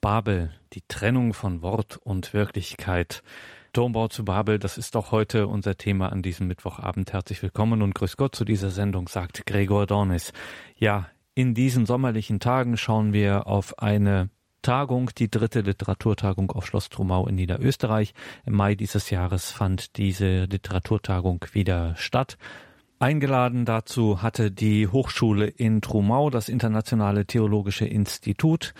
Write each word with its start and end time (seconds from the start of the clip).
Babel, 0.00 0.50
die 0.72 0.82
Trennung 0.88 1.34
von 1.34 1.60
Wort 1.60 1.98
und 1.98 2.32
Wirklichkeit. 2.32 3.22
Turmbau 3.74 4.08
zu 4.08 4.24
Babel, 4.24 4.58
das 4.58 4.78
ist 4.78 4.94
doch 4.94 5.12
heute 5.12 5.46
unser 5.46 5.76
Thema 5.76 6.10
an 6.10 6.22
diesem 6.22 6.46
Mittwochabend. 6.46 7.12
Herzlich 7.12 7.42
willkommen 7.42 7.82
und 7.82 7.94
grüß 7.94 8.16
Gott 8.16 8.34
zu 8.34 8.46
dieser 8.46 8.70
Sendung, 8.70 9.08
sagt 9.08 9.44
Gregor 9.44 9.86
Dornis. 9.86 10.32
Ja, 10.76 11.08
in 11.34 11.52
diesen 11.52 11.84
sommerlichen 11.84 12.40
Tagen 12.40 12.78
schauen 12.78 13.12
wir 13.12 13.46
auf 13.46 13.78
eine 13.78 14.30
Tagung, 14.62 15.10
die 15.18 15.30
dritte 15.30 15.60
Literaturtagung 15.60 16.50
auf 16.50 16.66
Schloss 16.66 16.88
Trumau 16.88 17.26
in 17.26 17.34
Niederösterreich. 17.34 18.14
Im 18.46 18.54
Mai 18.54 18.76
dieses 18.76 19.10
Jahres 19.10 19.50
fand 19.50 19.98
diese 19.98 20.44
Literaturtagung 20.44 21.44
wieder 21.52 21.94
statt. 21.96 22.38
Eingeladen 22.98 23.66
dazu 23.66 24.22
hatte 24.22 24.50
die 24.50 24.88
Hochschule 24.88 25.46
in 25.46 25.82
Trumau, 25.82 26.30
das 26.30 26.48
Internationale 26.48 27.26
Theologische 27.26 27.84
Institut 27.84 28.72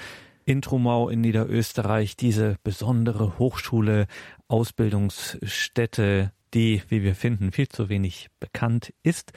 in 0.50 0.62
Trumau 0.62 1.08
in 1.08 1.20
Niederösterreich, 1.20 2.16
diese 2.16 2.56
besondere 2.64 3.38
Hochschule, 3.38 4.08
Ausbildungsstätte, 4.48 6.32
die, 6.54 6.82
wie 6.88 7.04
wir 7.04 7.14
finden, 7.14 7.52
viel 7.52 7.68
zu 7.68 7.88
wenig 7.88 8.30
bekannt 8.40 8.92
ist. 9.04 9.32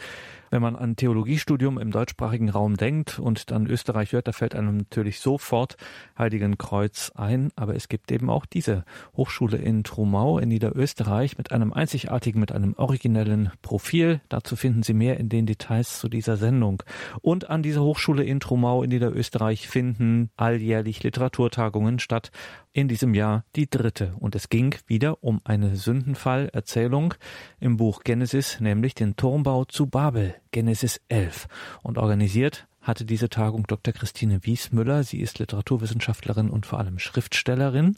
Wenn 0.53 0.62
man 0.62 0.75
an 0.75 0.95
Theologiestudium 0.95 1.80
im 1.80 1.89
deutschsprachigen 1.89 2.48
Raum 2.48 2.77
denkt 2.77 3.17
und 3.17 3.49
dann 3.49 3.66
Österreich 3.66 4.12
hört, 4.12 4.27
da 4.27 4.34
fällt 4.34 4.53
einem 4.53 4.77
natürlich 4.77 5.20
sofort 5.20 5.77
Heiligen 6.16 6.59
Kreuz 6.59 7.12
ein. 7.16 7.49
Aber 7.55 7.76
es 7.76 7.88
gibt 7.88 8.12
eben 8.12 8.29
auch 8.29 8.45
diese 8.45 8.85
Hochschule 9.17 9.57
in 9.57 9.84
Trumau 9.84 10.38
in 10.38 10.49
Niederösterreich 10.49 11.39
mit 11.39 11.52
einem 11.52 11.73
einzigartigen, 11.73 12.39
mit 12.39 12.52
einem 12.52 12.76
originellen 12.77 13.52
Profil. 13.63 14.21
Dazu 14.29 14.55
finden 14.55 14.84
Sie 14.84 14.93
mehr 14.93 15.20
in 15.20 15.27
den 15.27 15.48
Details 15.48 15.98
zu 15.98 16.07
dieser 16.07 16.38
Sendung. 16.38 16.84
Und 17.23 17.49
an 17.49 17.63
dieser 17.63 17.81
Hochschule 17.81 18.23
in 18.23 18.40
Trumau 18.40 18.84
in 18.84 18.91
Niederösterreich 18.91 19.67
finden 19.67 20.29
alljährlich 20.38 21.01
Literaturtagungen 21.01 21.98
statt 21.98 22.29
in 22.73 22.88
diesem 22.88 23.15
Jahr 23.15 23.43
die 23.55 23.67
dritte. 23.67 24.13
Und 24.20 24.35
es 24.35 24.49
ging 24.49 24.76
wieder 24.85 25.23
um 25.23 25.41
eine 25.45 25.77
Sündenfallerzählung 25.77 27.15
im 27.60 27.77
Buch 27.77 28.04
Genesis, 28.04 28.60
nämlich 28.60 28.93
den 28.93 29.15
Turmbau 29.15 29.65
zu 29.65 29.88
Babel, 29.88 30.35
Genesis 30.52 31.02
11. 31.10 31.48
Und 31.82 31.98
organisiert 31.98 32.68
hatte 32.82 33.05
diese 33.05 33.30
Tagung 33.30 33.66
Dr. 33.66 33.94
Christine 33.94 34.44
Wiesmüller. 34.44 35.04
Sie 35.04 35.20
ist 35.20 35.40
Literaturwissenschaftlerin 35.40 36.50
und 36.50 36.66
vor 36.66 36.80
allem 36.80 37.00
Schriftstellerin. 37.00 37.98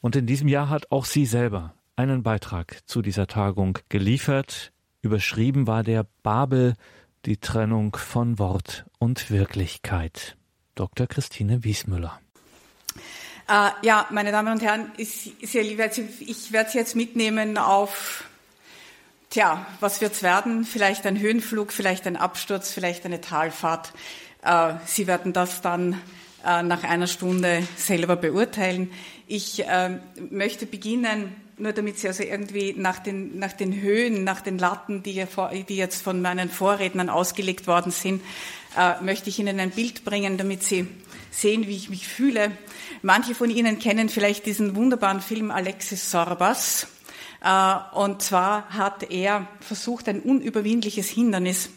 Und 0.00 0.16
in 0.16 0.26
diesem 0.26 0.48
Jahr 0.48 0.68
hat 0.68 0.90
auch 0.90 1.04
sie 1.04 1.26
selber 1.26 1.74
einen 1.96 2.22
Beitrag 2.22 2.80
zu 2.86 3.02
dieser 3.02 3.26
Tagung 3.26 3.78
geliefert. 3.88 4.72
Überschrieben 5.02 5.66
war 5.66 5.82
der 5.82 6.06
Babel, 6.22 6.74
die 7.26 7.36
Trennung 7.36 7.94
von 7.96 8.38
Wort 8.38 8.86
und 8.98 9.30
Wirklichkeit. 9.30 10.36
Dr. 10.74 11.06
Christine 11.06 11.64
Wiesmüller. 11.64 12.20
Äh, 13.48 13.70
ja, 13.82 14.06
meine 14.10 14.32
Damen 14.32 14.52
und 14.52 14.62
Herren, 14.62 14.92
ich, 14.96 15.34
ich 15.40 15.54
werde 15.78 15.94
Sie 16.70 16.78
jetzt 16.78 16.96
mitnehmen 16.96 17.58
auf, 17.58 18.24
tja, 19.30 19.64
was 19.78 20.00
wird's 20.00 20.22
werden? 20.22 20.64
Vielleicht 20.64 21.06
ein 21.06 21.18
Höhenflug, 21.18 21.72
vielleicht 21.72 22.06
ein 22.06 22.16
Absturz, 22.16 22.72
vielleicht 22.72 23.06
eine 23.06 23.20
Talfahrt. 23.20 23.92
Äh, 24.42 24.74
Sie 24.86 25.06
werden 25.06 25.32
das 25.32 25.62
dann 25.62 25.94
äh, 26.44 26.62
nach 26.62 26.82
einer 26.82 27.06
Stunde 27.06 27.62
selber 27.76 28.16
beurteilen. 28.16 28.90
Ich 29.26 29.64
äh, 29.66 29.98
möchte 30.30 30.66
beginnen, 30.66 31.34
nur 31.56 31.72
damit 31.72 31.98
Sie 31.98 32.08
also 32.08 32.24
irgendwie 32.24 32.74
nach 32.76 32.98
den, 32.98 33.38
nach 33.38 33.52
den 33.52 33.80
Höhen, 33.80 34.24
nach 34.24 34.40
den 34.40 34.58
Latten, 34.58 35.02
die, 35.02 35.24
die 35.68 35.76
jetzt 35.76 36.02
von 36.02 36.20
meinen 36.20 36.50
Vorrednern 36.50 37.08
ausgelegt 37.08 37.66
worden 37.66 37.92
sind, 37.92 38.22
äh, 38.76 39.00
möchte 39.00 39.30
ich 39.30 39.38
Ihnen 39.38 39.60
ein 39.60 39.70
Bild 39.70 40.04
bringen, 40.04 40.38
damit 40.38 40.64
Sie 40.64 40.88
sehen, 41.30 41.68
wie 41.68 41.76
ich 41.76 41.88
mich 41.88 42.08
fühle. 42.08 42.50
Manche 43.02 43.34
von 43.36 43.50
Ihnen 43.50 43.78
kennen 43.78 44.08
vielleicht 44.08 44.46
diesen 44.46 44.74
wunderbaren 44.74 45.20
Film 45.20 45.52
Alexis 45.52 46.10
Sorbas. 46.10 46.88
Äh, 47.42 47.76
und 47.94 48.22
zwar 48.22 48.70
hat 48.70 49.10
er 49.10 49.46
versucht, 49.60 50.08
ein 50.08 50.20
unüberwindliches 50.20 51.08
Hindernis 51.08 51.70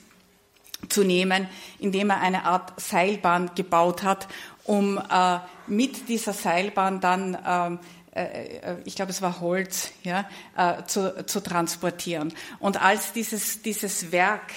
zu 0.89 1.03
nehmen, 1.03 1.47
indem 1.79 2.09
er 2.09 2.21
eine 2.21 2.45
Art 2.45 2.79
Seilbahn 2.79 3.51
gebaut 3.55 4.03
hat, 4.03 4.27
um 4.63 4.97
äh, 4.97 5.39
mit 5.67 6.09
dieser 6.09 6.33
Seilbahn 6.33 6.99
dann 6.99 7.37
ähm, 7.45 7.79
äh, 8.11 8.75
ich 8.85 8.95
glaube, 8.95 9.11
es 9.11 9.21
war 9.21 9.39
Holz, 9.39 9.91
ja, 10.03 10.25
zu, 10.85 11.25
zu 11.25 11.41
transportieren. 11.41 12.31
Und 12.59 12.79
als 12.79 13.11
dieses, 13.11 13.63
dieses 13.63 14.11
Werk 14.11 14.51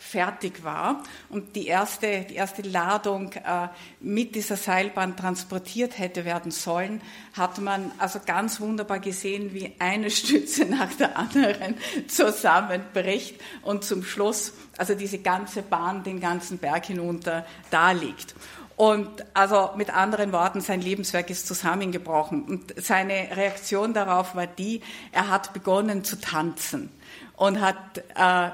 fertig 0.00 0.64
war 0.64 1.02
und 1.28 1.54
die 1.54 1.66
erste, 1.66 2.22
die 2.22 2.34
erste 2.34 2.62
Ladung 2.62 3.32
äh, 3.32 3.68
mit 4.00 4.34
dieser 4.34 4.56
Seilbahn 4.56 5.14
transportiert 5.14 5.98
hätte 5.98 6.24
werden 6.24 6.50
sollen, 6.50 7.02
hat 7.34 7.58
man 7.58 7.92
also 7.98 8.18
ganz 8.24 8.60
wunderbar 8.60 8.98
gesehen, 8.98 9.52
wie 9.52 9.74
eine 9.78 10.10
Stütze 10.10 10.64
nach 10.64 10.92
der 10.94 11.18
anderen 11.18 11.76
zusammenbricht 12.08 13.38
und 13.62 13.84
zum 13.84 14.02
Schluss 14.02 14.54
also 14.78 14.94
diese 14.94 15.18
ganze 15.18 15.60
Bahn 15.60 16.02
den 16.02 16.18
ganzen 16.18 16.56
Berg 16.56 16.86
hinunter 16.86 17.44
da 17.70 17.92
liegt. 17.92 18.34
Und 18.76 19.26
also 19.34 19.72
mit 19.76 19.90
anderen 19.94 20.32
Worten, 20.32 20.62
sein 20.62 20.80
Lebenswerk 20.80 21.28
ist 21.28 21.46
zusammengebrochen. 21.46 22.44
Und 22.44 22.74
seine 22.82 23.36
Reaktion 23.36 23.92
darauf 23.92 24.34
war 24.34 24.46
die, 24.46 24.80
er 25.12 25.28
hat 25.28 25.52
begonnen 25.52 26.02
zu 26.02 26.18
tanzen 26.18 26.90
und 27.36 27.60
hat 27.60 27.98
äh, 28.16 28.50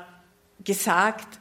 gesagt, 0.66 1.38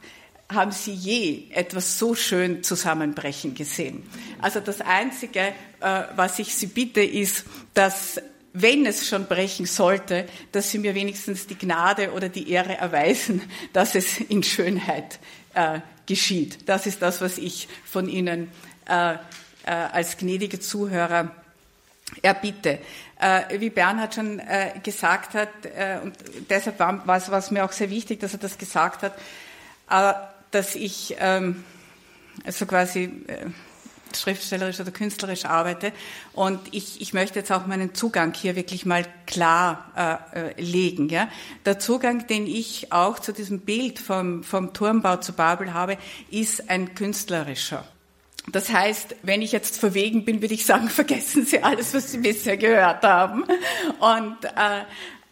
haben 0.50 0.72
Sie 0.72 0.92
je 0.92 1.50
etwas 1.50 1.98
so 1.98 2.14
schön 2.14 2.62
zusammenbrechen 2.62 3.54
gesehen? 3.54 4.08
Also 4.40 4.60
das 4.60 4.80
Einzige, 4.80 5.52
äh, 5.80 6.02
was 6.14 6.38
ich 6.38 6.54
Sie 6.54 6.68
bitte, 6.68 7.02
ist, 7.02 7.44
dass 7.74 8.20
wenn 8.52 8.86
es 8.86 9.06
schon 9.06 9.26
brechen 9.26 9.66
sollte, 9.66 10.26
dass 10.52 10.70
Sie 10.70 10.78
mir 10.78 10.94
wenigstens 10.94 11.46
die 11.46 11.58
Gnade 11.58 12.12
oder 12.12 12.30
die 12.30 12.50
Ehre 12.50 12.76
erweisen, 12.76 13.42
dass 13.74 13.94
es 13.94 14.18
in 14.18 14.42
Schönheit 14.42 15.18
äh, 15.52 15.80
geschieht. 16.06 16.66
Das 16.66 16.86
ist 16.86 17.02
das, 17.02 17.20
was 17.20 17.36
ich 17.36 17.68
von 17.84 18.08
Ihnen 18.08 18.50
äh, 18.86 19.16
als 19.66 20.16
gnädige 20.16 20.60
Zuhörer 20.60 21.34
erbitte. 22.22 22.78
Äh, 23.18 23.60
wie 23.60 23.70
Bernhard 23.70 24.14
schon 24.14 24.38
äh, 24.40 24.72
gesagt 24.82 25.34
hat, 25.34 25.48
und 26.02 26.14
deshalb 26.50 26.78
war 26.78 27.16
es 27.16 27.50
mir 27.50 27.64
auch 27.64 27.72
sehr 27.72 27.88
wichtig, 27.88 28.20
dass 28.20 28.34
er 28.34 28.38
das 28.38 28.58
gesagt 28.58 29.02
hat, 29.02 29.14
äh, 29.90 30.12
dass 30.50 30.74
ich 30.74 31.16
ähm, 31.18 31.64
also 32.44 32.66
quasi 32.66 33.04
äh, 33.26 33.46
schriftstellerisch 34.14 34.80
oder 34.80 34.90
künstlerisch 34.90 35.44
arbeite. 35.44 35.92
Und 36.32 36.60
ich, 36.72 37.00
ich 37.00 37.12
möchte 37.12 37.38
jetzt 37.38 37.52
auch 37.52 37.66
meinen 37.66 37.94
Zugang 37.94 38.32
hier 38.34 38.56
wirklich 38.56 38.86
mal 38.86 39.04
klar 39.26 40.22
äh, 40.34 40.50
äh, 40.50 40.60
legen. 40.60 41.08
Ja? 41.08 41.28
Der 41.64 41.78
Zugang, 41.78 42.26
den 42.26 42.46
ich 42.46 42.92
auch 42.92 43.18
zu 43.18 43.32
diesem 43.32 43.60
Bild 43.60 43.98
vom, 43.98 44.42
vom 44.42 44.72
Turmbau 44.72 45.16
zu 45.16 45.32
Babel 45.32 45.74
habe, 45.74 45.98
ist 46.30 46.70
ein 46.70 46.94
künstlerischer. 46.94 47.86
Das 48.52 48.72
heißt, 48.72 49.16
wenn 49.22 49.42
ich 49.42 49.52
jetzt 49.52 49.78
verwegen 49.78 50.24
bin, 50.24 50.40
würde 50.40 50.54
ich 50.54 50.66
sagen, 50.66 50.88
vergessen 50.88 51.44
Sie 51.44 51.62
alles, 51.62 51.94
was 51.94 52.12
Sie 52.12 52.18
bisher 52.18 52.56
gehört 52.56 53.02
haben. 53.02 53.44
Und 54.00 54.44
äh, 54.44 54.82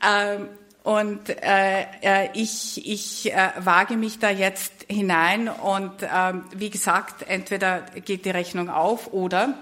äh, 0.01 0.39
und 0.85 1.31
äh, 1.31 2.31
ich, 2.35 2.87
ich 2.87 3.33
äh, 3.33 3.53
wage 3.57 3.97
mich 3.97 4.19
da 4.19 4.29
jetzt 4.29 4.85
hinein 4.87 5.49
und 5.49 6.03
äh, 6.03 6.35
wie 6.55 6.69
gesagt, 6.69 7.23
entweder 7.27 7.81
geht 8.05 8.27
die 8.27 8.31
Rechnung 8.31 8.69
auf 8.69 9.11
oder, 9.15 9.55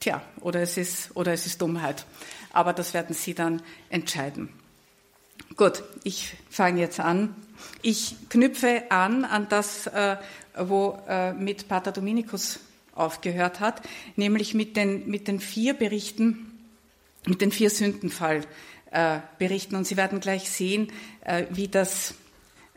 tja, 0.00 0.22
oder 0.40 0.60
es 0.60 0.76
ist, 0.76 1.14
oder 1.14 1.32
es 1.32 1.46
ist 1.46 1.62
Dummheit. 1.62 2.04
Aber 2.52 2.72
das 2.72 2.94
werden 2.94 3.14
Sie 3.14 3.34
dann 3.34 3.62
entscheiden. 3.90 4.48
Gut, 5.56 5.84
ich 6.02 6.36
fange 6.50 6.80
jetzt 6.80 6.98
an. 6.98 7.36
Ich 7.80 8.16
knüpfe 8.28 8.90
an 8.90 9.24
an 9.24 9.46
das, 9.48 9.86
äh, 9.86 10.16
wo 10.56 10.98
äh, 11.08 11.32
mit 11.32 11.68
Pater 11.68 11.92
Dominikus 11.92 12.60
aufgehört 12.94 13.60
hat, 13.60 13.82
nämlich 14.16 14.54
mit 14.54 14.76
den, 14.76 15.08
mit 15.08 15.28
den 15.28 15.40
vier 15.40 15.74
Berichten, 15.74 16.58
mit 17.26 17.40
den 17.40 17.50
vier 17.50 17.70
Sündenfall 17.70 18.42
äh. 19.38 19.76
Und 19.76 19.86
Sie 19.86 19.96
werden 19.96 20.20
gleich 20.20 20.48
sehen, 20.48 20.92
äh, 21.24 21.46
wie 21.50 21.68
das 21.68 22.14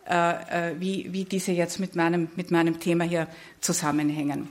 äh, 0.07 0.73
wie, 0.79 1.11
wie 1.11 1.25
diese 1.25 1.51
jetzt 1.51 1.79
mit 1.79 1.95
meinem, 1.95 2.29
mit 2.35 2.51
meinem 2.51 2.79
Thema 2.79 3.03
hier 3.03 3.27
zusammenhängen. 3.61 4.49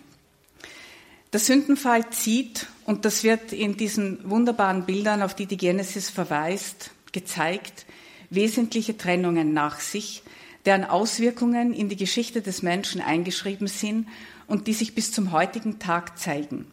Der 1.32 1.40
Sündenfall 1.40 2.10
zieht, 2.10 2.66
und 2.84 3.04
das 3.04 3.24
wird 3.24 3.52
in 3.52 3.76
diesen 3.76 4.18
wunderbaren 4.28 4.86
Bildern, 4.86 5.22
auf 5.22 5.34
die 5.34 5.46
die 5.46 5.56
Genesis 5.56 6.08
verweist, 6.08 6.90
gezeigt, 7.12 7.86
wesentliche 8.30 8.96
Trennungen 8.96 9.52
nach 9.52 9.80
sich, 9.80 10.22
deren 10.66 10.84
Auswirkungen 10.84 11.72
in 11.72 11.88
die 11.88 11.96
Geschichte 11.96 12.42
des 12.42 12.62
Menschen 12.62 13.00
eingeschrieben 13.00 13.68
sind 13.68 14.08
und 14.46 14.66
die 14.66 14.74
sich 14.74 14.94
bis 14.94 15.12
zum 15.12 15.32
heutigen 15.32 15.78
Tag 15.78 16.18
zeigen. 16.18 16.66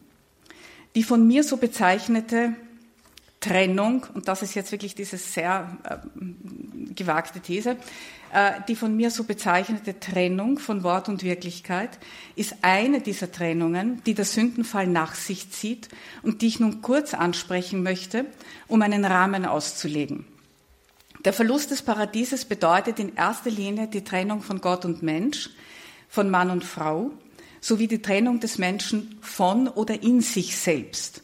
Die 0.96 1.04
von 1.04 1.26
mir 1.26 1.44
so 1.44 1.58
bezeichnete 1.58 2.56
Trennung, 3.40 4.06
und 4.14 4.28
das 4.28 4.42
ist 4.42 4.56
jetzt 4.56 4.72
wirklich 4.72 4.96
diese 4.96 5.18
sehr 5.18 5.78
äh, 5.84 5.98
gewagte 6.96 7.40
These, 7.42 7.78
äh, 8.32 8.54
die 8.68 8.76
von 8.76 8.96
mir 8.96 9.12
so 9.12 9.26
bezeichnete 9.26 10.00
Trennung 10.00 10.60
von 10.60 10.84
Wort 10.84 11.10
und 11.10 11.24
Wirklichkeit 11.24 11.90
ist 12.36 12.56
eine 12.62 13.02
dieser 13.02 13.32
Trennungen, 13.32 14.02
die 14.06 14.14
der 14.14 14.26
Sündenfall 14.26 14.88
nach 14.88 15.16
sich 15.16 15.52
zieht 15.52 15.90
und 16.22 16.42
die 16.42 16.48
ich 16.48 16.60
nun 16.60 16.82
kurz 16.82 17.14
ansprechen 17.14 17.84
möchte, 17.84 18.26
um 18.68 18.82
einen 18.82 19.04
Rahmen 19.04 19.46
auszulegen. 19.46 20.26
Der 21.26 21.32
Verlust 21.32 21.72
des 21.72 21.82
Paradieses 21.82 22.44
bedeutet 22.44 23.00
in 23.00 23.16
erster 23.16 23.50
Linie 23.50 23.88
die 23.88 24.04
Trennung 24.04 24.42
von 24.42 24.60
Gott 24.60 24.84
und 24.84 25.04
Mensch, 25.04 25.50
von 26.10 26.30
Mann 26.30 26.50
und 26.50 26.66
Frau, 26.66 27.12
sowie 27.62 27.88
die 27.88 28.02
Trennung 28.02 28.42
des 28.42 28.58
Menschen 28.58 29.18
von 29.22 29.70
oder 29.70 30.04
in 30.04 30.20
sich 30.20 30.58
selbst. 30.58 31.22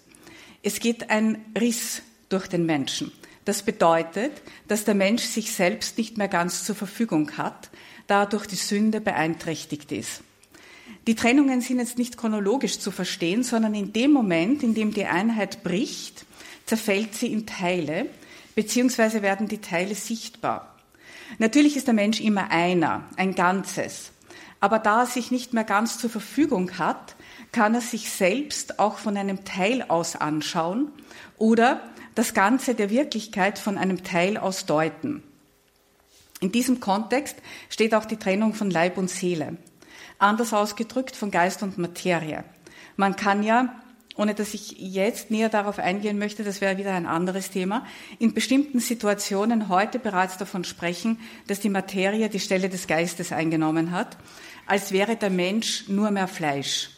Es 0.63 0.79
geht 0.79 1.09
ein 1.09 1.43
Riss 1.59 2.01
durch 2.29 2.47
den 2.47 2.65
Menschen. 2.65 3.11
Das 3.43 3.63
bedeutet, 3.63 4.31
dass 4.67 4.85
der 4.85 4.95
Mensch 4.95 5.23
sich 5.23 5.51
selbst 5.51 5.97
nicht 5.97 6.17
mehr 6.17 6.27
ganz 6.27 6.63
zur 6.63 6.75
Verfügung 6.75 7.37
hat, 7.37 7.69
da 8.07 8.21
er 8.21 8.25
durch 8.27 8.45
die 8.45 8.55
Sünde 8.55 9.01
beeinträchtigt 9.01 9.91
ist. 9.91 10.21
Die 11.07 11.15
Trennungen 11.15 11.59
sind 11.61 11.79
jetzt 11.79 11.97
nicht 11.97 12.17
chronologisch 12.17 12.79
zu 12.79 12.91
verstehen, 12.91 13.43
sondern 13.43 13.73
in 13.73 13.91
dem 13.91 14.11
Moment, 14.11 14.63
in 14.63 14.75
dem 14.75 14.93
die 14.93 15.05
Einheit 15.05 15.63
bricht, 15.63 16.25
zerfällt 16.65 17.15
sie 17.15 17.33
in 17.33 17.45
Teile, 17.45 18.05
beziehungsweise 18.55 19.21
werden 19.21 19.47
die 19.47 19.61
Teile 19.61 19.95
sichtbar. 19.95 20.75
Natürlich 21.37 21.77
ist 21.77 21.87
der 21.87 21.93
Mensch 21.93 22.19
immer 22.19 22.51
einer, 22.51 23.03
ein 23.15 23.35
Ganzes. 23.35 24.11
Aber 24.59 24.79
da 24.79 25.01
er 25.01 25.05
sich 25.05 25.31
nicht 25.31 25.53
mehr 25.53 25.63
ganz 25.63 25.99
zur 25.99 26.09
Verfügung 26.09 26.77
hat, 26.77 27.15
kann 27.51 27.73
er 27.73 27.81
sich 27.81 28.11
selbst 28.11 28.79
auch 28.79 28.97
von 28.97 29.15
einem 29.17 29.45
Teil 29.45 29.85
aus 29.87 30.15
anschauen 30.15 30.91
oder 31.37 31.81
das 32.15 32.33
Ganze 32.33 32.75
der 32.75 32.89
Wirklichkeit 32.89 33.59
von 33.59 33.77
einem 33.77 34.03
Teil 34.03 34.37
aus 34.37 34.65
deuten. 34.65 35.23
In 36.41 36.51
diesem 36.51 36.79
Kontext 36.79 37.37
steht 37.69 37.93
auch 37.93 38.05
die 38.05 38.17
Trennung 38.17 38.53
von 38.53 38.71
Leib 38.71 38.97
und 38.97 39.09
Seele. 39.09 39.57
Anders 40.19 40.53
ausgedrückt 40.53 41.15
von 41.15 41.31
Geist 41.31 41.63
und 41.63 41.77
Materie. 41.77 42.43
Man 42.97 43.15
kann 43.15 43.43
ja, 43.43 43.73
ohne 44.19 44.35
dass 44.35 44.53
ich 44.53 44.75
jetzt 44.77 45.31
näher 45.31 45.47
darauf 45.47 45.79
eingehen 45.79 46.19
möchte, 46.19 46.43
das 46.43 46.59
wäre 46.59 46.77
wieder 46.77 46.93
ein 46.93 47.05
anderes 47.05 47.51
Thema, 47.51 47.85
in 48.19 48.33
bestimmten 48.33 48.81
Situationen 48.81 49.69
heute 49.69 49.97
bereits 49.97 50.37
davon 50.37 50.65
sprechen, 50.65 51.19
dass 51.47 51.61
die 51.61 51.69
Materie 51.69 52.27
die 52.27 52.41
Stelle 52.41 52.67
des 52.67 52.85
Geistes 52.85 53.31
eingenommen 53.31 53.91
hat, 53.91 54.17
als 54.65 54.91
wäre 54.91 55.15
der 55.15 55.29
Mensch 55.29 55.87
nur 55.87 56.11
mehr 56.11 56.27
Fleisch, 56.27 56.89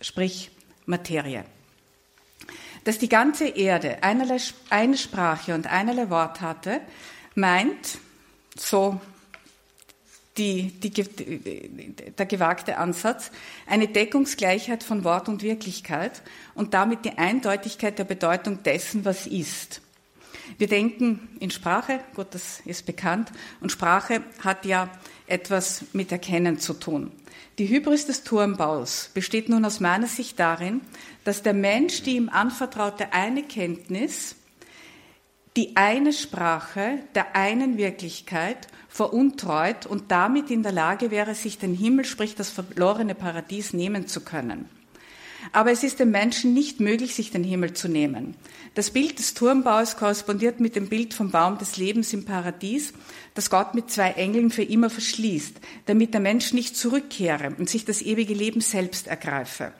sprich 0.00 0.50
Materie. 0.86 1.44
Dass 2.82 2.98
die 2.98 3.08
ganze 3.08 3.46
Erde 3.46 3.98
eine 4.02 4.96
Sprache 4.98 5.54
und 5.54 5.68
einerlei 5.72 6.10
Wort 6.10 6.40
hatte, 6.40 6.80
meint, 7.36 7.98
so 8.58 9.00
die, 10.38 10.72
die, 10.80 10.90
der 10.90 12.26
gewagte 12.26 12.78
Ansatz, 12.78 13.30
eine 13.66 13.88
Deckungsgleichheit 13.88 14.82
von 14.82 15.04
Wort 15.04 15.28
und 15.28 15.42
Wirklichkeit 15.42 16.22
und 16.54 16.74
damit 16.74 17.04
die 17.04 17.16
Eindeutigkeit 17.18 17.98
der 17.98 18.04
Bedeutung 18.04 18.62
dessen, 18.62 19.04
was 19.04 19.26
ist. 19.26 19.80
Wir 20.58 20.68
denken 20.68 21.28
in 21.40 21.50
Sprache, 21.50 22.00
gut, 22.14 22.28
das 22.30 22.60
ist 22.64 22.86
bekannt, 22.86 23.32
und 23.60 23.72
Sprache 23.72 24.22
hat 24.44 24.64
ja 24.64 24.88
etwas 25.26 25.84
mit 25.92 26.12
Erkennen 26.12 26.58
zu 26.58 26.74
tun. 26.74 27.10
Die 27.58 27.68
Hybris 27.68 28.06
des 28.06 28.22
Turmbaus 28.22 29.10
besteht 29.14 29.48
nun 29.48 29.64
aus 29.64 29.80
meiner 29.80 30.06
Sicht 30.06 30.38
darin, 30.38 30.82
dass 31.24 31.42
der 31.42 31.54
Mensch 31.54 32.02
die 32.02 32.16
ihm 32.16 32.28
anvertraute 32.28 33.12
eine 33.12 33.42
Kenntnis, 33.42 34.36
die 35.56 35.74
eine 35.74 36.12
Sprache 36.12 36.98
der 37.14 37.34
einen 37.34 37.78
Wirklichkeit 37.78 38.68
veruntreut 38.88 39.86
und 39.86 40.10
damit 40.10 40.50
in 40.50 40.62
der 40.62 40.72
Lage 40.72 41.10
wäre, 41.10 41.34
sich 41.34 41.58
den 41.58 41.74
Himmel, 41.74 42.04
sprich 42.04 42.34
das 42.34 42.50
verlorene 42.50 43.14
Paradies, 43.14 43.72
nehmen 43.72 44.06
zu 44.06 44.20
können. 44.20 44.68
Aber 45.52 45.70
es 45.70 45.82
ist 45.82 46.00
dem 46.00 46.10
Menschen 46.10 46.54
nicht 46.54 46.80
möglich, 46.80 47.14
sich 47.14 47.30
den 47.30 47.44
Himmel 47.44 47.72
zu 47.72 47.88
nehmen. 47.88 48.34
Das 48.74 48.90
Bild 48.90 49.18
des 49.18 49.34
Turmbaus 49.34 49.96
korrespondiert 49.96 50.60
mit 50.60 50.76
dem 50.76 50.88
Bild 50.88 51.14
vom 51.14 51.30
Baum 51.30 51.56
des 51.58 51.76
Lebens 51.76 52.12
im 52.12 52.24
Paradies, 52.24 52.92
das 53.34 53.48
Gott 53.48 53.74
mit 53.74 53.90
zwei 53.90 54.10
Engeln 54.12 54.50
für 54.50 54.64
immer 54.64 54.90
verschließt, 54.90 55.56
damit 55.86 56.14
der 56.14 56.20
Mensch 56.20 56.52
nicht 56.52 56.76
zurückkehre 56.76 57.54
und 57.58 57.68
sich 57.70 57.84
das 57.84 58.02
ewige 58.02 58.34
Leben 58.34 58.60
selbst 58.60 59.06
ergreife. 59.06 59.72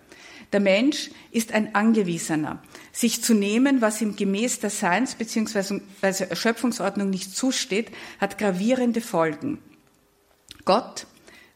Der 0.53 0.61
Mensch 0.61 1.11
ist 1.31 1.53
ein 1.53 1.75
Angewiesener. 1.75 2.63
Sich 2.93 3.23
zu 3.23 3.35
nehmen, 3.35 3.81
was 3.81 4.01
ihm 4.01 4.17
gemäß 4.17 4.61
der 4.61 4.71
Seins- 4.71 5.15
bzw. 5.15 5.81
Erschöpfungsordnung 6.01 7.11
nicht 7.11 7.37
zusteht, 7.37 7.91
hat 8.21 8.39
gravierende 8.39 9.01
Folgen. 9.01 9.59
Gott 10.65 11.07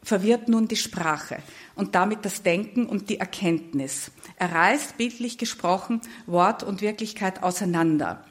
verwirrt 0.03 0.49
nun 0.49 0.69
die 0.69 0.77
Sprache 0.77 1.39
und 1.75 1.95
damit 1.95 2.25
das 2.25 2.43
Denken 2.43 2.87
und 2.87 3.11
die 3.11 3.19
Erkenntnis. 3.19 4.11
Er 4.37 4.53
reißt 4.53 4.97
bildlich 4.97 5.39
gesprochen 5.39 6.01
Wort 6.27 6.63
und 6.63 6.81
Wirklichkeit 6.81 7.43
auseinander. 7.43 8.25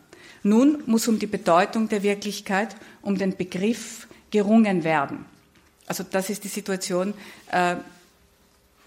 Nun 0.44 0.83
muss 0.85 1.07
um 1.07 1.19
die 1.19 1.27
Bedeutung 1.27 1.89
der 1.89 2.03
Wirklichkeit, 2.03 2.75
um 3.01 3.17
den 3.17 3.35
Begriff 3.35 4.07
gerungen 4.31 4.83
werden. 4.83 5.25
Also 5.88 6.03
das 6.03 6.29
ist 6.29 6.44
die 6.44 6.50
Situation, 6.50 7.13
äh, 7.51 7.75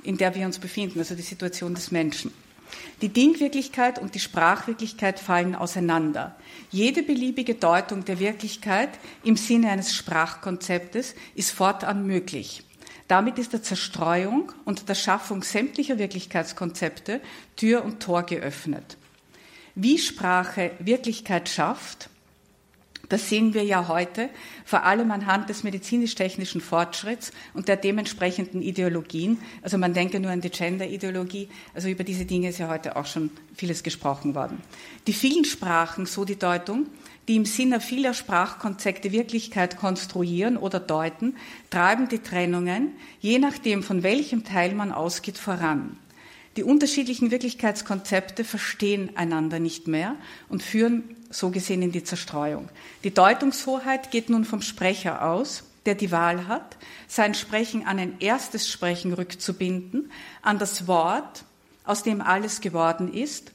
in 0.02 0.16
der 0.16 0.34
wir 0.34 0.46
uns 0.46 0.58
befinden, 0.58 0.98
also 0.98 1.14
die 1.14 1.22
Situation 1.22 1.74
des 1.74 1.90
Menschen. 1.90 2.32
Die 3.00 3.08
Dingwirklichkeit 3.08 3.98
und 3.98 4.14
die 4.14 4.20
Sprachwirklichkeit 4.20 5.18
fallen 5.18 5.54
auseinander. 5.54 6.36
Jede 6.70 7.02
beliebige 7.02 7.54
Deutung 7.54 8.04
der 8.04 8.18
Wirklichkeit 8.18 8.90
im 9.24 9.36
Sinne 9.36 9.70
eines 9.70 9.94
Sprachkonzeptes 9.94 11.14
ist 11.34 11.50
fortan 11.50 12.06
möglich. 12.06 12.64
Damit 13.08 13.38
ist 13.38 13.52
der 13.52 13.62
Zerstreuung 13.62 14.52
und 14.64 14.88
der 14.88 14.94
Schaffung 14.94 15.42
sämtlicher 15.42 15.98
Wirklichkeitskonzepte 15.98 17.20
Tür 17.56 17.84
und 17.84 18.00
Tor 18.00 18.22
geöffnet. 18.22 18.96
Wie 19.74 19.98
Sprache 19.98 20.70
Wirklichkeit 20.78 21.48
schafft, 21.48 22.08
das 23.12 23.28
sehen 23.28 23.52
wir 23.52 23.62
ja 23.62 23.88
heute 23.88 24.30
vor 24.64 24.84
allem 24.84 25.10
anhand 25.10 25.50
des 25.50 25.64
medizinisch-technischen 25.64 26.62
Fortschritts 26.62 27.30
und 27.52 27.68
der 27.68 27.76
dementsprechenden 27.76 28.62
Ideologien. 28.62 29.36
Also 29.60 29.76
man 29.76 29.92
denke 29.92 30.18
nur 30.18 30.30
an 30.30 30.40
die 30.40 30.48
Gender-Ideologie. 30.48 31.50
Also 31.74 31.88
über 31.88 32.04
diese 32.04 32.24
Dinge 32.24 32.48
ist 32.48 32.58
ja 32.58 32.70
heute 32.70 32.96
auch 32.96 33.04
schon 33.04 33.30
vieles 33.54 33.82
gesprochen 33.82 34.34
worden. 34.34 34.62
Die 35.06 35.12
vielen 35.12 35.44
Sprachen, 35.44 36.06
so 36.06 36.24
die 36.24 36.38
Deutung, 36.38 36.86
die 37.28 37.36
im 37.36 37.44
Sinne 37.44 37.82
vieler 37.82 38.14
Sprachkonzepte 38.14 39.12
Wirklichkeit 39.12 39.76
konstruieren 39.76 40.56
oder 40.56 40.80
deuten, 40.80 41.36
treiben 41.68 42.08
die 42.08 42.20
Trennungen, 42.20 42.92
je 43.20 43.38
nachdem 43.38 43.82
von 43.82 44.02
welchem 44.02 44.42
Teil 44.42 44.74
man 44.74 44.90
ausgeht, 44.90 45.36
voran. 45.36 45.98
Die 46.56 46.64
unterschiedlichen 46.64 47.30
Wirklichkeitskonzepte 47.30 48.44
verstehen 48.44 49.16
einander 49.16 49.58
nicht 49.58 49.88
mehr 49.88 50.16
und 50.48 50.62
führen 50.62 51.16
so 51.32 51.50
gesehen 51.50 51.82
in 51.82 51.92
die 51.92 52.04
Zerstreuung. 52.04 52.68
Die 53.04 53.12
Deutungshoheit 53.12 54.10
geht 54.10 54.30
nun 54.30 54.44
vom 54.44 54.62
Sprecher 54.62 55.26
aus, 55.26 55.64
der 55.86 55.94
die 55.94 56.12
Wahl 56.12 56.46
hat, 56.46 56.76
sein 57.08 57.34
Sprechen 57.34 57.86
an 57.86 57.98
ein 57.98 58.20
erstes 58.20 58.70
Sprechen 58.70 59.12
rückzubinden, 59.12 60.12
an 60.42 60.58
das 60.58 60.86
Wort, 60.86 61.44
aus 61.84 62.02
dem 62.02 62.20
alles 62.20 62.60
geworden 62.60 63.12
ist, 63.12 63.52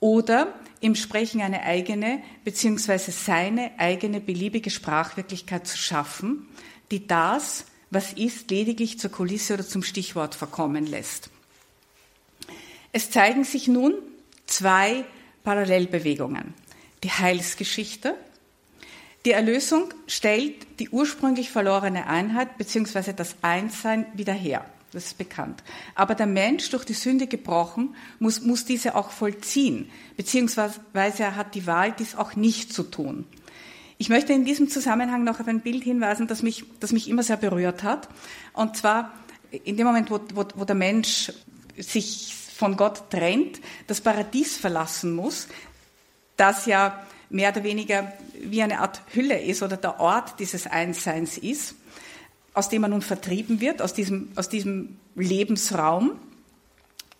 oder 0.00 0.54
im 0.80 0.94
Sprechen 0.94 1.40
eine 1.40 1.62
eigene 1.62 2.22
beziehungsweise 2.44 3.10
seine 3.10 3.72
eigene 3.78 4.20
beliebige 4.20 4.70
Sprachwirklichkeit 4.70 5.66
zu 5.66 5.76
schaffen, 5.76 6.48
die 6.90 7.06
das, 7.06 7.66
was 7.90 8.12
ist, 8.12 8.50
lediglich 8.50 8.98
zur 8.98 9.10
Kulisse 9.10 9.54
oder 9.54 9.66
zum 9.66 9.82
Stichwort 9.82 10.34
verkommen 10.34 10.86
lässt. 10.86 11.30
Es 12.92 13.10
zeigen 13.10 13.44
sich 13.44 13.68
nun 13.68 13.94
zwei 14.46 15.04
Parallelbewegungen. 15.44 16.54
Die 17.02 17.10
Heilsgeschichte. 17.10 18.14
Die 19.24 19.32
Erlösung 19.32 19.92
stellt 20.06 20.80
die 20.80 20.90
ursprünglich 20.90 21.50
verlorene 21.50 22.06
Einheit 22.06 22.56
beziehungsweise 22.56 23.14
das 23.14 23.36
Einssein 23.42 24.06
wieder 24.14 24.32
her. 24.32 24.64
Das 24.92 25.04
ist 25.04 25.18
bekannt. 25.18 25.62
Aber 25.94 26.14
der 26.14 26.26
Mensch, 26.26 26.70
durch 26.70 26.84
die 26.84 26.94
Sünde 26.94 27.26
gebrochen, 27.26 27.94
muss, 28.18 28.40
muss 28.40 28.64
diese 28.64 28.94
auch 28.94 29.10
vollziehen, 29.10 29.90
beziehungsweise 30.16 30.80
er 30.94 31.36
hat 31.36 31.54
die 31.54 31.66
Wahl, 31.66 31.92
dies 31.92 32.14
auch 32.14 32.36
nicht 32.36 32.72
zu 32.72 32.84
tun. 32.84 33.26
Ich 33.98 34.08
möchte 34.08 34.32
in 34.32 34.44
diesem 34.44 34.70
Zusammenhang 34.70 35.24
noch 35.24 35.40
auf 35.40 35.48
ein 35.48 35.60
Bild 35.60 35.82
hinweisen, 35.82 36.26
das 36.26 36.42
mich, 36.42 36.64
das 36.80 36.92
mich 36.92 37.08
immer 37.08 37.22
sehr 37.22 37.36
berührt 37.36 37.82
hat. 37.82 38.08
Und 38.54 38.76
zwar 38.76 39.12
in 39.64 39.76
dem 39.76 39.86
Moment, 39.86 40.10
wo, 40.10 40.20
wo, 40.34 40.44
wo 40.54 40.64
der 40.64 40.76
Mensch 40.76 41.32
sich 41.76 42.34
von 42.54 42.76
Gott 42.76 43.10
trennt, 43.10 43.60
das 43.88 44.00
Paradies 44.00 44.56
verlassen 44.56 45.14
muss, 45.14 45.48
das 46.38 46.64
ja 46.64 47.04
mehr 47.28 47.50
oder 47.50 47.62
weniger 47.64 48.12
wie 48.40 48.62
eine 48.62 48.80
Art 48.80 49.02
Hülle 49.12 49.38
ist 49.38 49.62
oder 49.62 49.76
der 49.76 50.00
Ort 50.00 50.40
dieses 50.40 50.66
Einsseins 50.66 51.36
ist 51.36 51.74
aus 52.58 52.68
dem 52.68 52.82
man 52.82 52.90
nun 52.90 53.02
vertrieben 53.02 53.60
wird, 53.60 53.80
aus 53.80 53.94
diesem, 53.94 54.32
aus 54.34 54.48
diesem 54.48 54.96
Lebensraum, 55.14 56.18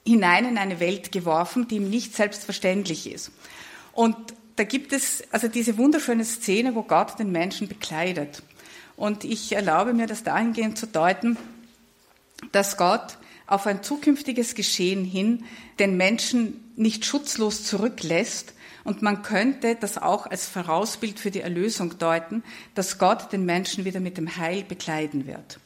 hinein 0.04 0.44
in 0.44 0.58
eine 0.58 0.80
Welt 0.80 1.12
geworfen, 1.12 1.68
die 1.68 1.76
ihm 1.76 1.88
nicht 1.88 2.16
selbstverständlich 2.16 3.08
ist. 3.08 3.30
Und 3.92 4.16
da 4.56 4.64
gibt 4.64 4.92
es 4.92 5.22
also 5.30 5.46
diese 5.46 5.78
wunderschöne 5.78 6.24
Szene, 6.24 6.74
wo 6.74 6.82
Gott 6.82 7.20
den 7.20 7.30
Menschen 7.30 7.68
bekleidet. 7.68 8.42
Und 8.96 9.22
ich 9.22 9.52
erlaube 9.52 9.94
mir 9.94 10.08
das 10.08 10.24
dahingehend 10.24 10.76
zu 10.76 10.88
deuten, 10.88 11.36
dass 12.50 12.76
Gott 12.76 13.18
auf 13.46 13.68
ein 13.68 13.84
zukünftiges 13.84 14.56
Geschehen 14.56 15.04
hin 15.04 15.44
den 15.78 15.96
Menschen 15.96 16.72
nicht 16.74 17.04
schutzlos 17.04 17.62
zurücklässt. 17.62 18.54
Und 18.88 19.02
man 19.02 19.20
könnte 19.20 19.76
das 19.78 19.98
auch 19.98 20.24
als 20.24 20.46
Vorausbild 20.48 21.20
für 21.20 21.30
die 21.30 21.42
Erlösung 21.42 21.98
deuten, 21.98 22.42
dass 22.74 22.96
Gott 22.96 23.30
den 23.34 23.44
Menschen 23.44 23.84
wieder 23.84 24.00
mit 24.00 24.16
dem 24.16 24.38
Heil 24.38 24.64
bekleiden 24.66 25.26
wird. 25.26 25.60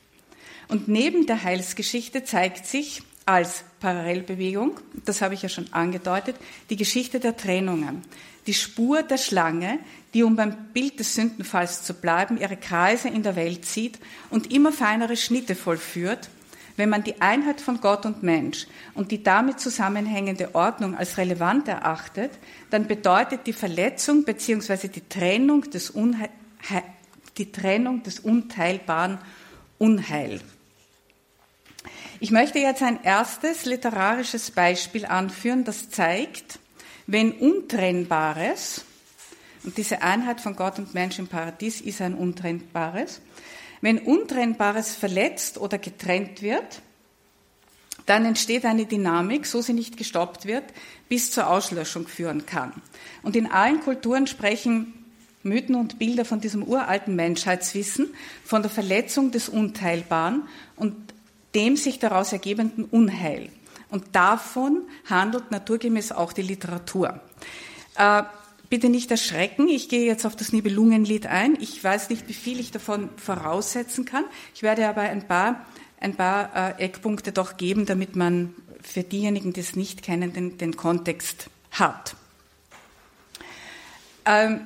Und 0.66 0.88
neben 0.88 1.24
der 1.26 1.44
Heilsgeschichte 1.44 2.24
zeigt 2.24 2.66
sich 2.66 3.04
als 3.24 3.62
Parallelbewegung, 3.78 4.80
das 5.04 5.22
habe 5.22 5.34
ich 5.34 5.42
ja 5.42 5.48
schon 5.48 5.72
angedeutet, 5.72 6.34
die 6.68 6.74
Geschichte 6.74 7.20
der 7.20 7.36
Trennungen. 7.36 8.02
Die 8.48 8.54
Spur 8.54 9.04
der 9.04 9.18
Schlange, 9.18 9.78
die, 10.14 10.24
um 10.24 10.34
beim 10.34 10.56
Bild 10.72 10.98
des 10.98 11.14
Sündenfalls 11.14 11.84
zu 11.84 11.94
bleiben, 11.94 12.40
ihre 12.40 12.56
Kreise 12.56 13.06
in 13.06 13.22
der 13.22 13.36
Welt 13.36 13.64
zieht 13.64 14.00
und 14.30 14.52
immer 14.52 14.72
feinere 14.72 15.16
Schnitte 15.16 15.54
vollführt, 15.54 16.28
wenn 16.76 16.88
man 16.88 17.04
die 17.04 17.20
Einheit 17.20 17.60
von 17.60 17.80
Gott 17.80 18.06
und 18.06 18.22
Mensch 18.22 18.66
und 18.94 19.10
die 19.10 19.22
damit 19.22 19.60
zusammenhängende 19.60 20.54
Ordnung 20.54 20.96
als 20.96 21.18
relevant 21.18 21.68
erachtet, 21.68 22.32
dann 22.70 22.86
bedeutet 22.86 23.46
die 23.46 23.52
Verletzung 23.52 24.24
bzw. 24.24 24.88
Die, 24.88 25.08
Trennung 25.08 25.62
des 25.70 25.92
die 27.38 27.52
Trennung 27.52 28.02
des 28.02 28.20
Unteilbaren 28.20 29.18
Unheil. 29.78 30.40
Ich 32.20 32.30
möchte 32.30 32.58
jetzt 32.58 32.82
ein 32.82 33.02
erstes 33.02 33.64
literarisches 33.64 34.52
Beispiel 34.52 35.06
anführen, 35.06 35.64
das 35.64 35.90
zeigt, 35.90 36.60
wenn 37.06 37.32
Untrennbares, 37.32 38.84
und 39.64 39.76
diese 39.76 40.02
Einheit 40.02 40.40
von 40.40 40.56
Gott 40.56 40.78
und 40.78 40.94
Mensch 40.94 41.18
im 41.18 41.28
Paradies 41.28 41.80
ist 41.80 42.00
ein 42.00 42.14
Untrennbares, 42.14 43.20
wenn 43.82 43.98
Untrennbares 43.98 44.94
verletzt 44.94 45.58
oder 45.58 45.76
getrennt 45.76 46.40
wird, 46.40 46.80
dann 48.06 48.24
entsteht 48.24 48.64
eine 48.64 48.86
Dynamik, 48.86 49.44
so 49.44 49.60
sie 49.60 49.74
nicht 49.74 49.96
gestoppt 49.96 50.46
wird, 50.46 50.64
bis 51.08 51.30
zur 51.30 51.48
Auslöschung 51.48 52.08
führen 52.08 52.46
kann. 52.46 52.72
Und 53.22 53.36
in 53.36 53.50
allen 53.50 53.80
Kulturen 53.80 54.26
sprechen 54.26 54.94
Mythen 55.42 55.74
und 55.74 55.98
Bilder 55.98 56.24
von 56.24 56.40
diesem 56.40 56.62
uralten 56.62 57.16
Menschheitswissen, 57.16 58.14
von 58.44 58.62
der 58.62 58.70
Verletzung 58.70 59.30
des 59.30 59.48
Unteilbaren 59.48 60.48
und 60.76 60.94
dem 61.54 61.76
sich 61.76 61.98
daraus 61.98 62.32
ergebenden 62.32 62.84
Unheil. 62.84 63.50
Und 63.90 64.14
davon 64.14 64.82
handelt 65.10 65.50
naturgemäß 65.50 66.12
auch 66.12 66.32
die 66.32 66.42
Literatur. 66.42 67.20
Äh, 67.96 68.22
bitte 68.72 68.88
nicht 68.88 69.10
erschrecken, 69.10 69.68
ich 69.68 69.90
gehe 69.90 70.06
jetzt 70.06 70.24
auf 70.24 70.34
das 70.34 70.50
Nibelungenlied 70.50 71.26
ein. 71.26 71.58
Ich 71.60 71.84
weiß 71.84 72.08
nicht, 72.08 72.26
wie 72.26 72.32
viel 72.32 72.58
ich 72.58 72.70
davon 72.70 73.10
voraussetzen 73.18 74.06
kann. 74.06 74.24
Ich 74.54 74.62
werde 74.62 74.88
aber 74.88 75.02
ein 75.02 75.28
paar, 75.28 75.66
ein 76.00 76.14
paar 76.14 76.78
äh, 76.78 76.82
Eckpunkte 76.82 77.32
doch 77.32 77.58
geben, 77.58 77.84
damit 77.84 78.16
man 78.16 78.54
für 78.80 79.02
diejenigen, 79.02 79.52
die 79.52 79.60
es 79.60 79.76
nicht 79.76 80.02
kennen, 80.02 80.32
den, 80.32 80.56
den 80.56 80.74
Kontext 80.74 81.50
hat. 81.70 82.16
Ähm, 84.24 84.62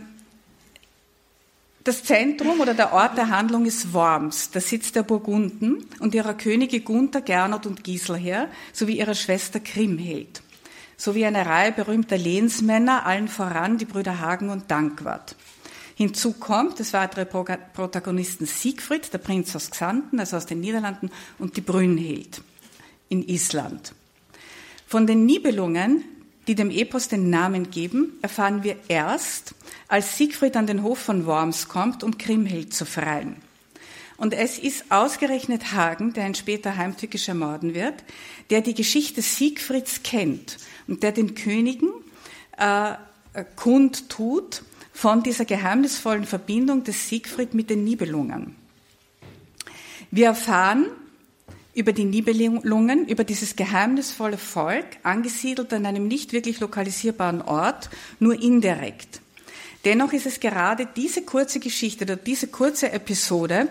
das 1.82 2.04
Zentrum 2.04 2.60
oder 2.60 2.74
der 2.74 2.92
Ort 2.92 3.16
der 3.18 3.30
Handlung 3.30 3.66
ist 3.66 3.92
Worms, 3.92 4.52
der 4.52 4.60
Sitz 4.60 4.92
der 4.92 5.02
Burgunden 5.02 5.84
und 5.98 6.14
ihrer 6.14 6.34
Könige 6.34 6.80
Gunther, 6.80 7.22
Gernot 7.22 7.66
und 7.66 7.82
Giselher 7.82 8.48
sowie 8.72 8.98
ihrer 8.98 9.16
Schwester 9.16 9.58
Kriemhild, 9.58 10.42
sowie 10.96 11.26
eine 11.26 11.46
Reihe 11.46 11.72
berühmter 11.72 12.18
Lehnsmänner, 12.18 13.06
allen 13.06 13.28
voran 13.28 13.78
die 13.78 13.84
Brüder 13.84 14.20
Hagen 14.20 14.50
und 14.50 14.70
Dankwart. 14.70 15.36
Hinzu 15.94 16.32
kommt 16.32 16.78
des 16.78 16.92
weitere 16.92 17.24
Protagonisten 17.24 18.44
Siegfried, 18.44 19.12
der 19.12 19.18
Prinz 19.18 19.56
aus 19.56 19.70
Xanten, 19.70 20.20
also 20.20 20.36
aus 20.36 20.46
den 20.46 20.60
Niederlanden, 20.60 21.10
und 21.38 21.56
die 21.56 21.62
Brünnhild 21.62 22.42
in 23.08 23.26
Island. 23.26 23.94
Von 24.86 25.06
den 25.06 25.24
Nibelungen, 25.24 26.04
die 26.46 26.54
dem 26.54 26.70
Epos 26.70 27.08
den 27.08 27.30
Namen 27.30 27.70
geben, 27.70 28.18
erfahren 28.20 28.62
wir 28.62 28.76
erst, 28.88 29.54
als 29.88 30.18
Siegfried 30.18 30.56
an 30.56 30.66
den 30.66 30.82
Hof 30.82 30.98
von 30.98 31.24
Worms 31.26 31.68
kommt, 31.68 32.04
um 32.04 32.18
Kriemhild 32.18 32.74
zu 32.74 32.84
freien. 32.84 33.36
Und 34.18 34.32
es 34.32 34.58
ist 34.58 34.90
ausgerechnet 34.90 35.72
Hagen, 35.72 36.12
der 36.12 36.26
ihn 36.26 36.34
später 36.34 36.76
heimtückisch 36.76 37.28
ermorden 37.28 37.74
wird, 37.74 38.04
der 38.50 38.60
die 38.62 38.74
Geschichte 38.74 39.22
Siegfrieds 39.22 40.02
kennt 40.02 40.58
und 40.88 41.02
der 41.02 41.12
den 41.12 41.34
Königen 41.34 41.90
äh, 42.56 42.94
kundtut 43.56 44.62
von 44.92 45.22
dieser 45.22 45.44
geheimnisvollen 45.44 46.24
Verbindung 46.24 46.84
des 46.84 47.08
Siegfried 47.08 47.54
mit 47.54 47.70
den 47.70 47.84
Nibelungen. 47.84 48.56
Wir 50.10 50.26
erfahren 50.26 50.86
über 51.74 51.92
die 51.92 52.06
Nibelungen, 52.06 53.06
über 53.06 53.24
dieses 53.24 53.54
geheimnisvolle 53.54 54.38
Volk, 54.38 54.86
angesiedelt 55.02 55.74
an 55.74 55.84
einem 55.84 56.08
nicht 56.08 56.32
wirklich 56.32 56.60
lokalisierbaren 56.60 57.42
Ort, 57.42 57.90
nur 58.18 58.40
indirekt. 58.40 59.20
Dennoch 59.84 60.14
ist 60.14 60.24
es 60.24 60.40
gerade 60.40 60.88
diese 60.96 61.22
kurze 61.22 61.60
Geschichte 61.60 62.04
oder 62.04 62.16
diese 62.16 62.48
kurze 62.48 62.90
Episode, 62.92 63.68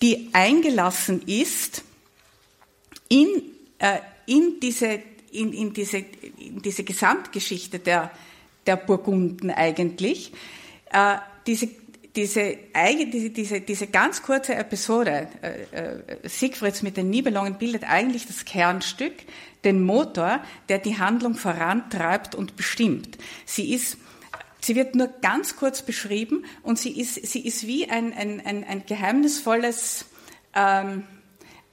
die 0.00 0.30
eingelassen 0.32 1.22
ist 1.26 1.82
in, 3.08 3.26
äh, 3.78 3.98
in, 4.26 4.60
diese, 4.62 5.00
in, 5.34 5.52
in, 5.52 5.72
diese, 5.72 5.98
in 5.98 6.62
diese 6.62 6.84
Gesamtgeschichte 6.84 7.78
der, 7.78 8.10
der 8.66 8.76
Burgunden 8.76 9.50
eigentlich. 9.50 10.32
Äh, 10.92 11.16
diese, 11.46 11.68
diese, 12.16 12.56
diese, 12.72 13.30
diese, 13.30 13.60
diese 13.60 13.86
ganz 13.88 14.22
kurze 14.22 14.54
Episode 14.54 15.28
äh, 15.42 15.62
äh, 15.72 16.28
Siegfrieds 16.28 16.82
mit 16.82 16.96
den 16.96 17.10
Nibelungen 17.10 17.58
bildet 17.58 17.84
eigentlich 17.84 18.26
das 18.26 18.44
Kernstück, 18.44 19.14
den 19.64 19.82
Motor, 19.82 20.42
der 20.68 20.78
die 20.78 20.98
Handlung 20.98 21.34
vorantreibt 21.34 22.34
und 22.34 22.56
bestimmt. 22.56 23.18
Sie 23.44 23.72
ist 23.72 23.98
Sie 24.60 24.76
wird 24.76 24.94
nur 24.94 25.08
ganz 25.20 25.56
kurz 25.56 25.82
beschrieben 25.82 26.46
und 26.62 26.78
sie 26.78 26.98
ist, 26.98 27.16
sie 27.26 27.46
ist 27.46 27.66
wie 27.66 27.90
ein, 27.90 28.14
ein, 28.14 28.40
ein, 28.46 28.64
ein 28.64 28.86
geheimnisvolles, 28.86 30.06
ähm, 30.54 31.04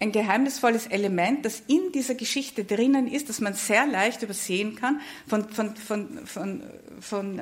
ein 0.01 0.11
geheimnisvolles 0.11 0.87
Element, 0.87 1.45
das 1.45 1.61
in 1.67 1.91
dieser 1.93 2.15
Geschichte 2.15 2.63
drinnen 2.63 3.07
ist, 3.07 3.29
das 3.29 3.39
man 3.39 3.53
sehr 3.53 3.85
leicht 3.85 4.23
übersehen 4.23 4.75
kann, 4.75 4.99
von, 5.27 5.47
von, 5.49 5.75
von, 5.75 6.25
von, 6.25 6.63
von, 6.99 7.41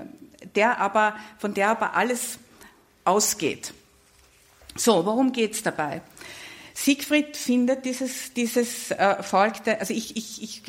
der, 0.56 0.80
aber, 0.80 1.16
von 1.38 1.54
der 1.54 1.70
aber 1.70 1.96
alles 1.96 2.38
ausgeht. 3.06 3.74
So, 4.76 5.06
worum 5.06 5.32
geht 5.32 5.54
es 5.54 5.64
dabei? 5.64 6.02
Siegfried 6.74 7.36
findet 7.38 7.86
dieses, 7.86 8.34
dieses 8.34 8.92
äh, 8.92 9.24
Volk, 9.24 9.64
der, 9.64 9.80
also 9.80 9.94
ich, 9.94 10.18
ich, 10.18 10.44
ich 10.44 10.64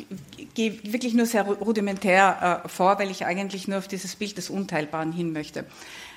gehe 0.53 0.79
wirklich 0.91 1.13
nur 1.13 1.25
sehr 1.25 1.43
rudimentär 1.43 2.63
äh, 2.65 2.69
vor, 2.69 2.99
weil 2.99 3.11
ich 3.11 3.25
eigentlich 3.25 3.67
nur 3.67 3.79
auf 3.79 3.89
dieses 3.89 4.15
Bild 4.15 4.37
des 4.37 4.49
Unteilbaren 4.49 5.11
hin 5.11 5.33
möchte. 5.33 5.65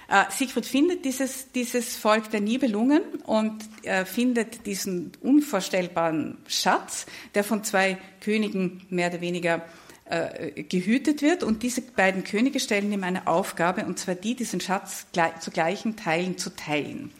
Äh, 0.08 0.24
Siegfried 0.30 0.66
findet 0.66 1.04
dieses, 1.04 1.50
dieses 1.52 1.96
Volk 1.96 2.30
der 2.30 2.40
Nibelungen 2.40 3.02
und 3.24 3.64
äh, 3.82 4.04
findet 4.04 4.66
diesen 4.66 5.12
unvorstellbaren 5.20 6.38
Schatz, 6.46 7.06
der 7.34 7.44
von 7.44 7.64
zwei 7.64 7.98
Königen 8.20 8.82
mehr 8.90 9.08
oder 9.08 9.20
weniger 9.20 9.64
äh, 10.04 10.62
gehütet 10.64 11.22
wird. 11.22 11.42
Und 11.42 11.62
diese 11.62 11.80
beiden 11.80 12.24
Könige 12.24 12.60
stellen 12.60 12.92
ihm 12.92 13.04
eine 13.04 13.26
Aufgabe, 13.26 13.86
und 13.86 13.98
zwar 13.98 14.14
die, 14.14 14.34
diesen 14.34 14.60
Schatz 14.60 15.06
zu 15.40 15.50
gleichen 15.50 15.96
Teilen 15.96 16.36
zu 16.36 16.50
teilen. 16.50 17.10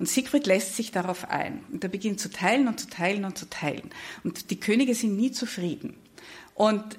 Und 0.00 0.08
Siegfried 0.08 0.46
lässt 0.46 0.74
sich 0.74 0.90
darauf 0.90 1.30
ein. 1.30 1.60
Und 1.72 1.84
er 1.84 1.90
beginnt 1.90 2.18
zu 2.18 2.30
teilen 2.30 2.66
und 2.66 2.80
zu 2.80 2.88
teilen 2.88 3.24
und 3.24 3.38
zu 3.38 3.48
teilen. 3.48 3.90
Und 4.24 4.50
die 4.50 4.58
Könige 4.58 4.94
sind 4.94 5.16
nie 5.16 5.30
zufrieden. 5.30 5.94
Und 6.54 6.98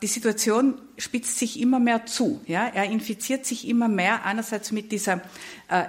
die 0.00 0.06
Situation 0.06 0.80
spitzt 0.96 1.38
sich 1.38 1.60
immer 1.60 1.78
mehr 1.78 2.06
zu. 2.06 2.40
Ja? 2.46 2.66
Er 2.68 2.84
infiziert 2.84 3.44
sich 3.44 3.68
immer 3.68 3.88
mehr, 3.88 4.24
einerseits 4.24 4.72
mit 4.72 4.92
dieser 4.92 5.20
äh, 5.68 5.84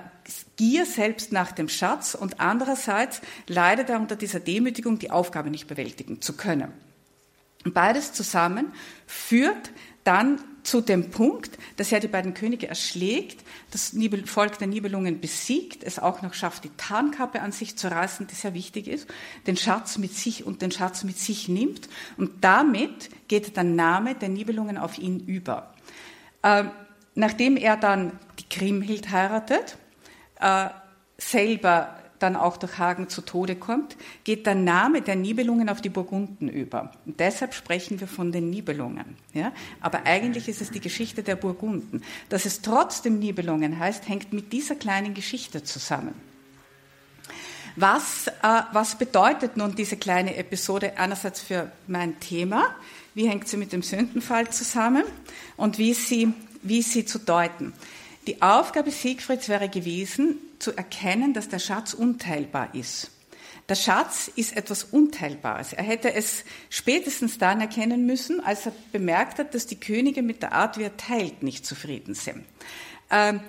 Gier 0.55 0.85
selbst 0.85 1.31
nach 1.31 1.51
dem 1.51 1.67
Schatz 1.67 2.15
und 2.15 2.39
andererseits 2.39 3.21
leidet 3.47 3.89
er 3.89 3.99
unter 3.99 4.15
dieser 4.15 4.39
Demütigung, 4.39 4.99
die 4.99 5.11
Aufgabe 5.11 5.49
nicht 5.49 5.67
bewältigen 5.67 6.21
zu 6.21 6.33
können. 6.33 6.71
Beides 7.65 8.13
zusammen 8.13 8.71
führt 9.07 9.71
dann 10.03 10.39
zu 10.63 10.81
dem 10.81 11.11
Punkt, 11.11 11.57
dass 11.77 11.91
er 11.91 11.99
die 11.99 12.07
beiden 12.07 12.33
Könige 12.33 12.67
erschlägt, 12.67 13.43
das 13.71 13.93
Volk 14.25 14.57
der 14.57 14.67
Nibelungen 14.67 15.19
besiegt, 15.19 15.83
es 15.83 15.99
auch 15.99 16.21
noch 16.21 16.33
schafft, 16.33 16.63
die 16.63 16.71
Tarnkappe 16.77 17.41
an 17.41 17.51
sich 17.51 17.77
zu 17.77 17.91
reißen, 17.91 18.27
die 18.27 18.35
sehr 18.35 18.53
wichtig 18.53 18.87
ist, 18.87 19.07
den 19.45 19.57
Schatz 19.57 19.97
mit 19.97 20.13
sich 20.13 20.45
und 20.45 20.61
den 20.61 20.71
Schatz 20.71 21.03
mit 21.03 21.17
sich 21.19 21.49
nimmt 21.49 21.89
und 22.17 22.43
damit 22.43 23.09
geht 23.27 23.55
der 23.55 23.63
Name 23.63 24.15
der 24.15 24.29
Nibelungen 24.29 24.77
auf 24.77 24.97
ihn 24.97 25.19
über. 25.19 25.73
Äh, 26.41 26.65
nachdem 27.15 27.57
er 27.57 27.77
dann 27.77 28.19
die 28.39 28.49
Kriemhild 28.49 29.11
heiratet, 29.11 29.77
äh, 30.39 30.69
selber 31.17 32.02
dann 32.23 32.35
auch 32.35 32.57
durch 32.57 32.79
Hagen 32.79 33.09
zu 33.09 33.21
Tode 33.21 33.55
kommt, 33.55 33.97
geht 34.23 34.45
der 34.45 34.55
Name 34.55 35.01
der 35.01 35.15
Nibelungen 35.15 35.69
auf 35.69 35.81
die 35.81 35.89
Burgunden 35.89 36.47
über. 36.47 36.91
Und 37.05 37.19
deshalb 37.19 37.53
sprechen 37.53 37.99
wir 37.99 38.07
von 38.07 38.31
den 38.31 38.49
Nibelungen. 38.49 39.17
Ja? 39.33 39.51
Aber 39.81 40.05
eigentlich 40.05 40.47
ist 40.47 40.61
es 40.61 40.71
die 40.71 40.79
Geschichte 40.79 41.21
der 41.21 41.35
Burgunden. 41.35 42.01
Dass 42.29 42.45
es 42.45 42.61
trotzdem 42.61 43.19
Nibelungen 43.19 43.77
heißt, 43.77 44.07
hängt 44.07 44.33
mit 44.33 44.53
dieser 44.53 44.75
kleinen 44.75 45.13
Geschichte 45.13 45.63
zusammen. 45.63 46.15
Was, 47.75 48.27
äh, 48.27 48.31
was 48.71 48.97
bedeutet 48.97 49.57
nun 49.57 49.75
diese 49.75 49.97
kleine 49.97 50.35
Episode 50.35 50.97
einerseits 50.97 51.41
für 51.41 51.71
mein 51.87 52.19
Thema? 52.19 52.75
Wie 53.15 53.27
hängt 53.27 53.47
sie 53.47 53.57
mit 53.57 53.73
dem 53.73 53.81
Sündenfall 53.81 54.49
zusammen? 54.49 55.03
Und 55.57 55.77
wie 55.77 55.91
ist 55.91 56.07
sie, 56.07 56.33
wie 56.61 56.79
ist 56.79 56.91
sie 56.91 57.05
zu 57.05 57.19
deuten? 57.19 57.73
Die 58.27 58.41
Aufgabe 58.41 58.91
Siegfrieds 58.91 59.49
wäre 59.49 59.67
gewesen, 59.67 60.37
zu 60.59 60.75
erkennen, 60.75 61.33
dass 61.33 61.49
der 61.49 61.59
Schatz 61.59 61.93
unteilbar 61.93 62.73
ist. 62.73 63.11
Der 63.69 63.75
Schatz 63.75 64.29
ist 64.35 64.57
etwas 64.57 64.83
Unteilbares. 64.83 65.73
Er 65.73 65.83
hätte 65.83 66.13
es 66.13 66.43
spätestens 66.69 67.37
dann 67.37 67.61
erkennen 67.61 68.05
müssen, 68.05 68.43
als 68.43 68.65
er 68.65 68.73
bemerkt 68.91 69.39
hat, 69.39 69.53
dass 69.53 69.67
die 69.67 69.79
Könige 69.79 70.21
mit 70.21 70.41
der 70.41 70.51
Art, 70.51 70.77
wie 70.77 70.83
er 70.83 70.97
teilt, 70.97 71.43
nicht 71.43 71.65
zufrieden 71.65 72.13
sind. 72.13 72.43
Ähm, 73.09 73.39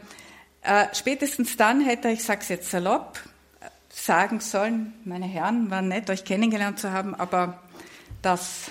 äh, 0.63 0.87
spätestens 0.93 1.57
dann 1.57 1.81
hätte 1.81 2.09
er, 2.09 2.15
ich 2.15 2.23
sage 2.23 2.41
es 2.43 2.49
jetzt 2.49 2.71
salopp, 2.71 3.19
sagen 3.91 4.41
sollen, 4.41 4.93
meine 5.05 5.27
Herren, 5.27 5.71
war 5.71 5.83
nett, 5.83 6.11
euch 6.11 6.25
kennengelernt 6.25 6.79
zu 6.79 6.93
haben, 6.93 7.15
aber 7.15 7.63
das, 8.23 8.71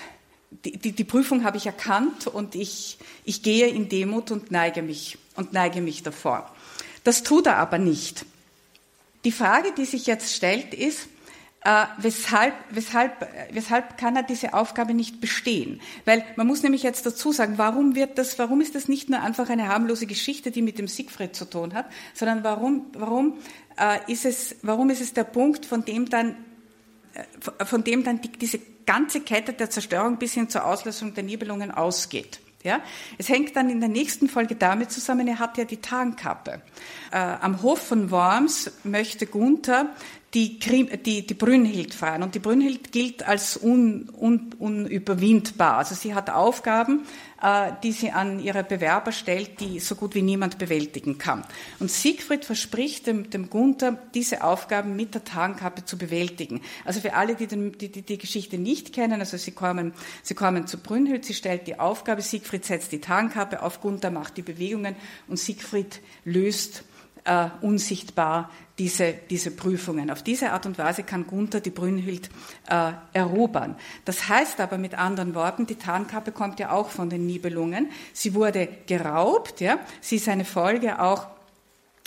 die, 0.64 0.78
die, 0.78 0.92
die 0.92 1.04
Prüfung 1.04 1.44
habe 1.44 1.56
ich 1.56 1.66
erkannt 1.66 2.26
und 2.26 2.54
ich, 2.54 2.98
ich 3.24 3.42
gehe 3.42 3.68
in 3.68 3.88
Demut 3.88 4.30
und 4.30 4.50
neige 4.50 4.82
mich 4.82 5.18
und 5.36 5.52
neige 5.52 5.80
mich 5.80 6.02
davor. 6.02 6.50
Das 7.04 7.22
tut 7.22 7.46
er 7.46 7.56
aber 7.56 7.78
nicht. 7.78 8.24
Die 9.24 9.32
Frage, 9.32 9.72
die 9.76 9.84
sich 9.84 10.06
jetzt 10.06 10.34
stellt, 10.34 10.74
ist, 10.74 11.08
äh, 11.66 11.86
weshalb, 11.96 12.52
weshalb, 12.70 13.26
weshalb 13.50 13.96
kann 13.96 14.16
er 14.16 14.22
diese 14.22 14.52
Aufgabe 14.52 14.92
nicht 14.92 15.22
bestehen? 15.22 15.80
Weil 16.04 16.22
man 16.36 16.46
muss 16.46 16.62
nämlich 16.62 16.82
jetzt 16.82 17.06
dazu 17.06 17.32
sagen, 17.32 17.54
warum 17.56 17.94
wird 17.94 18.18
das, 18.18 18.38
warum 18.38 18.60
ist 18.60 18.74
das 18.74 18.86
nicht 18.86 19.08
nur 19.08 19.22
einfach 19.22 19.48
eine 19.48 19.68
harmlose 19.68 20.06
Geschichte, 20.06 20.50
die 20.50 20.60
mit 20.60 20.78
dem 20.78 20.88
Siegfried 20.88 21.34
zu 21.34 21.46
tun 21.46 21.72
hat, 21.72 21.86
sondern 22.12 22.44
warum, 22.44 22.86
warum 22.92 23.38
äh, 23.78 24.12
ist 24.12 24.26
es, 24.26 24.56
warum 24.60 24.90
ist 24.90 25.00
es 25.00 25.14
der 25.14 25.24
Punkt, 25.24 25.64
von 25.64 25.86
dem 25.86 26.10
dann, 26.10 26.36
äh, 27.14 27.64
von 27.64 27.82
dem 27.82 28.04
dann 28.04 28.20
die, 28.20 28.28
diese 28.28 28.60
ganze 28.84 29.22
Kette 29.22 29.54
der 29.54 29.70
Zerstörung 29.70 30.18
bis 30.18 30.34
hin 30.34 30.50
zur 30.50 30.66
Auslösung 30.66 31.14
der 31.14 31.24
Nibelungen 31.24 31.70
ausgeht? 31.70 32.40
Ja? 32.64 32.80
Es 33.18 33.28
hängt 33.28 33.54
dann 33.56 33.70
in 33.70 33.78
der 33.78 33.90
nächsten 33.90 34.28
Folge 34.28 34.56
damit 34.56 34.90
zusammen, 34.90 35.28
er 35.28 35.38
hat 35.38 35.58
ja 35.58 35.64
die 35.64 35.76
Tarnkappe. 35.76 36.62
Äh, 37.12 37.18
am 37.18 37.62
Hof 37.62 37.86
von 37.86 38.10
Worms 38.10 38.72
möchte 38.82 39.26
Gunther 39.26 39.90
die, 40.34 40.58
die, 40.58 41.26
die 41.26 41.34
Brünnhild 41.34 41.94
fahren. 41.94 42.24
Und 42.24 42.34
die 42.34 42.40
Brünnhild 42.40 42.90
gilt 42.90 43.26
als 43.26 43.56
un, 43.56 44.10
un, 44.20 44.52
unüberwindbar. 44.58 45.78
Also 45.78 45.94
sie 45.94 46.12
hat 46.12 46.28
Aufgaben, 46.28 47.06
äh, 47.40 47.72
die 47.84 47.92
sie 47.92 48.10
an 48.10 48.40
ihre 48.40 48.64
Bewerber 48.64 49.12
stellt, 49.12 49.60
die 49.60 49.78
so 49.78 49.94
gut 49.94 50.16
wie 50.16 50.22
niemand 50.22 50.58
bewältigen 50.58 51.18
kann. 51.18 51.44
Und 51.78 51.88
Siegfried 51.88 52.44
verspricht 52.44 53.06
dem, 53.06 53.30
dem 53.30 53.48
Gunther, 53.48 53.96
diese 54.14 54.42
Aufgaben 54.42 54.96
mit 54.96 55.14
der 55.14 55.22
Tarnkappe 55.22 55.84
zu 55.84 55.96
bewältigen. 55.96 56.62
Also 56.84 57.00
für 57.00 57.14
alle, 57.14 57.36
die, 57.36 57.46
den, 57.46 57.70
die, 57.78 57.92
die, 57.92 58.02
die 58.02 58.18
Geschichte 58.18 58.58
nicht 58.58 58.92
kennen, 58.92 59.20
also 59.20 59.36
sie 59.36 59.52
kommen, 59.52 59.92
sie 60.24 60.34
kommen 60.34 60.66
zu 60.66 60.78
Brünnhild, 60.78 61.24
sie 61.24 61.34
stellt 61.34 61.68
die 61.68 61.78
Aufgabe, 61.78 62.22
Siegfried 62.22 62.64
setzt 62.64 62.90
die 62.90 63.00
Tarnkappe 63.00 63.62
auf, 63.62 63.80
Gunther 63.80 64.10
macht 64.10 64.36
die 64.36 64.42
Bewegungen 64.42 64.96
und 65.28 65.38
Siegfried 65.38 66.00
löst 66.24 66.82
äh, 67.24 67.48
unsichtbar 67.60 68.50
diese, 68.78 69.14
diese 69.30 69.50
Prüfungen. 69.50 70.10
Auf 70.10 70.22
diese 70.22 70.52
Art 70.52 70.66
und 70.66 70.78
Weise 70.78 71.04
kann 71.04 71.26
Gunther 71.26 71.60
die 71.60 71.70
Brünnhild 71.70 72.28
äh, 72.68 72.92
erobern. 73.12 73.76
Das 74.04 74.28
heißt 74.28 74.60
aber 74.60 74.78
mit 74.78 74.94
anderen 74.94 75.34
Worten, 75.34 75.66
die 75.66 75.76
Tarnkappe 75.76 76.32
kommt 76.32 76.58
ja 76.60 76.72
auch 76.72 76.90
von 76.90 77.08
den 77.08 77.26
Nibelungen. 77.26 77.90
Sie 78.12 78.34
wurde 78.34 78.68
geraubt, 78.86 79.60
ja. 79.60 79.78
Sie 80.00 80.16
ist 80.16 80.28
eine 80.28 80.44
Folge 80.44 81.00
auch 81.00 81.28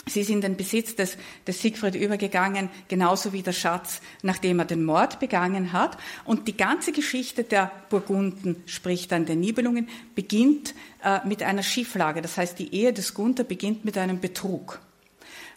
Sie 0.08 0.22
ist 0.22 0.30
in 0.30 0.40
den 0.40 0.56
Besitz 0.56 0.96
des, 0.96 1.16
des 1.46 1.60
Siegfried 1.60 1.94
übergegangen, 1.94 2.70
genauso 2.88 3.32
wie 3.32 3.42
der 3.42 3.52
Schatz, 3.52 4.00
nachdem 4.22 4.58
er 4.58 4.64
den 4.64 4.84
Mord 4.84 5.20
begangen 5.20 5.72
hat. 5.72 5.98
Und 6.24 6.48
die 6.48 6.56
ganze 6.56 6.92
Geschichte 6.92 7.44
der 7.44 7.70
Burgunden, 7.90 8.62
sprich 8.66 9.08
dann 9.08 9.26
der 9.26 9.36
Nibelungen, 9.36 9.88
beginnt 10.14 10.74
äh, 11.04 11.20
mit 11.26 11.42
einer 11.42 11.62
Schieflage. 11.62 12.22
Das 12.22 12.36
heißt, 12.36 12.58
die 12.58 12.74
Ehe 12.74 12.92
des 12.92 13.14
Gunther 13.14 13.44
beginnt 13.44 13.84
mit 13.84 13.98
einem 13.98 14.20
Betrug. 14.20 14.80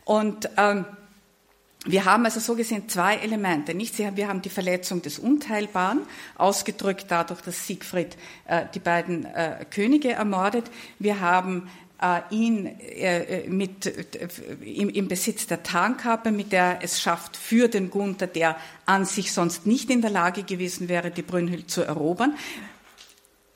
Und 0.06 0.50
ähm, 0.58 0.86
wir 1.86 2.06
haben 2.06 2.26
also 2.26 2.40
so 2.40 2.56
gesehen 2.56 2.88
zwei 2.90 3.16
Elemente. 3.16 3.74
Nicht? 3.74 3.98
Wir 3.98 4.28
haben 4.28 4.42
die 4.42 4.50
Verletzung 4.50 5.02
des 5.02 5.18
Unteilbaren, 5.18 6.02
ausgedrückt 6.36 7.06
dadurch, 7.10 7.42
dass 7.42 7.66
Siegfried 7.66 8.18
äh, 8.46 8.66
die 8.74 8.80
beiden 8.80 9.26
äh, 9.26 9.66
Könige 9.70 10.12
ermordet. 10.12 10.70
Wir 11.00 11.22
haben 11.22 11.70
äh, 12.00 12.22
ihn 12.30 12.68
äh, 12.68 13.48
mit, 13.48 13.88
äh, 13.88 14.28
im, 14.64 14.90
im, 14.90 15.08
Besitz 15.08 15.48
der 15.48 15.64
Tarnkappe, 15.64 16.32
mit 16.32 16.52
der 16.52 16.80
es 16.84 17.02
schafft, 17.02 17.36
für 17.36 17.68
den 17.68 17.90
Gunther, 17.90 18.28
der 18.28 18.58
an 18.86 19.06
sich 19.06 19.32
sonst 19.32 19.66
nicht 19.66 19.90
in 19.90 20.02
der 20.02 20.12
Lage 20.12 20.44
gewesen 20.44 20.88
wäre, 20.88 21.10
die 21.10 21.24
Brünnhild 21.24 21.72
zu 21.72 21.82
erobern 21.82 22.36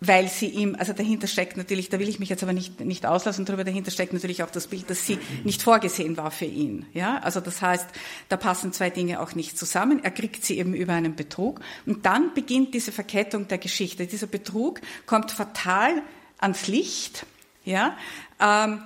weil 0.01 0.27
sie 0.27 0.47
ihm, 0.47 0.75
also 0.77 0.93
dahinter 0.93 1.27
steckt 1.27 1.57
natürlich, 1.57 1.89
da 1.89 1.99
will 1.99 2.09
ich 2.09 2.19
mich 2.19 2.29
jetzt 2.29 2.43
aber 2.43 2.53
nicht, 2.53 2.79
nicht 2.81 3.05
auslassen 3.05 3.45
darüber, 3.45 3.63
dahinter 3.63 3.91
steckt 3.91 4.13
natürlich 4.13 4.43
auch 4.43 4.51
das 4.51 4.67
Bild, 4.67 4.89
dass 4.89 5.05
sie 5.05 5.17
nicht 5.43 5.61
vorgesehen 5.61 6.17
war 6.17 6.31
für 6.31 6.45
ihn. 6.45 6.85
Ja, 6.93 7.19
also 7.19 7.39
das 7.39 7.61
heißt, 7.61 7.87
da 8.29 8.37
passen 8.37 8.73
zwei 8.73 8.89
Dinge 8.89 9.21
auch 9.21 9.35
nicht 9.35 9.57
zusammen. 9.57 10.03
Er 10.03 10.11
kriegt 10.11 10.43
sie 10.43 10.57
eben 10.59 10.73
über 10.73 10.93
einen 10.93 11.15
Betrug 11.15 11.61
und 11.85 12.05
dann 12.05 12.33
beginnt 12.33 12.73
diese 12.73 12.91
Verkettung 12.91 13.47
der 13.47 13.57
Geschichte. 13.57 14.05
Dieser 14.05 14.27
Betrug 14.27 14.81
kommt 15.05 15.31
fatal 15.31 16.01
ans 16.37 16.67
Licht, 16.67 17.25
ja, 17.63 17.97
ähm, 18.39 18.81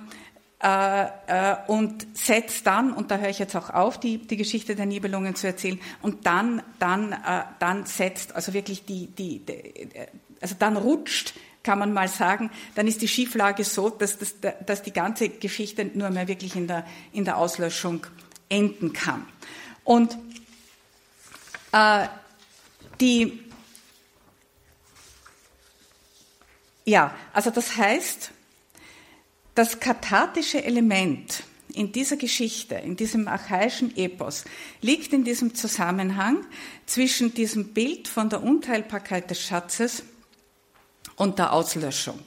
äh, 0.62 1.04
äh, 1.26 1.56
und 1.68 2.06
setzt 2.16 2.66
dann, 2.66 2.92
und 2.92 3.10
da 3.10 3.16
höre 3.16 3.30
ich 3.30 3.38
jetzt 3.38 3.56
auch 3.56 3.70
auf, 3.70 3.98
die, 3.98 4.18
die 4.18 4.36
Geschichte 4.36 4.76
der 4.76 4.84
Nibelungen 4.84 5.34
zu 5.34 5.46
erzählen, 5.46 5.80
und 6.02 6.26
dann, 6.26 6.62
dann, 6.78 7.12
äh, 7.12 7.44
dann 7.58 7.86
setzt 7.86 8.34
also 8.34 8.52
wirklich 8.52 8.84
die, 8.84 9.06
die, 9.06 9.38
die 9.38 9.88
also 10.40 10.54
dann 10.58 10.76
rutscht, 10.76 11.34
kann 11.62 11.78
man 11.78 11.92
mal 11.92 12.08
sagen, 12.08 12.50
dann 12.74 12.86
ist 12.86 13.02
die 13.02 13.08
Schieflage 13.08 13.64
so, 13.64 13.90
dass, 13.90 14.18
das, 14.18 14.34
dass 14.66 14.82
die 14.82 14.92
ganze 14.92 15.28
Geschichte 15.28 15.84
nur 15.84 16.10
mehr 16.10 16.28
wirklich 16.28 16.56
in 16.56 16.66
der, 16.66 16.86
in 17.12 17.24
der 17.24 17.36
Auslöschung 17.36 18.06
enden 18.48 18.92
kann. 18.92 19.26
Und 19.84 20.18
äh, 21.72 22.06
die, 23.00 23.44
ja, 26.84 27.14
also 27.32 27.50
das 27.50 27.76
heißt, 27.76 28.32
das 29.54 29.80
kathartische 29.80 30.62
Element 30.64 31.44
in 31.74 31.92
dieser 31.92 32.16
Geschichte, 32.16 32.74
in 32.74 32.96
diesem 32.96 33.28
archaischen 33.28 33.96
Epos, 33.96 34.44
liegt 34.80 35.12
in 35.12 35.24
diesem 35.24 35.54
Zusammenhang 35.54 36.44
zwischen 36.86 37.34
diesem 37.34 37.72
Bild 37.72 38.08
von 38.08 38.28
der 38.28 38.42
Unteilbarkeit 38.42 39.30
des 39.30 39.40
Schatzes 39.40 40.02
und 41.16 41.38
der 41.38 41.52
Auslöschung. 41.52 42.20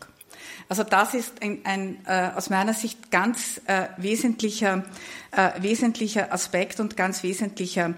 Also 0.69 0.83
das 0.83 1.13
ist 1.13 1.41
ein, 1.41 1.59
ein 1.65 1.97
äh, 2.05 2.31
aus 2.35 2.49
meiner 2.49 2.73
Sicht 2.73 3.11
ganz 3.11 3.61
äh, 3.67 3.87
wesentlicher, 3.97 4.85
äh, 5.31 5.61
wesentlicher 5.61 6.31
Aspekt 6.31 6.79
und 6.79 6.95
ganz 6.95 7.21
wesentlicher 7.23 7.95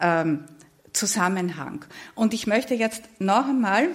ähm, 0.00 0.44
Zusammenhang. 0.92 1.84
Und 2.14 2.34
ich 2.34 2.46
möchte 2.46 2.74
jetzt 2.74 3.02
noch 3.18 3.48
einmal 3.48 3.88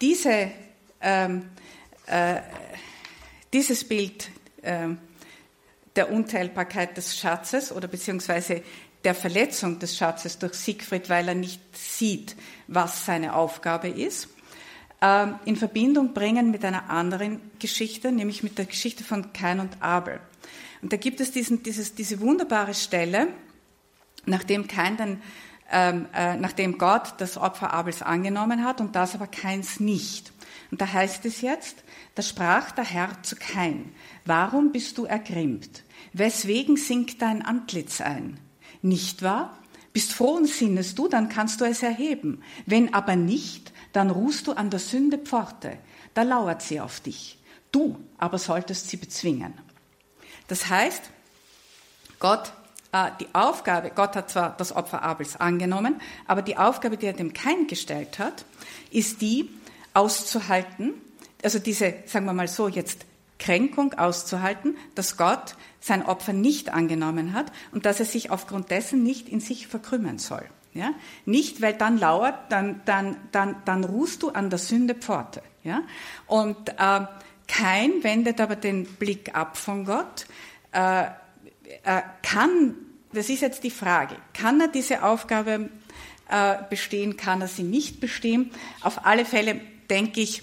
diese, 0.00 0.50
ähm, 1.00 1.50
äh, 2.06 2.36
dieses 3.54 3.84
Bild 3.84 4.30
äh, 4.62 4.88
der 5.96 6.10
Unteilbarkeit 6.10 6.96
des 6.96 7.16
Schatzes 7.16 7.72
oder 7.72 7.88
beziehungsweise 7.88 8.62
der 9.04 9.14
Verletzung 9.14 9.78
des 9.78 9.96
Schatzes 9.96 10.38
durch 10.38 10.54
Siegfried, 10.54 11.08
weil 11.08 11.28
er 11.28 11.34
nicht 11.34 11.60
sieht, 11.76 12.36
was 12.66 13.06
seine 13.06 13.34
Aufgabe 13.34 13.88
ist, 13.88 14.28
ähm, 15.00 15.36
in 15.44 15.56
Verbindung 15.56 16.14
bringen 16.14 16.50
mit 16.50 16.64
einer 16.64 16.90
anderen 16.90 17.40
Geschichte, 17.60 18.10
nämlich 18.10 18.42
mit 18.42 18.58
der 18.58 18.64
Geschichte 18.64 19.04
von 19.04 19.32
Kain 19.32 19.60
und 19.60 19.82
Abel. 19.82 20.18
Und 20.82 20.92
da 20.92 20.96
gibt 20.96 21.20
es 21.20 21.30
diesen, 21.30 21.62
dieses, 21.62 21.94
diese 21.94 22.20
wunderbare 22.20 22.74
Stelle, 22.74 23.28
nachdem 24.26 24.66
Kain 24.66 24.96
dann, 24.96 25.22
ähm, 25.70 26.06
äh, 26.12 26.36
nachdem 26.36 26.76
Gott 26.76 27.14
das 27.18 27.36
Opfer 27.36 27.72
Abels 27.72 28.02
angenommen 28.02 28.64
hat 28.64 28.80
und 28.80 28.96
das 28.96 29.14
aber 29.14 29.28
Kains 29.28 29.78
nicht. 29.78 30.32
Und 30.70 30.80
da 30.80 30.92
heißt 30.92 31.24
es 31.24 31.40
jetzt, 31.40 31.83
da 32.14 32.22
sprach 32.22 32.70
der 32.72 32.84
Herr 32.84 33.22
zu 33.22 33.36
Kain, 33.36 33.92
warum 34.24 34.72
bist 34.72 34.98
du 34.98 35.04
ergrimmt? 35.04 35.82
Weswegen 36.12 36.76
sinkt 36.76 37.22
dein 37.22 37.42
Antlitz 37.42 38.00
ein? 38.00 38.38
Nicht 38.82 39.22
wahr? 39.22 39.58
Bist 39.92 40.12
frohen 40.12 40.46
Sinnes 40.46 40.94
du, 40.94 41.08
dann 41.08 41.28
kannst 41.28 41.60
du 41.60 41.64
es 41.64 41.82
erheben. 41.82 42.42
Wenn 42.66 42.94
aber 42.94 43.16
nicht, 43.16 43.72
dann 43.92 44.10
ruhst 44.10 44.46
du 44.46 44.52
an 44.52 44.70
der 44.70 44.80
Sünde 44.80 45.18
Pforte, 45.18 45.78
da 46.14 46.22
lauert 46.22 46.62
sie 46.62 46.80
auf 46.80 47.00
dich. 47.00 47.38
Du 47.72 47.98
aber 48.18 48.38
solltest 48.38 48.88
sie 48.88 48.96
bezwingen. 48.96 49.54
Das 50.48 50.68
heißt, 50.68 51.02
Gott 52.18 52.52
äh, 52.94 53.10
die 53.20 53.26
Aufgabe, 53.34 53.90
Gott 53.90 54.14
hat 54.14 54.30
zwar 54.30 54.56
das 54.56 54.74
Opfer 54.74 55.02
Abels 55.02 55.36
angenommen, 55.36 56.00
aber 56.26 56.42
die 56.42 56.56
Aufgabe, 56.56 56.96
die 56.96 57.06
er 57.06 57.12
dem 57.12 57.32
Kain 57.32 57.66
gestellt 57.66 58.18
hat, 58.20 58.44
ist 58.90 59.20
die, 59.20 59.50
auszuhalten, 59.94 60.94
also 61.44 61.58
diese, 61.58 61.94
sagen 62.06 62.26
wir 62.26 62.32
mal 62.32 62.48
so, 62.48 62.68
jetzt 62.68 63.06
Kränkung 63.38 63.94
auszuhalten, 63.94 64.76
dass 64.94 65.16
Gott 65.16 65.56
sein 65.80 66.04
Opfer 66.04 66.32
nicht 66.32 66.70
angenommen 66.70 67.34
hat 67.34 67.52
und 67.72 67.84
dass 67.84 68.00
er 68.00 68.06
sich 68.06 68.30
aufgrund 68.30 68.70
dessen 68.70 69.02
nicht 69.02 69.28
in 69.28 69.40
sich 69.40 69.66
verkrümmen 69.66 70.18
soll. 70.18 70.44
Ja? 70.72 70.92
Nicht, 71.26 71.60
weil 71.60 71.74
dann 71.74 71.98
lauert, 71.98 72.50
dann, 72.50 72.80
dann, 72.84 73.16
dann, 73.32 73.56
dann 73.64 73.84
ruhst 73.84 74.22
du 74.22 74.30
an 74.30 74.50
der 74.50 74.58
Sünde 74.58 74.94
Pforte. 74.94 75.42
Ja? 75.62 75.82
Und 76.26 76.70
äh, 76.70 77.06
kein 77.46 78.02
wendet 78.02 78.40
aber 78.40 78.56
den 78.56 78.84
Blick 78.84 79.34
ab 79.34 79.56
von 79.56 79.84
Gott, 79.84 80.26
äh, 80.72 81.04
äh, 81.04 82.02
kann, 82.22 82.74
das 83.12 83.28
ist 83.28 83.42
jetzt 83.42 83.64
die 83.64 83.70
Frage, 83.70 84.16
kann 84.32 84.60
er 84.60 84.68
diese 84.68 85.02
Aufgabe 85.02 85.68
äh, 86.28 86.56
bestehen, 86.70 87.16
kann 87.16 87.40
er 87.40 87.48
sie 87.48 87.62
nicht 87.62 88.00
bestehen? 88.00 88.50
Auf 88.80 89.04
alle 89.06 89.24
Fälle 89.24 89.60
denke 89.90 90.20
ich, 90.20 90.42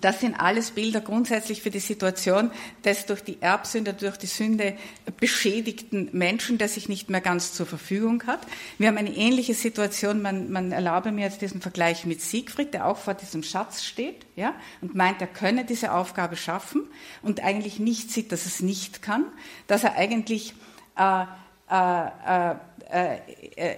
das 0.00 0.20
sind 0.20 0.34
alles 0.34 0.72
Bilder 0.72 1.00
grundsätzlich 1.00 1.62
für 1.62 1.70
die 1.70 1.78
Situation 1.78 2.50
des 2.84 3.06
durch 3.06 3.22
die 3.22 3.40
Erbsünde, 3.40 3.94
durch 3.94 4.16
die 4.16 4.26
Sünde 4.26 4.76
beschädigten 5.18 6.10
Menschen, 6.12 6.58
der 6.58 6.68
sich 6.68 6.88
nicht 6.88 7.08
mehr 7.08 7.20
ganz 7.20 7.54
zur 7.54 7.66
Verfügung 7.66 8.22
hat. 8.26 8.40
Wir 8.76 8.88
haben 8.88 8.98
eine 8.98 9.14
ähnliche 9.14 9.54
Situation, 9.54 10.20
man, 10.20 10.50
man 10.50 10.72
erlaube 10.72 11.10
mir 11.10 11.24
jetzt 11.24 11.40
diesen 11.40 11.60
Vergleich 11.60 12.04
mit 12.04 12.20
Siegfried, 12.20 12.74
der 12.74 12.86
auch 12.86 12.98
vor 12.98 13.14
diesem 13.14 13.42
Schatz 13.42 13.82
steht 13.82 14.26
ja, 14.36 14.54
und 14.80 14.94
meint, 14.94 15.20
er 15.20 15.26
könne 15.26 15.64
diese 15.64 15.92
Aufgabe 15.92 16.36
schaffen 16.36 16.82
und 17.22 17.42
eigentlich 17.42 17.78
nicht 17.78 18.10
sieht, 18.10 18.30
dass 18.32 18.46
es 18.46 18.60
nicht 18.60 19.02
kann, 19.02 19.24
dass 19.66 19.84
er 19.84 19.96
eigentlich 19.96 20.54
äh, 20.96 21.24
äh, 21.70 22.54
äh, 22.90 23.16
äh 23.56 23.76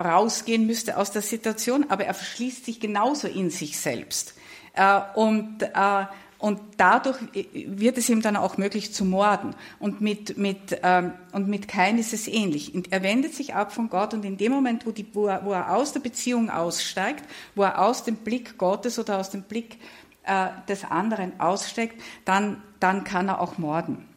rausgehen 0.00 0.66
müsste 0.66 0.96
aus 0.96 1.10
der 1.10 1.22
Situation, 1.22 1.86
aber 1.88 2.04
er 2.04 2.14
verschließt 2.14 2.64
sich 2.64 2.80
genauso 2.80 3.26
in 3.26 3.50
sich 3.50 3.78
selbst. 3.78 4.34
Äh, 4.74 5.00
und, 5.14 5.62
äh, 5.62 6.06
und 6.38 6.60
dadurch 6.76 7.18
wird 7.52 7.98
es 7.98 8.08
ihm 8.08 8.22
dann 8.22 8.36
auch 8.36 8.56
möglich 8.56 8.92
zu 8.92 9.04
morden. 9.04 9.54
Und 9.78 10.00
mit, 10.00 10.38
mit, 10.38 10.78
ähm, 10.82 11.12
und 11.32 11.48
mit 11.48 11.68
Kain 11.68 11.98
ist 11.98 12.12
es 12.12 12.28
ähnlich. 12.28 12.72
Er 12.90 13.02
wendet 13.02 13.34
sich 13.34 13.54
ab 13.54 13.72
von 13.72 13.88
Gott 13.90 14.14
und 14.14 14.24
in 14.24 14.36
dem 14.36 14.52
Moment, 14.52 14.86
wo, 14.86 14.92
die, 14.92 15.06
wo, 15.14 15.26
er, 15.26 15.44
wo 15.44 15.52
er 15.52 15.74
aus 15.74 15.92
der 15.92 16.00
Beziehung 16.00 16.48
aussteigt, 16.48 17.24
wo 17.54 17.62
er 17.62 17.80
aus 17.80 18.04
dem 18.04 18.16
Blick 18.16 18.58
Gottes 18.58 18.98
oder 18.98 19.18
aus 19.18 19.30
dem 19.30 19.42
Blick 19.42 19.78
äh, 20.24 20.48
des 20.68 20.84
anderen 20.84 21.40
aussteigt, 21.40 22.00
dann, 22.24 22.62
dann 22.78 23.02
kann 23.02 23.28
er 23.28 23.40
auch 23.40 23.58
morden. 23.58 24.08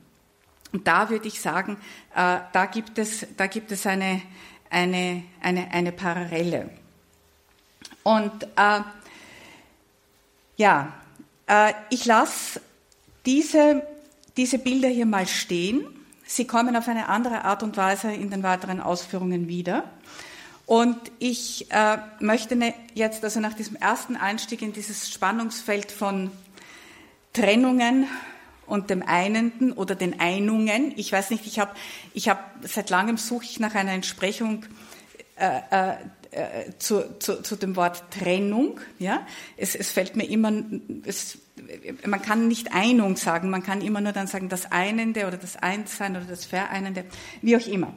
Und 0.73 0.87
da 0.87 1.09
würde 1.09 1.27
ich 1.27 1.39
sagen, 1.39 1.77
da 2.13 2.65
gibt 2.65 2.97
es, 2.97 3.25
da 3.37 3.47
gibt 3.47 3.71
es 3.71 3.87
eine, 3.87 4.21
eine, 4.75 5.23
eine, 5.41 5.71
eine 5.71 5.93
Parallele. 5.93 6.69
Und 8.03 8.43
äh, 8.57 8.81
ja, 10.57 10.93
äh, 11.47 11.73
ich 11.89 12.05
lasse 12.05 12.59
diese, 13.25 13.87
diese 14.35 14.59
Bilder 14.59 14.89
hier 14.89 15.05
mal 15.05 15.27
stehen. 15.27 15.85
Sie 16.25 16.45
kommen 16.45 16.75
auf 16.75 16.89
eine 16.89 17.07
andere 17.07 17.45
Art 17.45 17.63
und 17.63 17.77
Weise 17.77 18.11
in 18.11 18.29
den 18.29 18.43
weiteren 18.43 18.81
Ausführungen 18.81 19.47
wieder. 19.47 19.85
Und 20.65 20.97
ich 21.19 21.71
äh, 21.71 21.97
möchte 22.19 22.57
ne, 22.57 22.73
jetzt 22.95 23.23
also 23.23 23.39
nach 23.39 23.53
diesem 23.53 23.77
ersten 23.77 24.17
Einstieg 24.17 24.61
in 24.61 24.73
dieses 24.73 25.09
Spannungsfeld 25.09 25.89
von 25.89 26.31
Trennungen 27.31 28.07
und 28.65 28.89
dem 28.89 29.03
Einenden 29.03 29.71
oder 29.71 29.95
den 29.95 30.19
Einungen. 30.19 30.93
Ich 30.95 31.11
weiß 31.11 31.29
nicht, 31.29 31.45
ich 31.45 31.59
habe 31.59 31.75
ich 32.13 32.29
hab, 32.29 32.55
seit 32.61 32.89
langem 32.89 33.17
suche 33.17 33.45
ich 33.45 33.59
nach 33.59 33.75
einer 33.75 33.91
Entsprechung 33.91 34.65
äh, 35.37 35.59
äh, 35.69 35.95
äh, 36.31 36.77
zu, 36.79 37.17
zu, 37.19 37.41
zu 37.41 37.55
dem 37.55 37.75
Wort 37.75 38.03
Trennung. 38.11 38.79
Ja? 38.99 39.25
Es, 39.57 39.75
es 39.75 39.91
fällt 39.91 40.15
mir 40.15 40.29
immer, 40.29 40.51
es, 41.05 41.37
man 42.05 42.21
kann 42.21 42.47
nicht 42.47 42.73
Einung 42.73 43.15
sagen, 43.15 43.49
man 43.49 43.63
kann 43.63 43.81
immer 43.81 44.01
nur 44.01 44.11
dann 44.11 44.27
sagen 44.27 44.49
das 44.49 44.71
Einende 44.71 45.27
oder 45.27 45.37
das 45.37 45.55
Einssein 45.55 46.15
oder 46.15 46.25
das 46.25 46.45
Vereinende, 46.45 47.05
wie 47.41 47.55
auch 47.55 47.67
immer. 47.67 47.93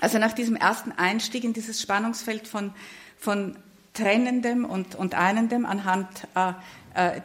Also 0.00 0.18
nach 0.18 0.32
diesem 0.32 0.56
ersten 0.56 0.92
Einstieg 0.92 1.44
in 1.44 1.52
dieses 1.52 1.82
Spannungsfeld 1.82 2.46
von, 2.46 2.72
von 3.18 3.56
Trennendem 3.94 4.64
und, 4.64 4.94
und 4.94 5.14
Einendem 5.14 5.66
anhand 5.66 6.06
äh, 6.34 6.52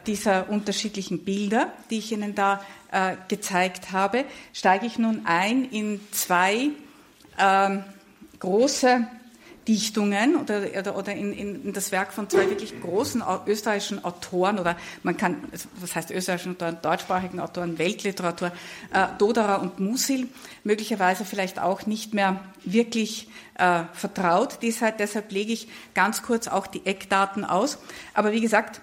dieser 0.06 0.48
unterschiedlichen 0.48 1.24
Bilder, 1.24 1.72
die 1.90 1.98
ich 1.98 2.12
Ihnen 2.12 2.34
da 2.34 2.64
äh, 2.92 3.16
gezeigt 3.28 3.92
habe, 3.92 4.24
steige 4.52 4.86
ich 4.86 4.98
nun 4.98 5.22
ein 5.24 5.68
in 5.70 6.00
zwei 6.12 6.70
ähm, 7.38 7.84
große 8.38 9.06
Dichtungen 9.66 10.36
oder, 10.36 10.62
oder, 10.78 10.96
oder 10.96 11.12
in, 11.12 11.32
in, 11.32 11.72
das 11.72 11.90
Werk 11.90 12.12
von 12.12 12.30
zwei 12.30 12.48
wirklich 12.48 12.80
großen 12.80 13.22
österreichischen 13.46 14.04
Autoren 14.04 14.60
oder 14.60 14.76
man 15.02 15.16
kann, 15.16 15.42
was 15.80 15.96
heißt 15.96 16.12
österreichischen 16.12 16.52
Autoren, 16.52 16.78
deutschsprachigen 16.82 17.40
Autoren, 17.40 17.76
Weltliteratur, 17.78 18.52
äh, 18.92 19.06
Doderer 19.18 19.60
und 19.60 19.80
Musil, 19.80 20.28
möglicherweise 20.62 21.24
vielleicht 21.24 21.58
auch 21.58 21.86
nicht 21.86 22.14
mehr 22.14 22.40
wirklich 22.62 23.28
äh, 23.58 23.82
vertraut. 23.92 24.58
Deshalb, 24.62 24.98
deshalb 24.98 25.32
lege 25.32 25.52
ich 25.52 25.68
ganz 25.94 26.22
kurz 26.22 26.46
auch 26.46 26.68
die 26.68 26.86
Eckdaten 26.86 27.44
aus. 27.44 27.78
Aber 28.14 28.30
wie 28.30 28.40
gesagt, 28.40 28.80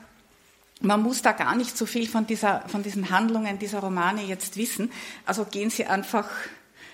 man 0.84 1.02
muss 1.02 1.22
da 1.22 1.32
gar 1.32 1.56
nicht 1.56 1.78
so 1.78 1.86
viel 1.86 2.08
von, 2.08 2.28
dieser, 2.28 2.62
von 2.68 2.84
diesen 2.84 3.10
Handlungen 3.10 3.58
dieser 3.58 3.80
Romane 3.80 4.22
jetzt 4.24 4.58
wissen. 4.58 4.92
Also 5.26 5.46
gehen 5.46 5.70
Sie 5.70 5.86
einfach 5.86 6.30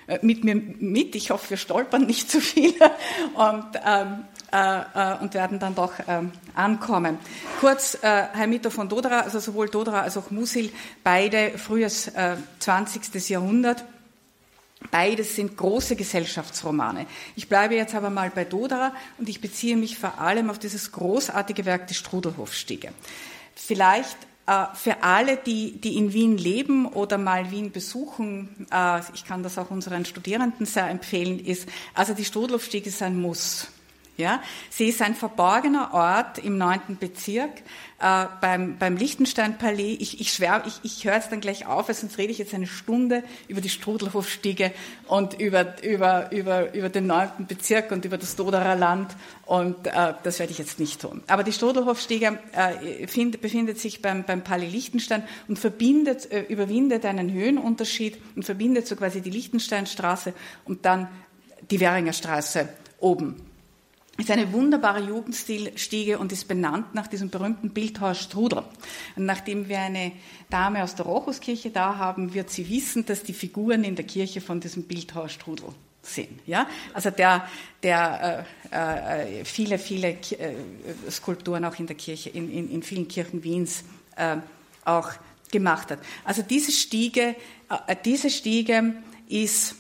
äh, 0.08 0.20
mit 0.22 0.44
mir 0.44 0.56
mit. 0.56 1.16
Ich 1.16 1.32
hoffe, 1.32 1.50
wir 1.50 1.58
stolpern 1.58 2.06
nicht 2.06 2.30
zu 2.30 2.40
viel 2.40 2.74
und, 3.34 3.66
ähm, 3.84 4.26
äh, 4.52 4.80
äh, 4.94 5.18
und 5.20 5.34
werden 5.34 5.60
dann 5.60 5.74
doch 5.74 5.94
ähm, 6.08 6.32
ankommen. 6.54 7.18
Kurz, 7.60 7.98
äh, 8.02 8.28
Hermito 8.34 8.70
von 8.70 8.90
Dodera, 8.90 9.22
also 9.22 9.40
sowohl 9.40 9.70
Dodera 9.70 10.02
als 10.02 10.18
auch 10.18 10.30
Musil, 10.30 10.72
beide 11.04 11.58
frühes 11.58 12.10
äh, 12.10 12.36
20. 12.60 13.28
Jahrhundert. 13.30 13.84
Beides 14.92 15.36
sind 15.36 15.58
große 15.58 15.96
Gesellschaftsromane. 15.96 17.06
Ich 17.36 17.50
bleibe 17.50 17.76
jetzt 17.76 17.96
aber 17.96 18.12
mal 18.12 18.30
bei 18.30 18.46
Dodera 18.46 18.94
und 19.18 19.28
ich 19.28 19.42
beziehe 19.42 19.76
mich 19.76 19.98
vor 19.98 20.20
allem 20.20 20.50
auf 20.50 20.60
dieses 20.60 20.92
großartige 20.92 21.66
Werk 21.66 21.88
Die 21.88 21.96
Strudelhofstiege. 21.96 22.94
Vielleicht 23.62 24.18
äh, 24.48 24.66
für 24.74 25.04
alle, 25.04 25.38
die, 25.38 25.80
die 25.80 25.98
in 25.98 26.14
Wien 26.14 26.38
leben 26.38 26.88
oder 26.88 27.18
mal 27.18 27.52
Wien 27.52 27.72
besuchen, 27.72 28.68
äh, 28.72 29.02
ich 29.14 29.26
kann 29.26 29.44
das 29.44 29.58
auch 29.58 29.70
unseren 29.70 30.06
Studierenden 30.06 30.66
sehr 30.66 30.90
empfehlen, 30.90 31.40
ist, 31.40 31.68
also 31.94 32.14
die 32.14 32.26
Strudlofstieg 32.26 32.88
ist 32.88 33.04
ein 33.04 33.20
Muss. 33.20 33.68
Ja, 34.20 34.44
sie 34.70 34.90
ist 34.90 35.02
ein 35.02 35.16
verborgener 35.16 35.94
Ort 35.94 36.40
im 36.40 36.58
neunten 36.58 36.98
Bezirk 36.98 37.62
äh, 38.02 38.26
beim, 38.42 38.78
beim 38.78 38.98
Lichtenstein-Palais. 38.98 39.96
Ich, 40.02 40.20
ich 40.20 40.34
schwärme, 40.34 40.66
ich, 40.68 40.82
ich 40.84 41.06
höre 41.06 41.14
jetzt 41.14 41.32
dann 41.32 41.40
gleich 41.40 41.68
auf, 41.68 41.88
sonst 41.88 42.18
rede 42.18 42.34
ich 42.34 42.38
jetzt 42.38 42.54
eine 42.54 42.68
Stunde 42.68 43.24
über 43.48 43.62
die 43.62 43.70
Strudelhofstiege 43.70 44.74
und 45.08 45.40
über, 45.40 45.82
über, 45.84 46.34
über, 46.34 46.74
über 46.74 46.90
den 46.90 47.08
neunten 47.08 47.48
Bezirk 47.48 47.94
und 47.94 48.04
über 48.04 48.18
das 48.18 48.36
Doderer 48.36 48.76
Land 48.76 49.16
und 49.46 49.88
äh, 49.88 50.14
das 50.22 50.40
werde 50.40 50.52
ich 50.52 50.58
jetzt 50.58 50.80
nicht 50.80 51.00
tun. 51.00 51.24
Aber 51.28 51.44
die 51.44 51.54
Strudelhofstiege 51.54 52.40
äh, 52.52 53.08
find, 53.08 53.40
befindet 53.40 53.80
sich 53.80 54.02
beim, 54.02 54.26
beim 54.26 54.44
Palais 54.44 54.70
Lichtenstein 54.70 55.24
und 55.48 55.58
verbindet, 55.58 56.30
äh, 56.30 56.42
überwindet 56.42 57.06
einen 57.06 57.32
Höhenunterschied 57.32 58.18
und 58.36 58.44
verbindet 58.44 58.86
so 58.86 58.98
quasi 58.98 59.22
die 59.22 59.32
Lichtensteinstraße 59.32 60.34
und 60.66 60.84
dann 60.84 61.08
die 61.72 61.80
Währinger 61.80 62.12
Straße 62.12 62.68
oben 63.00 63.49
ist 64.20 64.32
eine 64.32 64.52
wunderbare 64.52 65.02
Jugendstilstiege 65.02 66.20
und 66.20 66.32
ist 66.32 66.48
benannt 66.48 66.94
nach 66.94 67.08
diesem 67.08 67.30
berühmten 67.30 67.70
Bildhauer 67.70 68.16
Strudel. 68.16 68.64
Und 69.16 69.26
nachdem 69.26 69.70
wir 69.70 69.80
eine 69.80 70.12
Dame 70.50 70.84
aus 70.84 70.96
der 70.96 71.06
Rochuskirche 71.06 71.70
da 71.70 71.98
haben, 71.98 72.34
wird 72.34 72.50
sie 72.50 72.70
wissen, 72.70 73.06
dass 73.06 73.24
die 73.24 73.34
Figuren 73.34 73.84
in 73.84 73.96
der 73.96 74.06
Kirche 74.06 74.42
von 74.42 74.60
diesem 74.60 74.84
Bildhauer 74.84 75.30
Strudel 75.30 75.70
sind. 76.02 76.40
Ja? 76.46 76.68
Also 76.94 77.12
der, 77.12 77.48
der 77.82 78.46
äh, 78.72 79.40
äh, 79.42 79.46
viele, 79.46 79.80
viele 79.80 80.10
äh, 80.10 80.56
Skulpturen 81.10 81.66
auch 81.66 81.78
in 81.80 81.88
der 81.88 81.96
Kirche, 81.96 82.30
in, 82.30 82.52
in, 82.52 82.70
in 82.72 82.84
vielen 82.84 83.08
Kirchen 83.08 83.44
Wiens 83.44 83.84
äh, 84.16 84.38
auch 84.86 85.12
gemacht 85.52 85.92
hat. 85.92 86.00
Also 86.24 86.42
diese 86.42 86.72
Stiege, 86.72 87.36
äh, 87.88 87.96
diese 88.04 88.30
Stiege 88.30 88.96
ist 89.28 89.76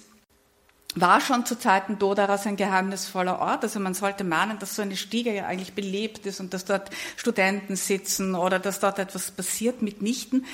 war 0.95 1.21
schon 1.21 1.45
zu 1.45 1.57
Zeiten 1.57 1.99
Doderas 1.99 2.47
ein 2.47 2.55
geheimnisvoller 2.55 3.39
Ort. 3.39 3.63
Also 3.63 3.79
man 3.79 3.93
sollte 3.93 4.23
meinen, 4.23 4.57
dass 4.57 4.75
so 4.75 4.81
eine 4.81 4.97
Stiege 4.97 5.31
ja 5.31 5.45
eigentlich 5.45 5.73
belebt 5.73 6.25
ist 6.25 6.39
und 6.39 6.51
dass 6.51 6.65
dort 6.65 6.89
Studenten 7.15 7.75
sitzen 7.75 8.33
oder 8.33 8.57
dass 8.57 8.79
dort 8.79 8.97
etwas 8.97 9.29
passiert. 9.29 9.83
Mitnichten. 9.83 10.45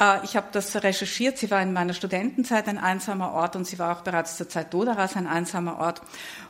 Äh, 0.00 0.24
ich 0.24 0.36
habe 0.36 0.48
das 0.50 0.74
recherchiert. 0.82 1.38
Sie 1.38 1.48
war 1.50 1.62
in 1.62 1.72
meiner 1.72 1.94
Studentenzeit 1.94 2.66
ein 2.66 2.78
einsamer 2.78 3.32
Ort 3.32 3.54
und 3.54 3.66
sie 3.66 3.78
war 3.78 3.96
auch 3.96 4.02
bereits 4.02 4.36
zur 4.36 4.48
Zeit 4.48 4.74
Doderas 4.74 5.14
ein 5.14 5.28
einsamer 5.28 5.78
Ort. 5.78 6.02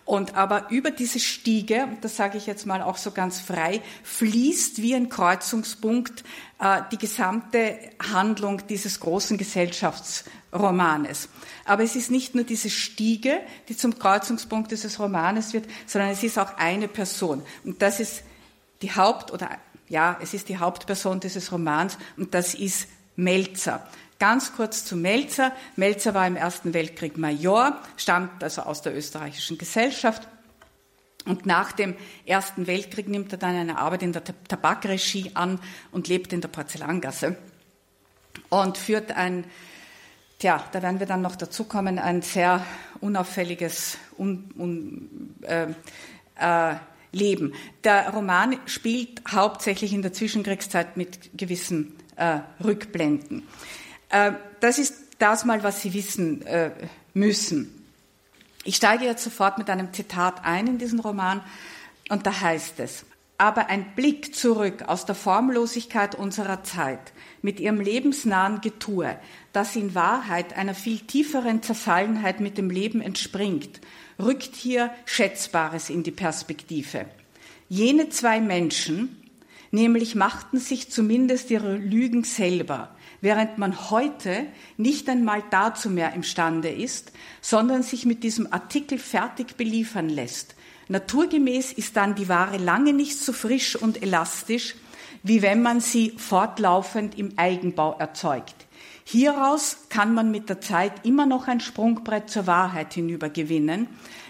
Und 0.07 0.37
aber 0.37 0.70
über 0.70 0.90
diese 0.90 1.20
Stiege, 1.20 1.88
das 2.00 2.16
sage 2.16 2.38
ich 2.38 2.46
jetzt 2.46 2.64
mal 2.64 2.80
auch 2.80 2.96
so 2.96 3.11
ganz 3.11 3.40
frei, 3.40 3.83
fließt 4.04 4.80
wie 4.80 4.94
ein 4.94 5.11
Kreuzungspunkt 5.11 6.24
äh, 6.61 6.80
die 6.90 6.98
gesamte 6.98 7.78
Handlung 8.12 8.66
dieses 8.68 9.00
großen 9.00 9.37
Gesellschafts 9.37 10.24
Romanes. 10.54 11.28
Aber 11.64 11.82
es 11.82 11.96
ist 11.96 12.10
nicht 12.10 12.34
nur 12.34 12.44
diese 12.44 12.70
Stiege, 12.70 13.40
die 13.68 13.76
zum 13.76 13.98
Kreuzungspunkt 13.98 14.70
dieses 14.70 14.98
Romanes 14.98 15.52
wird, 15.52 15.66
sondern 15.86 16.10
es 16.10 16.22
ist 16.22 16.38
auch 16.38 16.56
eine 16.56 16.88
Person. 16.88 17.42
Und 17.64 17.82
das 17.82 18.00
ist 18.00 18.22
die 18.82 18.92
Haupt- 18.92 19.32
oder 19.32 19.50
ja, 19.88 20.18
es 20.22 20.34
ist 20.34 20.48
die 20.48 20.58
Hauptperson 20.58 21.20
dieses 21.20 21.52
Romans 21.52 21.98
und 22.16 22.34
das 22.34 22.54
ist 22.54 22.88
Melzer. 23.16 23.86
Ganz 24.18 24.54
kurz 24.54 24.84
zu 24.84 24.96
Melzer. 24.96 25.52
Melzer 25.76 26.14
war 26.14 26.26
im 26.26 26.36
Ersten 26.36 26.72
Weltkrieg 26.72 27.18
Major, 27.18 27.78
stammt 27.96 28.42
also 28.42 28.62
aus 28.62 28.82
der 28.82 28.96
österreichischen 28.96 29.58
Gesellschaft. 29.58 30.28
Und 31.26 31.46
nach 31.46 31.72
dem 31.72 31.94
Ersten 32.26 32.66
Weltkrieg 32.66 33.08
nimmt 33.08 33.32
er 33.32 33.38
dann 33.38 33.56
eine 33.56 33.78
Arbeit 33.78 34.02
in 34.02 34.12
der 34.12 34.22
Tabakregie 34.24 35.32
an 35.34 35.58
und 35.90 36.08
lebt 36.08 36.32
in 36.32 36.40
der 36.40 36.48
Porzellangasse 36.48 37.36
und 38.50 38.78
führt 38.78 39.12
ein, 39.12 39.44
tja, 40.44 40.62
da 40.72 40.83
werden 40.83 41.00
wir 41.00 41.07
dann 41.07 41.22
noch 41.22 41.37
dazu 41.37 41.64
kommen, 41.64 41.98
ein 41.98 42.20
sehr 42.20 42.62
unauffälliges 43.00 43.96
un, 44.18 44.50
un, 44.59 45.35
äh, 45.40 45.68
äh, 46.38 46.76
Leben. 47.12 47.54
Der 47.83 48.11
Roman 48.11 48.59
spielt 48.66 49.22
hauptsächlich 49.30 49.94
in 49.94 50.02
der 50.02 50.12
Zwischenkriegszeit 50.12 50.98
mit 50.98 51.38
gewissen 51.38 51.96
äh, 52.16 52.40
Rückblenden. 52.62 53.44
Äh, 54.11 54.33
das 54.61 54.78
ist 54.78 54.94
das 55.18 55.46
mal, 55.46 55.62
was 55.62 55.80
Sie 55.80 55.94
wissen 55.94 56.44
äh, 56.44 56.72
müssen. 57.14 57.87
Ich 58.64 58.76
steige 58.76 59.07
jetzt 59.07 59.24
sofort 59.24 59.57
mit 59.57 59.70
einem 59.70 59.94
Zitat 59.94 60.44
ein 60.44 60.66
in 60.66 60.78
diesen 60.78 61.00
Roman 61.00 61.40
und 62.11 62.26
da 62.26 62.38
heißt 62.38 62.80
es, 62.80 63.07
aber 63.37 63.66
ein 63.68 63.94
Blick 63.97 64.35
zurück 64.35 64.85
aus 64.87 65.07
der 65.07 65.14
Formlosigkeit 65.14 66.14
unserer 66.14 66.62
Zeit 66.62 67.12
mit 67.42 67.59
ihrem 67.59 67.81
lebensnahen 67.81 68.61
Getue, 68.61 69.18
das 69.53 69.75
in 69.75 69.94
Wahrheit 69.94 70.57
einer 70.57 70.75
viel 70.75 71.01
tieferen 71.01 71.62
Zerfallenheit 71.62 72.40
mit 72.40 72.59
dem 72.59 72.70
Leben 72.70 73.01
entspringt, 73.01 73.81
rückt 74.20 74.55
hier 74.55 74.90
Schätzbares 75.05 75.90
in 75.90 76.05
die 76.05 76.12
Perspektive. 76.12 77.07
Jene 77.68 78.09
zwei 78.09 78.40
Menschen, 78.40 79.20
nämlich 79.73 80.14
machten 80.14 80.59
sich 80.59 80.90
zumindest 80.90 81.51
ihre 81.51 81.77
Lügen 81.77 82.23
selber, 82.23 82.94
während 83.20 83.59
man 83.59 83.90
heute 83.90 84.47
nicht 84.77 85.09
einmal 85.09 85.42
dazu 85.51 85.90
mehr 85.90 86.12
imstande 86.12 86.68
ist, 86.68 87.12
sondern 87.40 87.83
sich 87.83 88.07
mit 88.07 88.23
diesem 88.23 88.53
Artikel 88.53 88.99
fertig 88.99 89.57
beliefern 89.57 90.09
lässt. 90.09 90.55
Naturgemäß 90.88 91.73
ist 91.73 91.97
dann 91.97 92.14
die 92.14 92.29
Ware 92.29 92.59
lange 92.59 92.92
nicht 92.92 93.18
so 93.18 93.33
frisch 93.33 93.77
und 93.77 94.03
elastisch, 94.03 94.77
wie 95.23 95.42
wenn 95.42 95.62
man 95.62 95.81
sie 95.81 96.14
fortlaufend 96.16 97.18
im 97.18 97.33
Eigenbau 97.37 97.97
erzeugt. 97.99 98.55
Hieraus 99.05 99.79
kann 99.88 100.14
man 100.14 100.31
mit 100.31 100.49
der 100.49 100.61
Zeit 100.61 101.05
immer 101.05 101.27
noch 101.27 101.49
ein 101.49 101.61
Sprungbrett 101.61 102.31
zur 102.31 102.47
Wahrheit 102.47 102.94
hinüber 102.94 103.29
gewinnen, 103.29 103.87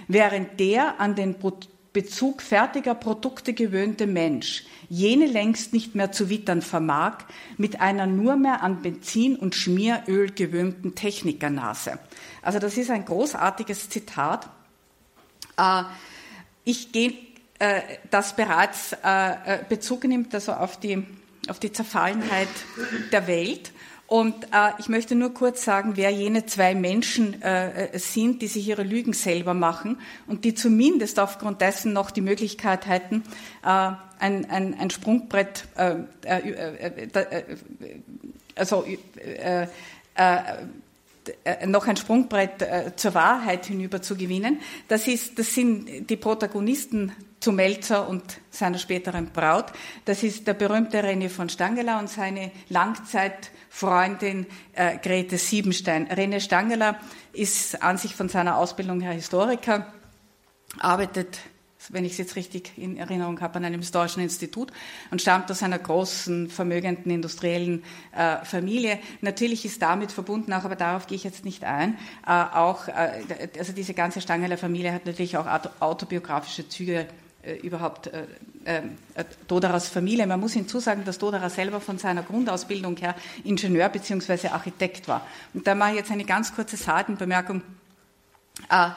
während 0.08 0.58
der 0.60 1.00
an 1.00 1.14
den 1.14 1.36
Bezug 1.92 2.42
fertiger 2.42 2.94
Produkte 2.94 3.54
gewöhnte 3.54 4.06
Mensch 4.06 4.64
jene 4.88 5.26
längst 5.26 5.72
nicht 5.72 5.94
mehr 5.94 6.12
zu 6.12 6.28
wittern 6.28 6.62
vermag, 6.62 7.18
mit 7.56 7.80
einer 7.80 8.06
nur 8.06 8.36
mehr 8.36 8.62
an 8.62 8.82
Benzin 8.82 9.36
und 9.36 9.54
Schmieröl 9.54 10.30
gewöhnten 10.30 10.94
Technikernase. 10.94 11.98
Also 12.42 12.58
das 12.58 12.76
ist 12.76 12.90
ein 12.90 13.04
großartiges 13.04 13.88
Zitat. 13.88 14.48
Äh, 15.56 15.84
ich 16.64 16.92
gehe, 16.92 17.14
äh, 17.58 17.80
das 18.10 18.36
bereits 18.36 18.92
äh, 19.02 19.58
Bezug 19.68 20.04
nimmt 20.04 20.34
also 20.34 20.52
auf 20.52 20.78
die, 20.78 21.04
auf 21.48 21.58
die 21.58 21.72
Zerfallenheit 21.72 22.48
der 23.12 23.26
Welt. 23.26 23.72
Und 24.06 24.44
äh, 24.44 24.72
ich 24.78 24.88
möchte 24.88 25.14
nur 25.14 25.32
kurz 25.32 25.64
sagen, 25.64 25.92
wer 25.96 26.10
jene 26.10 26.44
zwei 26.44 26.74
Menschen 26.74 27.40
äh, 27.40 27.98
sind, 27.98 28.42
die 28.42 28.48
sich 28.48 28.68
ihre 28.68 28.82
Lügen 28.82 29.14
selber 29.14 29.54
machen 29.54 29.98
und 30.26 30.44
die 30.44 30.54
zumindest 30.54 31.18
aufgrund 31.18 31.62
dessen 31.62 31.94
noch 31.94 32.10
die 32.10 32.20
Möglichkeit 32.20 32.86
hätten, 32.86 33.22
äh, 33.64 33.92
ein, 34.18 34.50
ein, 34.50 34.78
ein 34.78 34.90
Sprungbrett, 34.90 35.64
äh, 35.76 35.96
äh, 36.24 37.08
äh, 37.12 37.42
also 38.54 38.84
noch 41.66 41.86
ein 41.86 41.96
Sprungbrett 41.96 42.66
zur 42.96 43.14
Wahrheit 43.14 43.66
hinüber 43.66 44.02
zu 44.02 44.16
gewinnen. 44.16 44.60
Das, 44.88 45.06
ist, 45.08 45.38
das 45.38 45.54
sind 45.54 46.10
die 46.10 46.16
Protagonisten 46.16 47.12
zu 47.44 47.52
Melzer 47.52 48.08
und 48.08 48.22
seiner 48.50 48.78
späteren 48.78 49.26
Braut. 49.26 49.66
Das 50.06 50.22
ist 50.22 50.46
der 50.46 50.54
berühmte 50.54 51.02
René 51.02 51.28
von 51.28 51.50
Stangeler 51.50 51.98
und 51.98 52.08
seine 52.08 52.50
Langzeitfreundin 52.70 54.46
äh, 54.72 54.96
Grete 54.96 55.36
Siebenstein. 55.36 56.08
René 56.08 56.40
Stangeler 56.40 56.98
ist 57.34 57.82
an 57.82 57.98
sich 57.98 58.14
von 58.14 58.30
seiner 58.30 58.56
Ausbildung 58.56 59.02
her 59.02 59.12
Historiker, 59.12 59.92
arbeitet 60.78 61.38
wenn 61.90 62.04
ich 62.04 62.12
es 62.12 62.18
jetzt 62.18 62.36
richtig 62.36 62.72
in 62.76 62.96
Erinnerung 62.96 63.40
habe, 63.40 63.56
an 63.56 63.64
einem 63.64 63.80
historischen 63.80 64.20
Institut 64.20 64.72
und 65.10 65.20
stammt 65.20 65.50
aus 65.50 65.62
einer 65.62 65.78
großen, 65.78 66.48
vermögenden, 66.48 67.10
industriellen 67.10 67.82
äh, 68.12 68.44
Familie. 68.44 68.98
Natürlich 69.20 69.64
ist 69.64 69.82
damit 69.82 70.12
verbunden, 70.12 70.52
auch, 70.52 70.64
aber 70.64 70.76
darauf 70.76 71.06
gehe 71.06 71.16
ich 71.16 71.24
jetzt 71.24 71.44
nicht 71.44 71.64
ein, 71.64 71.98
äh, 72.26 72.30
auch, 72.30 72.88
äh, 72.88 73.22
also 73.58 73.72
diese 73.72 73.94
ganze 73.94 74.20
Stangeler 74.20 74.56
Familie 74.56 74.92
hat 74.92 75.06
natürlich 75.06 75.36
auch 75.36 75.46
autobiografische 75.80 76.68
Züge 76.68 77.06
äh, 77.42 77.56
überhaupt 77.56 78.06
äh, 78.06 78.24
äh, 78.64 78.82
Doderas 79.46 79.88
Familie. 79.88 80.26
Man 80.26 80.40
muss 80.40 80.54
hinzusagen, 80.54 81.04
dass 81.04 81.18
Dodera 81.18 81.50
selber 81.50 81.80
von 81.80 81.98
seiner 81.98 82.22
Grundausbildung 82.22 82.96
her 82.96 83.14
Ingenieur 83.44 83.88
bzw. 83.90 84.48
Architekt 84.48 85.08
war. 85.08 85.26
Und 85.52 85.66
da 85.66 85.74
mache 85.74 85.90
ich 85.90 85.96
jetzt 85.96 86.10
eine 86.10 86.24
ganz 86.24 86.54
kurze 86.54 86.76
Seitenbemerkung. 86.76 87.62
Äh, 88.70 88.90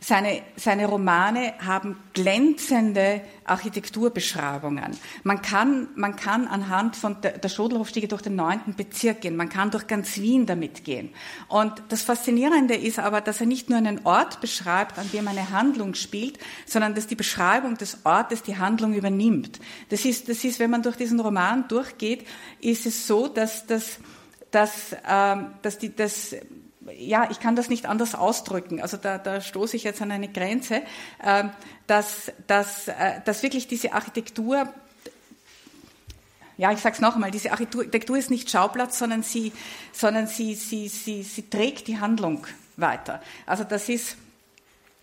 seine, 0.00 0.42
seine 0.56 0.86
Romane 0.86 1.54
haben 1.58 1.96
glänzende 2.12 3.20
Architekturbeschreibungen. 3.44 4.96
Man 5.24 5.42
kann, 5.42 5.88
man 5.96 6.14
kann 6.14 6.46
anhand 6.46 6.94
von 6.94 7.20
der, 7.20 7.38
der 7.38 7.48
Schodelhofstiege 7.48 8.06
durch 8.06 8.22
den 8.22 8.36
neunten 8.36 8.74
Bezirk 8.74 9.22
gehen. 9.22 9.36
Man 9.36 9.48
kann 9.48 9.72
durch 9.72 9.88
ganz 9.88 10.18
Wien 10.18 10.46
damit 10.46 10.84
gehen. 10.84 11.10
Und 11.48 11.82
das 11.88 12.02
Faszinierende 12.02 12.76
ist 12.76 13.00
aber, 13.00 13.20
dass 13.20 13.40
er 13.40 13.46
nicht 13.46 13.70
nur 13.70 13.78
einen 13.78 14.04
Ort 14.04 14.40
beschreibt, 14.40 14.98
an 14.98 15.10
dem 15.12 15.26
eine 15.26 15.50
Handlung 15.50 15.94
spielt, 15.94 16.38
sondern 16.64 16.94
dass 16.94 17.08
die 17.08 17.16
Beschreibung 17.16 17.76
des 17.76 18.04
Ortes 18.04 18.42
die 18.42 18.56
Handlung 18.56 18.94
übernimmt. 18.94 19.58
Das 19.88 20.04
ist, 20.04 20.28
das 20.28 20.44
ist, 20.44 20.60
wenn 20.60 20.70
man 20.70 20.82
durch 20.82 20.96
diesen 20.96 21.18
Roman 21.18 21.66
durchgeht, 21.66 22.24
ist 22.60 22.86
es 22.86 23.06
so, 23.08 23.26
dass, 23.26 23.66
dass, 23.66 23.98
dass, 24.52 24.96
ähm, 25.08 25.48
dass 25.62 25.78
die, 25.78 25.94
das, 25.94 26.36
ja, 26.96 27.30
ich 27.30 27.40
kann 27.40 27.56
das 27.56 27.68
nicht 27.68 27.86
anders 27.86 28.14
ausdrücken. 28.14 28.80
Also 28.80 28.96
da, 28.96 29.18
da 29.18 29.40
stoße 29.40 29.76
ich 29.76 29.84
jetzt 29.84 30.00
an 30.02 30.10
eine 30.10 30.28
Grenze, 30.28 30.82
äh, 31.22 31.44
dass, 31.86 32.32
dass, 32.46 32.88
äh, 32.88 33.20
dass 33.24 33.42
wirklich 33.42 33.68
diese 33.68 33.92
Architektur 33.92 34.72
ja, 36.58 36.72
ich 36.72 36.80
sage 36.80 36.96
es 36.96 37.00
noch 37.00 37.14
einmal, 37.14 37.30
diese 37.30 37.52
Architektur 37.52 38.18
ist 38.18 38.30
nicht 38.30 38.50
Schauplatz, 38.50 38.98
sondern 38.98 39.22
sie, 39.22 39.52
sondern 39.92 40.26
sie, 40.26 40.56
sie, 40.56 40.88
sie, 40.88 41.22
sie 41.22 41.48
trägt 41.48 41.86
die 41.86 42.00
Handlung 42.00 42.48
weiter. 42.76 43.22
Also 43.46 43.62
das 43.62 43.88
ist 43.88 44.16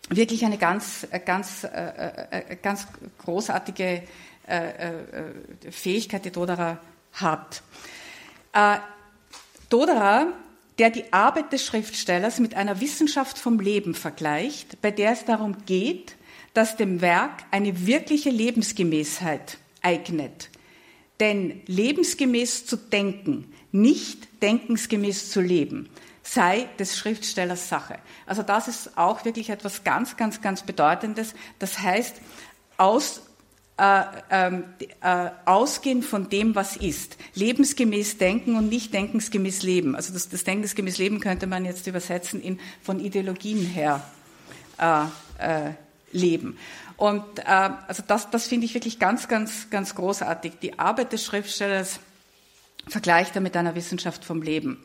wirklich 0.10 0.44
eine 0.44 0.58
ganz, 0.58 1.08
ganz, 1.26 1.64
äh, 1.64 2.28
äh 2.32 2.56
ganz 2.62 2.88
großartige 3.20 4.04
äh, 4.48 4.70
äh, 4.70 5.72
Fähigkeit, 5.72 6.26
die 6.26 6.32
Dodera 6.32 6.78
hat. 7.14 7.64
Äh, 8.54 8.78
Dodera 9.70 10.28
der 10.80 10.90
die 10.90 11.12
Arbeit 11.14 11.54
des 11.54 11.66
Schriftstellers 11.66 12.40
mit 12.40 12.56
einer 12.56 12.82
Wissenschaft 12.82 13.38
vom 13.38 13.60
Leben 13.60 13.96
vergleicht, 13.96 14.82
bei 14.82 14.92
der 14.92 15.12
es 15.12 15.26
darum 15.26 15.66
geht, 15.66 16.16
dass 16.54 16.78
dem 16.78 17.02
Werk 17.02 17.44
eine 17.52 17.86
wirkliche 17.86 18.30
Lebensgemäßheit 18.30 19.58
eignet. 19.82 20.50
Denn 21.20 21.62
lebensgemäß 21.68 22.66
zu 22.66 22.76
denken, 22.76 23.54
nicht 23.72 24.42
denkensgemäß 24.42 25.32
zu 25.32 25.42
leben, 25.42 25.90
sei 26.24 26.68
des 26.80 26.98
Schriftstellers 26.98 27.70
Sache. 27.70 28.00
Also 28.26 28.42
das 28.42 28.68
ist 28.68 28.98
auch 28.98 29.24
wirklich 29.24 29.50
etwas 29.50 29.84
ganz, 29.84 30.18
ganz, 30.18 30.42
ganz 30.42 30.64
Bedeutendes. 30.64 31.34
Das 31.60 31.80
heißt, 31.80 32.16
aus 32.78 33.22
äh, 33.78 34.04
ähm, 34.30 34.64
äh, 35.02 35.30
ausgehen 35.46 36.02
von 36.02 36.30
dem, 36.30 36.56
was 36.56 36.78
ist. 36.78 37.18
Lebensgemäß 37.34 38.18
denken 38.18 38.56
und 38.56 38.70
nicht 38.70 38.94
denkensgemäß 38.94 39.64
leben. 39.64 39.96
Also 39.96 40.14
das, 40.14 40.30
das 40.30 40.44
denkensgemäß 40.46 40.98
leben 40.98 41.20
könnte 41.20 41.46
man 41.46 41.66
jetzt 41.66 41.86
übersetzen 41.88 42.42
in 42.42 42.60
von 42.82 43.00
Ideologien 43.00 43.66
her 43.66 44.02
äh, 44.78 45.06
äh, 45.40 45.74
leben. 46.14 46.58
Und 46.98 47.40
äh, 47.40 47.44
also 47.46 48.02
das, 48.08 48.30
das 48.30 48.48
finde 48.48 48.66
ich 48.66 48.74
wirklich 48.74 49.00
ganz, 49.00 49.28
ganz, 49.28 49.70
ganz 49.70 49.96
großartig. 49.96 50.54
Die 50.62 50.80
Arbeit 50.80 51.12
des 51.12 51.26
Schriftstellers 51.26 52.00
vergleicht 52.88 53.36
er 53.36 53.42
mit 53.42 53.58
einer 53.58 53.76
Wissenschaft 53.76 54.24
vom 54.24 54.42
Leben. 54.42 54.82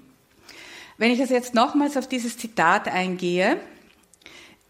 Wenn 0.99 1.13
ich 1.13 1.21
also 1.21 1.33
jetzt 1.33 1.55
nochmals 1.55 1.97
auf 1.97 2.09
dieses 2.09 2.37
Zitat 2.37 2.89
eingehe, 2.89 3.59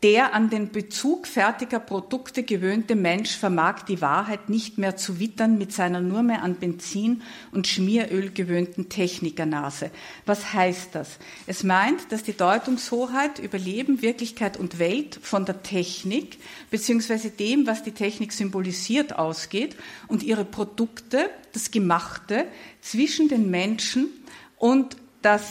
der 0.02 0.32
an 0.32 0.48
den 0.48 0.70
Bezug 0.70 1.26
fertiger 1.26 1.78
Produkte 1.78 2.42
gewöhnte 2.42 2.94
Mensch 2.94 3.36
vermag 3.36 3.82
die 3.82 4.00
Wahrheit 4.00 4.48
nicht 4.48 4.78
mehr 4.78 4.96
zu 4.96 5.20
wittern 5.20 5.58
mit 5.58 5.72
seiner 5.72 6.00
nur 6.00 6.22
mehr 6.22 6.42
an 6.42 6.54
Benzin 6.54 7.20
und 7.52 7.66
Schmieröl 7.66 8.30
gewöhnten 8.30 8.88
Technikernase. 8.88 9.90
Was 10.24 10.54
heißt 10.54 10.94
das? 10.94 11.18
Es 11.46 11.64
meint, 11.64 12.12
dass 12.12 12.22
die 12.22 12.36
Deutungshoheit 12.36 13.38
über 13.40 13.58
Leben, 13.58 14.00
Wirklichkeit 14.00 14.56
und 14.56 14.78
Welt 14.78 15.18
von 15.20 15.44
der 15.44 15.62
Technik 15.62 16.38
beziehungsweise 16.70 17.30
dem, 17.30 17.66
was 17.66 17.82
die 17.82 17.92
Technik 17.92 18.32
symbolisiert, 18.32 19.18
ausgeht 19.18 19.76
und 20.08 20.22
ihre 20.22 20.46
Produkte, 20.46 21.28
das 21.52 21.70
Gemachte 21.70 22.46
zwischen 22.80 23.28
den 23.28 23.50
Menschen 23.50 24.08
und 24.56 24.96
das 25.20 25.42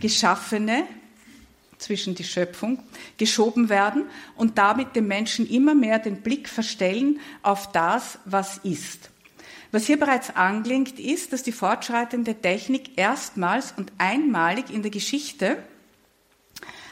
Geschaffene 0.00 0.84
zwischen 1.78 2.14
die 2.14 2.24
Schöpfung 2.24 2.82
geschoben 3.18 3.68
werden 3.68 4.04
und 4.36 4.58
damit 4.58 4.96
dem 4.96 5.06
Menschen 5.06 5.48
immer 5.48 5.74
mehr 5.74 5.98
den 5.98 6.22
Blick 6.22 6.48
verstellen 6.48 7.20
auf 7.42 7.72
das, 7.72 8.18
was 8.24 8.58
ist. 8.58 9.10
Was 9.72 9.86
hier 9.86 9.98
bereits 9.98 10.34
anklingt, 10.34 10.98
ist, 10.98 11.32
dass 11.32 11.42
die 11.42 11.52
fortschreitende 11.52 12.34
Technik 12.34 12.96
erstmals 12.96 13.74
und 13.76 13.92
einmalig 13.98 14.70
in 14.70 14.82
der 14.82 14.90
Geschichte 14.90 15.58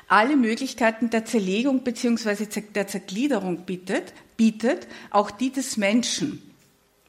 alle 0.08 0.36
Möglichkeiten 0.36 1.10
der 1.10 1.24
Zerlegung 1.24 1.82
bzw. 1.82 2.60
der 2.74 2.86
Zergliederung 2.86 3.64
bietet, 3.64 4.12
bietet, 4.36 4.86
auch 5.10 5.30
die 5.30 5.50
des 5.50 5.76
Menschen, 5.76 6.42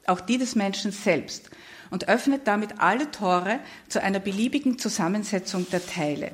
auch 0.06 0.22
die 0.22 0.38
des 0.38 0.56
Menschen 0.56 0.92
selbst 0.92 1.50
und 1.90 2.08
öffnet 2.08 2.48
damit 2.48 2.80
alle 2.80 3.12
Tore 3.12 3.60
zu 3.90 4.02
einer 4.02 4.20
beliebigen 4.20 4.80
Zusammensetzung 4.80 5.68
der 5.70 5.86
Teile. 5.86 6.32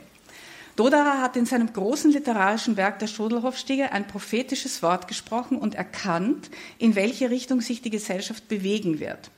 Doderer 0.76 1.22
hat 1.22 1.36
in 1.36 1.46
seinem 1.46 1.74
großen 1.74 2.12
literarischen 2.12 2.78
Werk 2.78 3.00
der 3.00 3.08
Schodelhofstiege 3.08 3.92
ein 3.92 4.08
prophetisches 4.08 4.82
Wort 4.82 5.08
gesprochen 5.08 5.58
und 5.58 5.76
erkannt, 5.76 6.50
in 6.78 6.96
welche 6.96 7.30
Richtung 7.30 7.62
sich 7.62 7.82
die 7.82 7.90
Gesellschaft 7.90 8.48
bewegen 8.48 9.00
wird. 9.00 9.32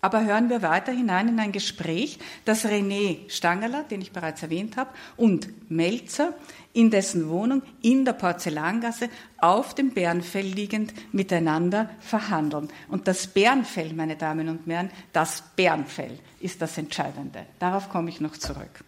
Aber 0.00 0.24
hören 0.24 0.48
wir 0.48 0.62
weiter 0.62 0.92
hinein 0.92 1.28
in 1.28 1.40
ein 1.40 1.50
Gespräch, 1.50 2.20
das 2.44 2.64
René 2.64 3.28
Stangerler, 3.28 3.82
den 3.82 4.00
ich 4.00 4.12
bereits 4.12 4.42
erwähnt 4.42 4.76
habe, 4.76 4.90
und 5.16 5.70
Melzer 5.70 6.34
in 6.72 6.90
dessen 6.90 7.28
Wohnung 7.28 7.62
in 7.82 8.04
der 8.04 8.12
Porzellangasse 8.12 9.08
auf 9.38 9.74
dem 9.74 9.90
Bärenfell 9.90 10.46
liegend 10.46 10.92
miteinander 11.12 11.90
verhandeln. 11.98 12.68
Und 12.88 13.08
das 13.08 13.26
Bärenfell, 13.26 13.92
meine 13.92 14.14
Damen 14.14 14.48
und 14.48 14.68
Herren, 14.68 14.90
das 15.12 15.42
Bärenfell 15.56 16.20
ist 16.38 16.62
das 16.62 16.78
Entscheidende. 16.78 17.46
Darauf 17.58 17.88
komme 17.88 18.10
ich 18.10 18.20
noch 18.20 18.36
zurück. 18.36 18.84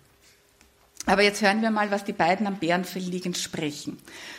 Aber 1.11 1.23
jetzt 1.23 1.42
hören 1.42 1.61
wir 1.61 1.73
mal, 1.73 1.90
was 1.90 2.05
die 2.05 2.12
beiden 2.12 2.46
am 2.46 2.59
Bärenfell 2.59 3.03
liegend 3.03 3.37
sprechen. 3.37 3.99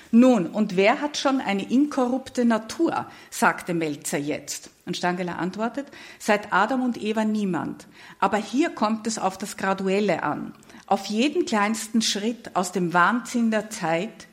Nun, 0.10 0.48
und 0.48 0.78
wer 0.78 1.02
hat 1.02 1.18
schon 1.18 1.42
eine 1.42 1.70
inkorrupte 1.70 2.46
Natur? 2.46 3.08
sagte 3.30 3.74
Melzer 3.74 4.18
jetzt. 4.18 4.70
Und 4.86 4.96
Stangeler 4.96 5.38
antwortet, 5.38 5.88
seit 6.18 6.54
Adam 6.54 6.82
und 6.82 6.96
Eva 7.04 7.26
niemand. 7.26 7.88
Aber 8.20 8.38
hier 8.38 8.70
kommt 8.70 9.06
es 9.06 9.20
auf 9.20 9.38
das 9.38 9.58
Graduelle 9.58 10.24
an. 10.24 10.54
Auf 10.86 11.08
jeden 11.08 11.46
kleinsten 11.46 12.02
Schritt 12.02 12.56
aus 12.56 12.72
dem 12.72 12.94
Wahnsinn 12.94 13.52
der 13.52 13.70
Zeit, 13.70 14.28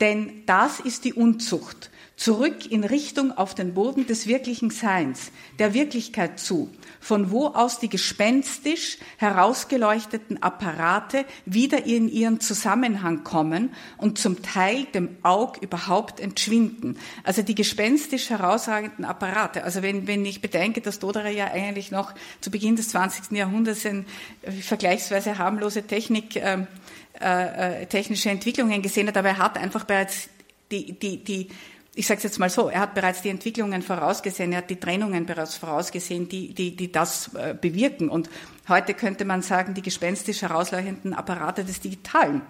denn 0.00 0.42
das 0.44 0.80
ist 0.80 1.06
die 1.06 1.14
Unzucht. 1.14 1.90
Zurück 2.16 2.70
in 2.70 2.84
Richtung 2.84 3.32
auf 3.32 3.54
den 3.54 3.72
Boden 3.72 4.06
des 4.06 4.26
wirklichen 4.26 4.68
Seins, 4.68 5.32
der 5.58 5.72
Wirklichkeit 5.72 6.38
zu 6.38 6.70
von 7.00 7.30
wo 7.30 7.48
aus 7.48 7.78
die 7.78 7.88
gespenstisch 7.88 8.98
herausgeleuchteten 9.16 10.42
Apparate 10.42 11.24
wieder 11.44 11.86
in 11.86 12.08
ihren 12.08 12.40
Zusammenhang 12.40 13.24
kommen 13.24 13.70
und 13.96 14.18
zum 14.18 14.42
Teil 14.42 14.84
dem 14.94 15.16
Aug 15.22 15.58
überhaupt 15.60 16.20
entschwinden. 16.20 16.98
Also 17.24 17.42
die 17.42 17.54
gespenstisch 17.54 18.30
herausragenden 18.30 19.04
Apparate. 19.04 19.64
Also 19.64 19.82
wenn, 19.82 20.06
wenn 20.06 20.24
ich 20.24 20.40
bedenke, 20.40 20.80
dass 20.80 20.98
Doderer 20.98 21.30
ja 21.30 21.46
eigentlich 21.46 21.90
noch 21.90 22.14
zu 22.40 22.50
Beginn 22.50 22.76
des 22.76 22.90
20. 22.90 23.36
Jahrhunderts 23.36 23.86
eine 23.86 24.04
äh, 24.42 24.52
vergleichsweise 24.52 25.38
harmlose 25.38 25.82
Technik, 25.82 26.36
äh, 26.36 26.64
äh, 27.20 27.86
technische 27.86 28.30
Entwicklungen 28.30 28.82
gesehen 28.82 29.08
hat, 29.08 29.16
aber 29.16 29.28
er 29.28 29.38
hat 29.38 29.58
einfach 29.58 29.84
bereits 29.84 30.28
die, 30.70 30.92
die, 30.92 31.24
die 31.24 31.48
ich 31.98 32.06
sage 32.06 32.18
es 32.18 32.22
jetzt 32.22 32.38
mal 32.38 32.48
so, 32.48 32.68
er 32.68 32.82
hat 32.82 32.94
bereits 32.94 33.22
die 33.22 33.28
Entwicklungen 33.28 33.82
vorausgesehen, 33.82 34.52
er 34.52 34.58
hat 34.58 34.70
die 34.70 34.78
Trennungen 34.78 35.26
bereits 35.26 35.56
vorausgesehen, 35.56 36.28
die, 36.28 36.54
die, 36.54 36.76
die 36.76 36.92
das 36.92 37.34
äh, 37.34 37.56
bewirken. 37.60 38.08
Und 38.08 38.30
heute 38.68 38.94
könnte 38.94 39.24
man 39.24 39.42
sagen, 39.42 39.74
die 39.74 39.82
gespenstisch 39.82 40.42
herausleuchtenden 40.42 41.12
Apparate 41.12 41.64
des 41.64 41.80
Digitalen. 41.80 42.42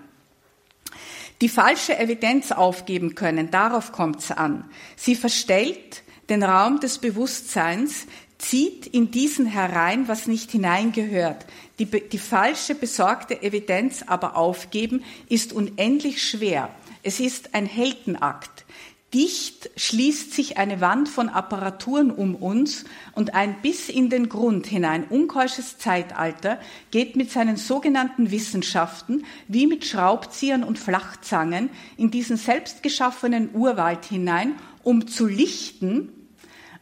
Die 1.41 1.49
falsche 1.49 1.99
Evidenz 1.99 2.53
aufgeben 2.53 3.15
können, 3.15 3.51
darauf 3.51 3.91
kommt 3.91 4.19
es 4.19 4.33
an. 4.33 4.65
Sie 4.97 5.15
verstellt 5.15 6.03
den 6.29 6.43
Raum 6.43 6.81
des 6.81 6.99
Bewusstseins, 6.99 8.07
zieht 8.37 8.87
in 8.87 9.11
diesen 9.11 9.47
herein, 9.47 10.09
was 10.09 10.27
nicht 10.27 10.51
hineingehört. 10.51 11.47
Die, 11.79 11.87
die 11.87 12.19
falsche, 12.19 12.75
besorgte 12.75 13.43
Evidenz 13.43 14.05
aber 14.07 14.37
aufgeben, 14.37 15.05
ist 15.31 15.55
unendlich 15.55 16.23
schwer. 16.23 16.69
Es 17.03 17.19
ist 17.19 17.55
ein 17.55 17.65
Heldenakt. 17.65 18.67
Dicht 19.14 19.71
schließt 19.77 20.35
sich 20.35 20.59
eine 20.59 20.83
Wand 20.83 21.09
von 21.09 21.31
Apparaturen 21.31 22.11
um 22.11 22.35
uns 22.35 22.85
und 23.14 23.33
ein 23.33 23.57
bis 23.62 23.88
in 23.88 24.11
den 24.11 24.29
Grund 24.29 24.66
hinein 24.66 25.05
unkeusches 25.05 25.79
Zeitalter 25.79 26.61
geht 26.90 27.16
mit 27.16 27.31
seinen 27.31 27.57
sogenannten 27.57 28.31
Wissenschaften 28.31 29.25
wie 29.47 29.66
mit 29.66 29.87
Schraubziehern 29.87 30.62
und 30.62 30.79
Flachzangen 30.79 31.71
in 31.97 32.11
diesen 32.11 32.37
selbstgeschaffenen 32.37 33.49
Urwald 33.55 34.05
hinein, 34.05 34.57
um 34.83 35.07
zu 35.07 35.27
lichten, 35.27 36.12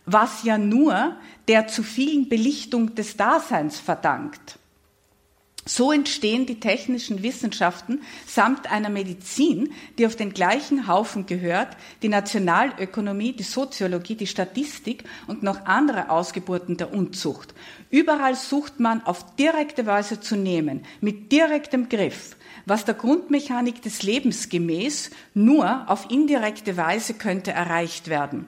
was 0.04 0.42
ja 0.42 0.58
nur 0.58 1.14
der 1.46 1.68
zu 1.68 1.84
vielen 1.84 2.28
Belichtung 2.28 2.96
des 2.96 3.16
Daseins 3.16 3.78
verdankt. 3.78 4.58
So 5.68 5.90
entstehen 5.90 6.46
die 6.46 6.60
technischen 6.60 7.24
Wissenschaften 7.24 8.00
samt 8.24 8.70
einer 8.70 8.88
Medizin, 8.88 9.72
die 9.98 10.06
auf 10.06 10.14
den 10.14 10.32
gleichen 10.32 10.86
Haufen 10.86 11.26
gehört, 11.26 11.76
die 12.02 12.08
Nationalökonomie, 12.08 13.32
die 13.32 13.42
Soziologie, 13.42 14.14
die 14.14 14.28
Statistik 14.28 15.02
und 15.26 15.42
noch 15.42 15.66
andere 15.66 16.08
Ausgeburten 16.10 16.76
der 16.76 16.94
Unzucht. 16.94 17.52
Überall 17.90 18.36
sucht 18.36 18.78
man 18.78 19.02
auf 19.02 19.34
direkte 19.34 19.86
Weise 19.86 20.20
zu 20.20 20.36
nehmen, 20.36 20.84
mit 21.00 21.32
direktem 21.32 21.88
Griff, 21.88 22.36
was 22.64 22.84
der 22.84 22.94
Grundmechanik 22.94 23.82
des 23.82 24.04
Lebens 24.04 24.48
gemäß 24.48 25.10
nur 25.34 25.90
auf 25.90 26.12
indirekte 26.12 26.76
Weise 26.76 27.14
könnte 27.14 27.50
erreicht 27.50 28.06
werden. 28.06 28.46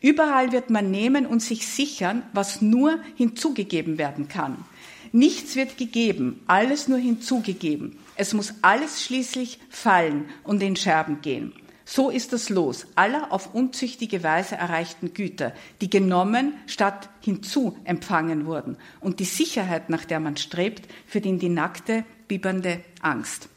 Überall 0.00 0.50
wird 0.50 0.70
man 0.70 0.90
nehmen 0.90 1.26
und 1.26 1.42
sich 1.42 1.68
sichern, 1.68 2.24
was 2.32 2.60
nur 2.60 2.98
hinzugegeben 3.14 3.98
werden 3.98 4.26
kann. 4.26 4.64
Nichts 5.12 5.56
wird 5.56 5.78
gegeben, 5.78 6.42
alles 6.46 6.88
nur 6.88 6.98
hinzugegeben. 6.98 7.98
Es 8.16 8.34
muss 8.34 8.54
alles 8.62 9.02
schließlich 9.04 9.58
fallen 9.68 10.28
und 10.42 10.62
in 10.62 10.76
Scherben 10.76 11.20
gehen. 11.20 11.52
So 11.88 12.10
ist 12.10 12.32
das 12.32 12.48
Los 12.48 12.88
aller 12.96 13.32
auf 13.32 13.54
unzüchtige 13.54 14.24
Weise 14.24 14.56
erreichten 14.56 15.14
Güter, 15.14 15.52
die 15.80 15.88
genommen 15.88 16.54
statt 16.66 17.08
hinzu 17.20 17.78
empfangen 17.84 18.44
wurden 18.44 18.76
und 19.00 19.20
die 19.20 19.24
Sicherheit, 19.24 19.88
nach 19.88 20.04
der 20.04 20.18
man 20.18 20.36
strebt, 20.36 20.88
für 21.06 21.20
den 21.20 21.38
die 21.38 21.48
nackte, 21.48 22.04
bibbernde 22.26 22.80
Angst. 23.02 23.48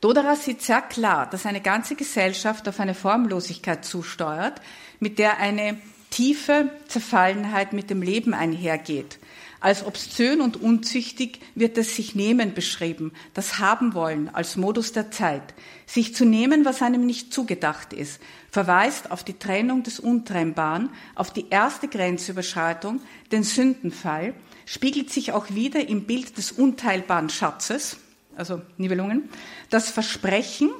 Doderer 0.00 0.36
sieht 0.36 0.62
sehr 0.62 0.80
klar, 0.80 1.28
dass 1.28 1.44
eine 1.44 1.60
ganze 1.60 1.94
Gesellschaft 1.94 2.68
auf 2.68 2.80
eine 2.80 2.94
Formlosigkeit 2.94 3.84
zusteuert, 3.84 4.62
mit 4.98 5.18
der 5.18 5.38
eine 5.38 5.78
tiefe 6.08 6.70
Zerfallenheit 6.88 7.72
mit 7.72 7.90
dem 7.90 8.00
Leben 8.00 8.34
einhergeht. 8.34 9.18
Als 9.64 9.86
obszön 9.86 10.42
und 10.42 10.60
unzüchtig 10.60 11.40
wird 11.54 11.78
das 11.78 11.96
sich 11.96 12.14
nehmen 12.14 12.52
beschrieben, 12.52 13.12
das 13.32 13.60
haben 13.60 13.94
wollen 13.94 14.28
als 14.28 14.56
Modus 14.56 14.92
der 14.92 15.10
Zeit. 15.10 15.54
Sich 15.86 16.14
zu 16.14 16.26
nehmen, 16.26 16.66
was 16.66 16.82
einem 16.82 17.06
nicht 17.06 17.32
zugedacht 17.32 17.94
ist, 17.94 18.20
verweist 18.50 19.10
auf 19.10 19.24
die 19.24 19.38
Trennung 19.38 19.82
des 19.82 20.00
Untrennbaren, 20.00 20.90
auf 21.14 21.32
die 21.32 21.46
erste 21.48 21.88
Grenzüberschreitung, 21.88 23.00
den 23.32 23.42
Sündenfall, 23.42 24.34
spiegelt 24.66 25.08
sich 25.08 25.32
auch 25.32 25.48
wieder 25.48 25.88
im 25.88 26.04
Bild 26.04 26.36
des 26.36 26.52
unteilbaren 26.52 27.30
Schatzes, 27.30 27.96
also 28.36 28.60
Nibelungen, 28.76 29.30
das 29.70 29.88
Versprechen, 29.88 30.72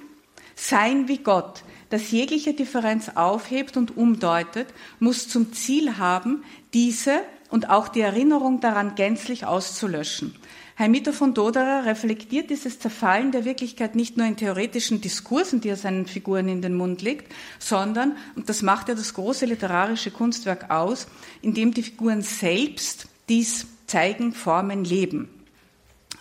sein 0.57 1.09
wie 1.09 1.20
Gott, 1.20 1.64
das 1.88 2.11
jegliche 2.11 2.53
Differenz 2.53 3.12
aufhebt 3.14 3.79
und 3.79 3.97
umdeutet, 3.97 4.66
muss 5.01 5.27
zum 5.27 5.55
Ziel 5.55 5.97
haben, 5.97 6.44
diese 6.75 7.23
und 7.55 7.71
auch 7.71 7.87
die 7.87 8.01
Erinnerung 8.01 8.59
daran 8.59 8.97
gänzlich 8.97 9.47
auszulöschen. 9.47 10.35
Heimito 10.77 11.12
von 11.12 11.35
Doderer 11.35 11.85
reflektiert 11.85 12.51
dieses 12.51 12.81
Zerfallen 12.81 13.31
der 13.31 13.45
Wirklichkeit 13.45 13.95
nicht 13.95 14.17
nur 14.17 14.27
in 14.27 14.37
theoretischen 14.37 15.01
Diskursen, 15.01 15.61
die 15.61 15.69
er 15.69 15.77
seinen 15.77 16.07
Figuren 16.07 16.49
in 16.49 16.62
den 16.62 16.75
Mund 16.75 17.01
legt, 17.01 17.33
sondern, 17.61 18.17
und 18.35 18.48
das 18.48 18.63
macht 18.63 18.88
ja 18.88 18.96
das 18.96 19.15
große 19.15 19.46
literarische 19.46 20.11
Kunstwerk 20.11 20.73
aus, 20.73 21.07
indem 21.42 21.73
die 21.73 21.85
Figuren 21.85 22.23
selbst 22.23 23.07
dies 23.29 23.69
zeigen, 23.87 24.33
formen, 24.33 24.85
leben. 24.85 25.29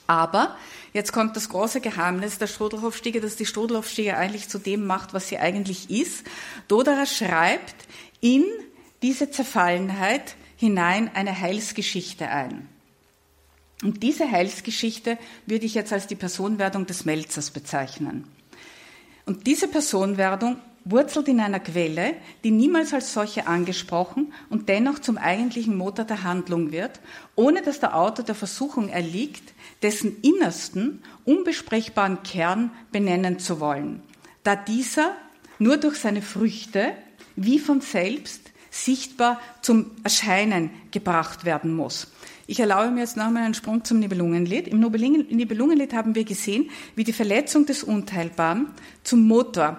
Aber 0.06 0.56
Jetzt 0.94 1.12
kommt 1.12 1.36
das 1.36 1.50
große 1.50 1.82
Geheimnis 1.82 2.38
der 2.38 2.46
Strudelhofstiege, 2.46 3.20
dass 3.20 3.36
die 3.36 3.48
Strudelhofstiege 3.48 4.16
eigentlich 4.16 4.48
zu 4.48 4.60
dem 4.60 4.86
macht, 4.86 5.16
was 5.16 5.28
sie 5.28 5.40
eigentlich 5.40 5.90
ist. 5.90 6.24
Doderer 6.68 7.08
schreibt 7.08 7.74
in 8.22 8.46
diese 9.02 9.32
Zerfallenheit 9.32 10.36
hinein 10.64 11.12
eine 11.14 11.38
Heilsgeschichte 11.38 12.30
ein. 12.30 12.70
Und 13.84 14.02
diese 14.02 14.32
Heilsgeschichte 14.32 15.18
würde 15.46 15.66
ich 15.66 15.74
jetzt 15.74 15.92
als 15.92 16.08
die 16.08 16.16
Personwerdung 16.16 16.86
des 16.86 17.04
Melzers 17.04 17.52
bezeichnen. 17.52 18.24
Und 19.26 19.46
diese 19.46 19.68
Personwerdung 19.68 20.56
wurzelt 20.86 21.28
in 21.28 21.42
einer 21.42 21.60
Quelle, 21.60 22.14
die 22.46 22.52
niemals 22.52 22.94
als 22.94 23.14
solche 23.14 23.46
angesprochen 23.46 24.32
und 24.50 24.70
dennoch 24.70 25.00
zum 25.00 25.18
eigentlichen 25.18 25.76
Motor 25.76 26.06
der 26.06 26.24
Handlung 26.24 26.72
wird, 26.72 27.02
ohne 27.36 27.62
dass 27.62 27.82
der 27.82 27.98
Autor 27.98 28.24
der 28.24 28.36
Versuchung 28.36 28.88
erliegt, 28.88 29.54
dessen 29.82 30.16
innersten, 30.22 31.04
unbesprechbaren 31.26 32.24
Kern 32.24 32.72
benennen 32.94 33.38
zu 33.38 33.60
wollen, 33.60 34.02
da 34.44 34.56
dieser 34.56 35.14
nur 35.60 35.76
durch 35.76 35.98
seine 35.98 36.22
Früchte 36.22 36.94
wie 37.36 37.60
von 37.60 37.82
selbst 37.82 38.43
sichtbar 38.74 39.40
zum 39.62 39.92
Erscheinen 40.04 40.72
gebracht 40.92 41.46
werden 41.46 41.76
muss. 41.76 42.08
Ich 42.48 42.60
erlaube 42.60 42.90
mir 42.90 43.02
jetzt 43.02 43.16
nochmal 43.16 43.44
einen 43.44 43.54
Sprung 43.54 43.86
zum 43.86 44.00
Nibelungenlied. 44.00 44.68
Im 44.68 44.80
Nibelungenlied 44.80 45.94
haben 45.94 46.16
wir 46.16 46.24
gesehen, 46.24 46.70
wie 46.96 47.04
die 47.04 47.14
Verletzung 47.14 47.66
des 47.66 47.84
Unteilbaren 47.84 48.68
zum 49.04 49.28
Motor 49.28 49.78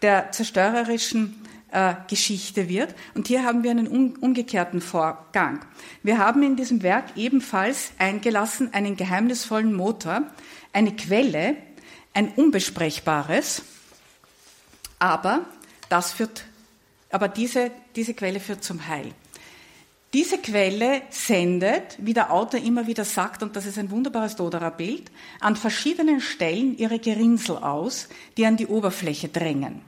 der 0.00 0.32
zerstörerischen 0.32 1.42
äh, 1.70 1.94
Geschichte 2.08 2.68
wird. 2.68 2.94
Und 3.14 3.28
hier 3.28 3.44
haben 3.44 3.62
wir 3.62 3.70
einen 3.70 3.86
um, 3.86 4.14
umgekehrten 4.20 4.80
Vorgang. 4.80 5.60
Wir 6.02 6.18
haben 6.18 6.42
in 6.42 6.56
diesem 6.56 6.82
Werk 6.82 7.16
ebenfalls 7.16 7.92
eingelassen 7.98 8.72
einen 8.72 8.96
geheimnisvollen 8.96 9.74
Motor, 9.74 10.22
eine 10.72 10.96
Quelle, 10.96 11.56
ein 12.14 12.28
unbesprechbares, 12.28 13.62
aber 14.98 15.44
das 15.88 16.12
führt, 16.12 16.44
aber 17.10 17.28
diese, 17.28 17.70
diese 17.96 18.14
Quelle 18.14 18.40
führt 18.40 18.64
zum 18.64 18.86
Heil. 18.88 19.12
Diese 20.12 20.36
Quelle 20.36 21.02
sendet, 21.08 21.96
wie 21.98 22.12
der 22.12 22.32
Autor 22.32 22.60
immer 22.60 22.86
wieder 22.86 23.04
sagt, 23.04 23.42
und 23.42 23.56
das 23.56 23.64
ist 23.64 23.78
ein 23.78 23.90
wunderbares 23.90 24.36
Doderer-Bild, 24.36 25.10
an 25.40 25.56
verschiedenen 25.56 26.20
Stellen 26.20 26.76
ihre 26.76 26.98
Gerinnsel 26.98 27.56
aus, 27.56 28.08
die 28.36 28.44
an 28.44 28.58
die 28.58 28.66
Oberfläche 28.66 29.28
drängen. 29.28 29.80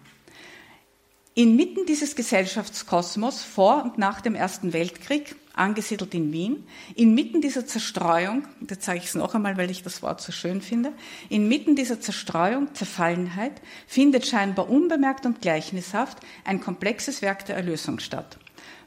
Inmitten 1.34 1.84
dieses 1.84 2.16
Gesellschaftskosmos 2.16 3.42
vor 3.42 3.82
und 3.82 3.98
nach 3.98 4.22
dem 4.22 4.34
Ersten 4.34 4.72
Weltkrieg, 4.72 5.36
angesiedelt 5.54 6.14
in 6.14 6.32
Wien, 6.32 6.66
inmitten 6.94 7.40
dieser 7.40 7.66
Zerstreuung, 7.66 8.46
jetzt 8.68 8.84
sage 8.84 8.98
ich 8.98 9.06
es 9.06 9.14
noch 9.14 9.34
einmal, 9.34 9.56
weil 9.56 9.70
ich 9.70 9.82
das 9.82 10.02
Wort 10.02 10.20
so 10.20 10.32
schön 10.32 10.60
finde, 10.60 10.92
inmitten 11.28 11.76
dieser 11.76 12.00
Zerstreuung, 12.00 12.74
Zerfallenheit, 12.74 13.60
findet 13.86 14.26
scheinbar 14.26 14.68
unbemerkt 14.68 15.26
und 15.26 15.40
gleichnishaft 15.40 16.18
ein 16.44 16.60
komplexes 16.60 17.22
Werk 17.22 17.44
der 17.46 17.56
Erlösung 17.56 18.00
statt. 18.00 18.38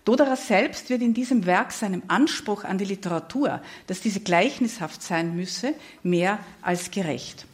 Doderer 0.06 0.38
selbst 0.38 0.90
wird 0.90 1.02
in 1.02 1.14
diesem 1.14 1.46
Werk 1.46 1.74
seinem 1.74 2.04
Anspruch 2.08 2.64
an 2.64 2.78
die 2.78 2.86
Literatur, 2.86 3.62
dass 3.88 4.00
diese 4.00 4.22
gleichnishaft 4.22 5.02
sein 5.04 5.36
müsse, 5.36 5.74
mehr 6.02 6.40
als 6.62 6.92
gerecht. 6.92 7.46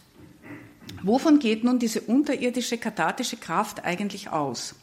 Wovon 1.01 1.39
geht 1.39 1.64
nun 1.64 1.80
diese 1.80 2.01
unterirdische 2.01 2.78
kathartische 2.78 3.38
Kraft 3.38 3.84
eigentlich 3.84 4.30
aus? 4.30 4.76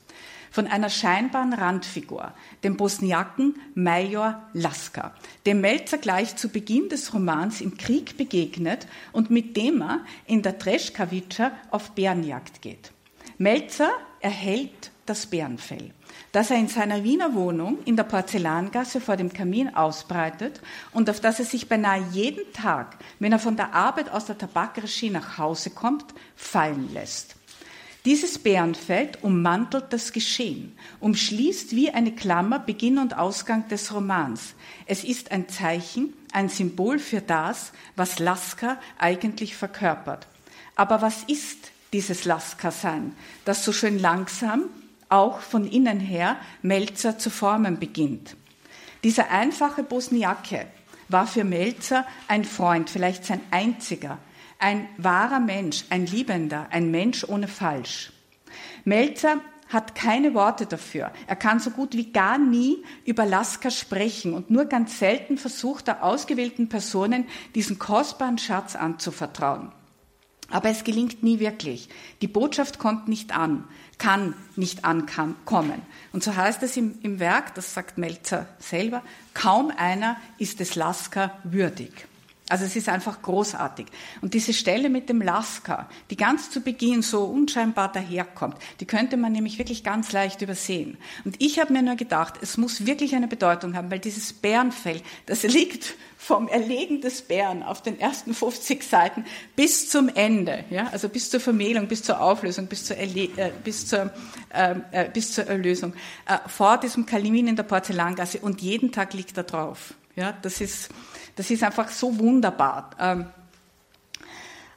Von 0.51 0.67
einer 0.67 0.91
scheinbaren 0.91 1.53
Randfigur, 1.53 2.33
dem 2.65 2.77
Bosniaken 2.77 3.55
Major 3.75 4.43
Laska, 4.53 5.15
dem 5.47 5.61
Melzer 5.61 5.99
gleich 5.99 6.37
zu 6.37 6.49
Beginn 6.49 6.89
des 6.89 7.15
Romans 7.15 7.61
im 7.61 7.77
Krieg 7.77 8.17
begegnet 8.17 8.87
und 9.13 9.31
mit 9.31 9.57
dem 9.57 9.81
er 9.81 10.01
in 10.27 10.43
der 10.43 10.59
Treschkawitscha 10.59 11.53
auf 11.71 11.93
Bärenjagd 11.93 12.63
geht. 12.63 12.93
Melzer 13.39 13.91
erhält 14.21 14.91
das 15.07 15.27
Bärenfell 15.27 15.93
das 16.33 16.51
er 16.51 16.59
in 16.59 16.69
seiner 16.69 17.03
Wiener 17.03 17.35
Wohnung 17.35 17.79
in 17.85 17.97
der 17.97 18.05
Porzellangasse 18.05 19.01
vor 19.01 19.17
dem 19.17 19.33
Kamin 19.33 19.75
ausbreitet 19.75 20.61
und 20.93 21.11
auf 21.11 21.21
das 21.21 21.39
er 21.39 21.45
sich 21.45 21.69
beinahe 21.69 22.05
jeden 22.13 22.53
Tag, 22.53 22.97
wenn 23.19 23.33
er 23.33 23.39
von 23.39 23.57
der 23.57 23.75
Arbeit 23.75 24.11
aus 24.11 24.27
der 24.27 24.39
Tabakregie 24.39 25.11
nach 25.11 25.39
Hause 25.39 25.71
kommt, 25.71 26.07
fallen 26.37 26.93
lässt. 26.93 27.37
Dieses 28.07 28.39
Bärenfeld 28.39 29.23
ummantelt 29.23 29.87
das 29.91 30.13
Geschehen, 30.13 30.75
umschließt 31.01 31.73
wie 31.77 31.91
eine 31.91 32.13
Klammer 32.13 32.59
Beginn 32.59 32.99
und 32.99 33.19
Ausgang 33.19 33.69
des 33.69 33.93
Romans. 33.93 34.55
Es 34.87 35.05
ist 35.05 35.33
ein 35.33 35.51
Zeichen, 35.51 36.15
ein 36.33 36.49
Symbol 36.49 36.99
für 36.99 37.21
das, 37.21 37.73
was 37.97 38.19
Lasker 38.19 38.79
eigentlich 38.99 39.55
verkörpert. 39.55 40.27
Aber 40.77 41.03
was 41.03 41.25
ist 41.25 41.73
dieses 41.93 42.25
Lasker-Sein, 42.25 43.15
das 43.45 43.65
so 43.65 43.73
schön 43.73 43.99
langsam 43.99 44.65
auch 45.11 45.41
von 45.41 45.67
innen 45.67 46.01
her 46.01 46.37
Melzer 46.63 47.19
zu 47.19 47.31
formen 47.31 47.79
beginnt. 47.79 48.37
Dieser 49.03 49.31
einfache 49.31 49.83
Bosniake 49.83 50.67
war 51.09 51.27
für 51.27 51.45
Melzer 51.45 52.07
ein 52.29 52.45
Freund, 52.45 52.89
vielleicht 52.89 53.25
sein 53.25 53.41
einziger, 53.51 54.19
ein 54.61 54.89
wahrer 54.99 55.41
Mensch, 55.41 55.85
ein 55.91 56.07
Liebender, 56.07 56.69
ein 56.71 56.91
Mensch 56.91 57.25
ohne 57.25 57.49
Falsch. 57.49 58.13
Melzer 58.85 59.41
hat 59.69 59.95
keine 59.95 60.35
Worte 60.35 60.67
dafür. 60.67 61.13
Er 61.27 61.37
kann 61.37 61.61
so 61.61 61.71
gut 61.71 61.95
wie 61.95 62.13
gar 62.13 62.39
nie 62.39 62.83
über 63.05 63.25
Lasker 63.25 63.71
sprechen 63.71 64.35
und 64.35 64.51
nur 64.51 64.65
ganz 64.65 64.99
selten 64.99 65.39
versucht 65.39 65.89
er 65.89 66.03
ausgewählten 66.03 66.69
Personen 66.69 67.27
diesen 67.55 67.79
kostbaren 67.79 68.39
Schatz 68.39 68.75
anzuvertrauen. 68.75 69.73
Aber 70.51 70.69
es 70.69 70.83
gelingt 70.83 71.23
nie 71.23 71.39
wirklich. 71.39 71.89
Die 72.21 72.27
Botschaft 72.27 72.81
kommt 72.81 73.07
nicht 73.07 73.37
an, 73.37 73.65
kann 73.99 74.35
nicht 74.57 74.85
ankommen. 74.85 75.83
Und 76.13 76.25
so 76.25 76.35
heißt 76.35 76.65
es 76.65 76.77
im, 76.77 76.99
im 77.03 77.21
Werk, 77.21 77.55
das 77.55 77.73
sagt 77.73 77.99
Melzer 77.99 78.47
selber, 78.59 79.03
kaum 79.33 79.71
einer 79.77 80.17
ist 80.39 80.59
des 80.59 80.75
Lasker 80.75 81.39
würdig. 81.45 82.09
Also 82.51 82.65
es 82.65 82.75
ist 82.75 82.89
einfach 82.89 83.23
großartig. 83.23 83.87
Und 84.21 84.35
diese 84.35 84.53
Stelle 84.53 84.91
mit 84.91 85.09
dem 85.09 85.23
Lasker, 85.23 85.89
die 86.11 86.17
ganz 86.17 86.51
zu 86.51 86.61
Beginn 86.61 87.03
so 87.03 87.25
unscheinbar 87.25 87.91
daherkommt, 87.93 88.57
die 88.81 88.87
könnte 88.87 89.17
man 89.17 89.33
nämlich 89.33 89.59
wirklich 89.59 89.85
ganz 89.85 90.11
leicht 90.11 90.43
übersehen. 90.43 90.99
Und 91.25 91.37
ich 91.39 91.61
habe 91.61 91.73
mir 91.73 91.83
nur 91.83 91.95
gedacht, 91.95 92.35
es 92.43 92.57
muss 92.57 92.87
wirklich 92.87 93.15
eine 93.15 93.29
Bedeutung 93.29 93.77
haben, 93.77 93.91
weil 93.91 94.01
dieses 94.01 94.33
Bärenfell, 94.33 95.01
das 95.27 95.45
liegt 95.45 95.95
vom 96.19 96.49
Erlegen 96.49 97.01
des 97.01 97.23
Bären 97.23 97.63
auf 97.63 97.83
den 97.83 97.99
ersten 97.99 98.35
50 98.35 98.83
Seiten 98.83 99.25
bis 99.57 99.89
zum 99.89 100.09
Ende, 100.09 100.65
ja, 100.71 100.89
also 100.89 101.09
bis 101.09 101.31
zur 101.31 101.41
Vermählung, 101.41 101.89
bis 101.89 102.03
zur 102.03 102.21
Auflösung, 102.21 102.67
bis 102.67 102.85
zur, 102.85 102.97
Erle 102.97 103.31
äh, 103.37 103.53
bis 103.65 103.87
zur, 103.87 104.13
ähm, 104.53 104.85
äh, 104.91 105.09
bis 105.09 105.33
zur 105.33 105.47
Erlösung, 105.47 105.95
äh, 106.27 106.37
vor 106.47 106.79
diesem 106.79 107.07
Kalimin 107.07 107.49
in 107.49 107.57
der 107.57 107.63
Porzellangasse 107.63 108.41
und 108.41 108.61
jeden 108.61 108.93
Tag 108.93 109.15
liegt 109.15 109.37
er 109.39 109.45
drauf. 109.45 109.95
Ja, 110.17 110.33
das 110.33 110.61
ist, 110.61 110.91
das 111.37 111.51
ist 111.51 111.63
einfach 111.63 111.89
so 111.89 112.19
wunderbar. 112.19 112.91
Ähm, 112.99 113.27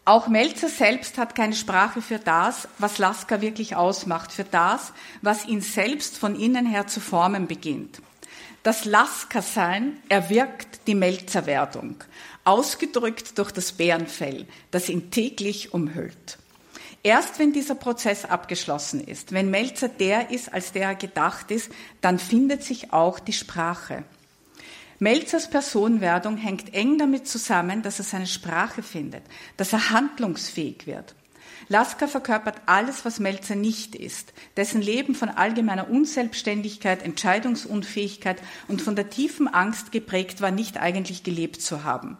auch 0.06 0.28
Melzer 0.28 0.68
selbst 0.68 1.18
hat 1.18 1.34
keine 1.34 1.56
Sprache 1.56 2.02
für 2.02 2.20
das, 2.20 2.68
was 2.78 2.98
Lasker 2.98 3.40
wirklich 3.40 3.78
ausmacht, 3.78 4.34
für 4.34 4.44
das, 4.44 4.92
was 5.22 5.46
ihn 5.46 5.62
selbst 5.62 6.18
von 6.18 6.38
innen 6.38 6.66
her 6.66 6.88
zu 6.88 7.00
formen 7.00 7.48
beginnt. 7.48 8.02
Das 8.64 8.84
Lasker-Sein 8.84 9.98
erwirkt 10.10 10.88
die 10.88 10.96
Melzerwerdung, 10.96 11.96
ausgedrückt 12.44 13.38
durch 13.38 13.52
das 13.52 13.74
Bärenfell, 13.74 14.46
das 14.72 14.90
ihn 14.90 15.10
täglich 15.10 15.74
umhüllt. 15.74 16.38
Erst 17.02 17.40
wenn 17.40 17.52
dieser 17.52 17.76
Prozess 17.76 18.24
abgeschlossen 18.24 19.06
ist, 19.06 19.34
wenn 19.34 19.52
Melzer 19.52 19.90
der 19.90 20.32
ist, 20.32 20.54
als 20.54 20.72
der 20.72 20.88
er 20.88 20.96
gedacht 20.96 21.52
ist, 21.52 21.70
dann 22.00 22.20
findet 22.20 22.64
sich 22.64 22.94
auch 22.94 23.20
die 23.20 23.34
Sprache. 23.34 24.04
Melzers 25.00 25.50
Personwerdung 25.50 26.38
hängt 26.38 26.74
eng 26.74 26.98
damit 26.98 27.28
zusammen, 27.28 27.82
dass 27.82 28.00
er 28.00 28.06
seine 28.06 28.28
Sprache 28.28 28.84
findet, 28.84 29.24
dass 29.58 29.74
er 29.74 29.90
handlungsfähig 29.90 30.86
wird. 30.86 31.16
Lasker 31.70 32.08
verkörpert 32.08 32.62
alles, 32.66 33.06
was 33.06 33.20
Melzer 33.20 33.56
nicht 33.56 33.96
ist, 33.96 34.34
dessen 34.58 34.82
Leben 34.82 35.16
von 35.16 35.30
allgemeiner 35.30 35.90
Unselbstständigkeit, 35.90 37.02
Entscheidungsunfähigkeit 37.04 38.42
und 38.68 38.82
von 38.82 38.96
der 38.96 39.10
tiefen 39.10 39.48
Angst 39.48 39.92
geprägt 39.92 40.42
war, 40.42 40.52
nicht 40.52 40.78
eigentlich 40.78 41.24
gelebt 41.24 41.62
zu 41.62 41.84
haben. 41.84 42.18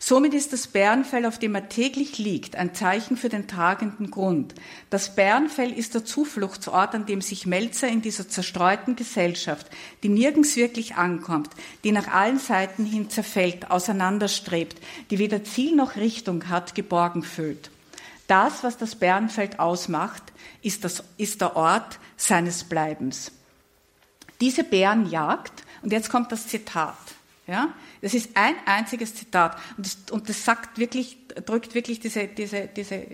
Somit 0.00 0.32
ist 0.32 0.52
das 0.52 0.68
Bärenfell, 0.68 1.26
auf 1.26 1.38
dem 1.38 1.56
er 1.56 1.68
täglich 1.68 2.18
liegt, 2.18 2.54
ein 2.54 2.72
Zeichen 2.72 3.16
für 3.16 3.28
den 3.28 3.48
tragenden 3.48 4.10
Grund. 4.10 4.54
Das 4.90 5.16
Bärenfell 5.16 5.72
ist 5.72 5.94
der 5.94 6.04
Zufluchtsort, 6.04 6.94
an 6.94 7.04
dem 7.04 7.20
sich 7.20 7.46
Melzer 7.46 7.88
in 7.88 8.00
dieser 8.00 8.28
zerstreuten 8.28 8.94
Gesellschaft, 8.94 9.66
die 10.04 10.08
nirgends 10.08 10.54
wirklich 10.54 10.94
ankommt, 10.94 11.50
die 11.82 11.90
nach 11.90 12.06
allen 12.08 12.38
Seiten 12.38 12.84
hin 12.84 13.10
zerfällt, 13.10 13.70
auseinanderstrebt, 13.72 14.80
die 15.10 15.18
weder 15.18 15.42
Ziel 15.42 15.74
noch 15.74 15.96
Richtung 15.96 16.48
hat, 16.48 16.76
geborgen 16.76 17.24
fühlt. 17.24 17.70
Das, 18.28 18.62
was 18.62 18.76
das 18.76 18.94
Bärenfeld 18.94 19.58
ausmacht, 19.58 20.22
ist, 20.62 20.84
das, 20.84 21.02
ist 21.16 21.40
der 21.40 21.56
Ort 21.56 21.98
seines 22.16 22.64
Bleibens. 22.64 23.32
Diese 24.40 24.62
Bärenjagd, 24.62 25.64
und 25.82 25.92
jetzt 25.92 26.10
kommt 26.10 26.30
das 26.30 26.46
Zitat, 26.46 26.96
Ja? 27.48 27.72
Das 28.00 28.14
ist 28.14 28.30
ein 28.34 28.54
einziges 28.66 29.14
Zitat. 29.14 29.56
Und 29.76 29.86
das, 29.86 29.98
und 30.10 30.28
das 30.28 30.44
sagt 30.44 30.78
wirklich, 30.78 31.18
drückt 31.46 31.74
wirklich 31.74 32.00
diese, 32.00 32.28
diese, 32.28 32.66
diese, 32.68 33.06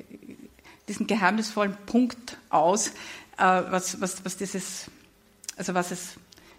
diesen 0.89 1.07
geheimnisvollen 1.07 1.77
Punkt 1.87 2.37
aus, 2.51 2.89
äh, 2.89 2.93
was, 3.39 4.01
was, 4.01 4.25
was 4.25 4.37
dieses, 4.37 4.91
also 5.57 5.75
was 5.75 5.91
es, 5.91 6.15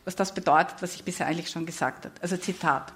was 0.06 0.16
das 0.16 0.34
bedeutet, 0.34 0.76
was 0.82 0.96
ich 0.96 1.04
bisher 1.04 1.28
eigentlich 1.28 1.50
schon 1.50 1.66
gesagt 1.66 2.06
habe. 2.06 2.16
Also 2.22 2.38
Zitat. 2.38 2.94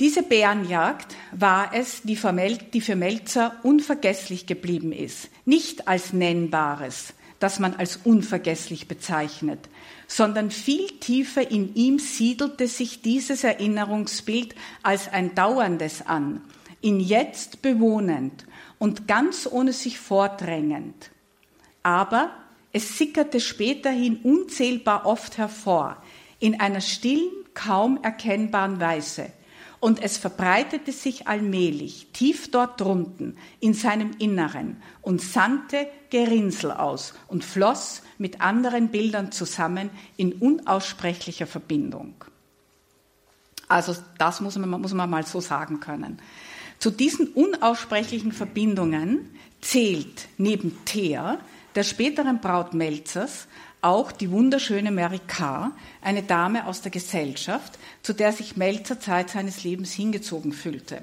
Diese 0.00 0.24
Bärenjagd 0.24 1.14
war 1.30 1.72
es, 1.72 2.02
die 2.02 2.16
für, 2.16 2.32
Melzer 2.32 3.54
unvergesslich 3.62 4.46
geblieben 4.46 4.90
ist. 4.92 5.28
Nicht 5.44 5.86
als 5.86 6.12
Nennbares, 6.12 7.14
das 7.44 7.58
man 7.58 7.74
als 7.74 7.98
unvergesslich 8.04 8.88
bezeichnet, 8.88 9.68
sondern 10.06 10.50
viel 10.50 10.86
tiefer 10.98 11.50
in 11.50 11.74
ihm 11.74 11.98
siedelte 11.98 12.66
sich 12.68 13.02
dieses 13.02 13.44
Erinnerungsbild 13.44 14.54
als 14.82 15.12
ein 15.12 15.34
dauerndes 15.34 16.06
an, 16.06 16.40
ihn 16.80 17.00
jetzt 17.00 17.60
bewohnend 17.60 18.46
und 18.78 19.06
ganz 19.06 19.46
ohne 19.46 19.74
sich 19.74 19.98
vordrängend. 19.98 21.10
Aber 21.82 22.30
es 22.72 22.96
sickerte 22.96 23.40
späterhin 23.40 24.20
unzählbar 24.22 25.04
oft 25.04 25.36
hervor, 25.36 26.02
in 26.40 26.58
einer 26.60 26.80
stillen, 26.80 27.28
kaum 27.52 28.02
erkennbaren 28.02 28.80
Weise– 28.80 29.30
und 29.84 30.02
es 30.02 30.16
verbreitete 30.16 30.92
sich 30.92 31.28
allmählich 31.28 32.06
tief 32.14 32.50
dort 32.50 32.80
drunten 32.80 33.36
in 33.60 33.74
seinem 33.74 34.12
Inneren 34.18 34.78
und 35.02 35.20
sandte 35.20 35.86
Gerinnsel 36.08 36.70
aus 36.72 37.12
und 37.28 37.44
floss 37.44 38.00
mit 38.16 38.40
anderen 38.40 38.88
Bildern 38.88 39.30
zusammen 39.30 39.90
in 40.16 40.32
unaussprechlicher 40.32 41.46
Verbindung. 41.46 42.14
Also 43.68 43.94
das 44.16 44.40
muss 44.40 44.56
man, 44.56 44.70
muss 44.70 44.94
man 44.94 45.10
mal 45.10 45.26
so 45.26 45.42
sagen 45.42 45.80
können. 45.80 46.18
Zu 46.78 46.90
diesen 46.90 47.34
unaussprechlichen 47.34 48.32
Verbindungen 48.32 49.36
zählt 49.60 50.28
neben 50.38 50.82
Thea, 50.86 51.38
der 51.74 51.82
späteren 51.82 52.40
Braut 52.40 52.72
Melzers, 52.72 53.48
auch 53.84 54.12
die 54.12 54.30
wunderschöne 54.30 54.90
Mary 54.90 55.20
Carr, 55.26 55.72
eine 56.00 56.22
Dame 56.22 56.66
aus 56.66 56.80
der 56.80 56.90
Gesellschaft, 56.90 57.78
zu 58.02 58.14
der 58.14 58.32
sich 58.32 58.56
Melzer 58.56 58.98
Zeit 58.98 59.30
seines 59.30 59.62
Lebens 59.62 59.92
hingezogen 59.92 60.52
fühlte. 60.52 61.02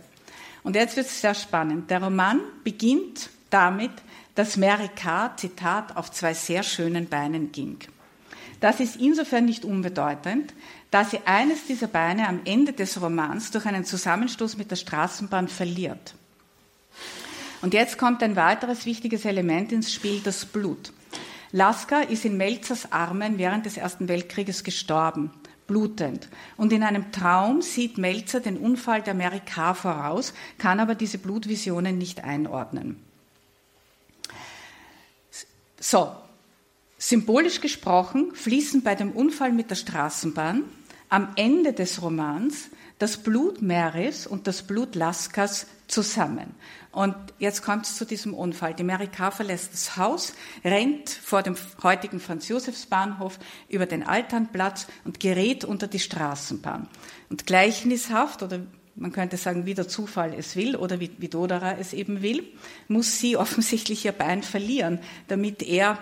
Und 0.63 0.75
jetzt 0.75 0.95
wird 0.95 1.05
es 1.05 1.21
sehr 1.21 1.35
spannend. 1.35 1.89
Der 1.91 2.03
Roman 2.03 2.39
beginnt 2.63 3.29
damit, 3.49 3.91
dass 4.35 4.57
Mary 4.57 4.89
Carr, 4.95 5.37
Zitat, 5.37 5.95
auf 5.95 6.11
zwei 6.11 6.33
sehr 6.33 6.63
schönen 6.63 7.07
Beinen 7.07 7.51
ging. 7.51 7.77
Das 8.59 8.79
ist 8.79 8.95
insofern 8.95 9.45
nicht 9.45 9.65
unbedeutend, 9.65 10.53
da 10.89 11.03
sie 11.03 11.19
eines 11.25 11.65
dieser 11.65 11.87
Beine 11.87 12.27
am 12.27 12.41
Ende 12.45 12.73
des 12.73 13.01
Romans 13.01 13.51
durch 13.51 13.65
einen 13.65 13.85
Zusammenstoß 13.85 14.57
mit 14.57 14.71
der 14.71 14.75
Straßenbahn 14.75 15.47
verliert. 15.47 16.15
Und 17.61 17.73
jetzt 17.73 17.97
kommt 17.97 18.23
ein 18.23 18.35
weiteres 18.35 18.85
wichtiges 18.85 19.25
Element 19.25 19.71
ins 19.71 19.93
Spiel, 19.93 20.19
das 20.23 20.45
Blut. 20.45 20.91
Lasker 21.51 22.09
ist 22.09 22.25
in 22.25 22.37
Melzers 22.37 22.91
Armen 22.91 23.37
während 23.37 23.65
des 23.65 23.77
Ersten 23.77 24.07
Weltkrieges 24.07 24.63
gestorben, 24.63 25.31
blutend. 25.67 26.29
Und 26.57 26.71
in 26.71 26.83
einem 26.83 27.11
Traum 27.11 27.61
sieht 27.61 27.97
Melzer 27.97 28.39
den 28.39 28.57
Unfall 28.57 29.01
der 29.01 29.13
Mary 29.13 29.41
Carr 29.45 29.75
voraus, 29.75 30.33
kann 30.57 30.79
aber 30.79 30.95
diese 30.95 31.17
Blutvisionen 31.17 31.97
nicht 31.97 32.23
einordnen. 32.23 33.03
So, 35.79 36.15
symbolisch 36.97 37.59
gesprochen 37.59 38.33
fließen 38.33 38.83
bei 38.83 38.95
dem 38.95 39.11
Unfall 39.11 39.51
mit 39.51 39.69
der 39.69 39.75
Straßenbahn 39.75 40.63
am 41.09 41.29
Ende 41.35 41.73
des 41.73 42.01
Romans 42.01 42.69
das 42.99 43.17
Blut 43.17 43.61
Marys 43.61 44.27
und 44.27 44.45
das 44.47 44.61
Blut 44.61 44.95
Laskers 44.95 45.65
zusammen. 45.91 46.55
Und 46.91 47.15
jetzt 47.39 47.63
kommt 47.63 47.85
es 47.85 47.95
zu 47.95 48.05
diesem 48.05 48.33
Unfall. 48.33 48.73
Die 48.73 48.83
Mary 48.83 49.07
Carr 49.07 49.31
verlässt 49.31 49.73
das 49.73 49.97
Haus, 49.97 50.33
rennt 50.63 51.09
vor 51.09 51.41
dem 51.43 51.55
heutigen 51.83 52.19
Franz-Josefs-Bahnhof 52.19 53.39
über 53.69 53.85
den 53.85 54.03
Alternplatz 54.05 54.87
und 55.05 55.19
gerät 55.19 55.63
unter 55.63 55.87
die 55.87 55.99
Straßenbahn. 55.99 56.87
Und 57.29 57.45
gleichnishaft, 57.45 58.43
oder 58.43 58.59
man 58.95 59.13
könnte 59.13 59.37
sagen, 59.37 59.65
wie 59.65 59.73
der 59.73 59.87
Zufall 59.87 60.33
es 60.33 60.55
will 60.55 60.75
oder 60.75 60.99
wie, 60.99 61.11
wie 61.17 61.29
Dodera 61.29 61.77
es 61.77 61.93
eben 61.93 62.21
will, 62.21 62.43
muss 62.87 63.19
sie 63.19 63.37
offensichtlich 63.37 64.05
ihr 64.05 64.11
Bein 64.11 64.43
verlieren, 64.43 64.99
damit 65.29 65.63
er, 65.63 65.97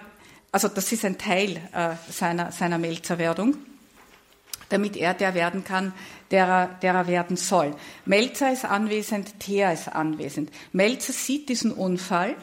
also 0.51 0.67
das 0.67 0.91
ist 0.91 1.05
ein 1.05 1.17
Teil 1.17 1.57
äh, 1.73 1.95
seiner, 2.11 2.51
seiner 2.51 2.79
Melzerwerdung, 2.79 3.57
damit 4.69 4.95
er 4.95 5.13
der 5.13 5.33
werden 5.33 5.63
kann, 5.63 5.93
der 6.31 6.47
er, 6.47 6.67
der 6.81 6.93
er 6.93 7.07
werden 7.07 7.37
soll. 7.37 7.75
Melzer 8.05 8.51
ist 8.51 8.65
anwesend, 8.65 9.39
Thea 9.39 9.71
ist 9.71 9.87
anwesend. 9.87 10.51
Melzer 10.71 11.13
sieht 11.13 11.49
diesen 11.49 11.71
Unfall 11.71 12.35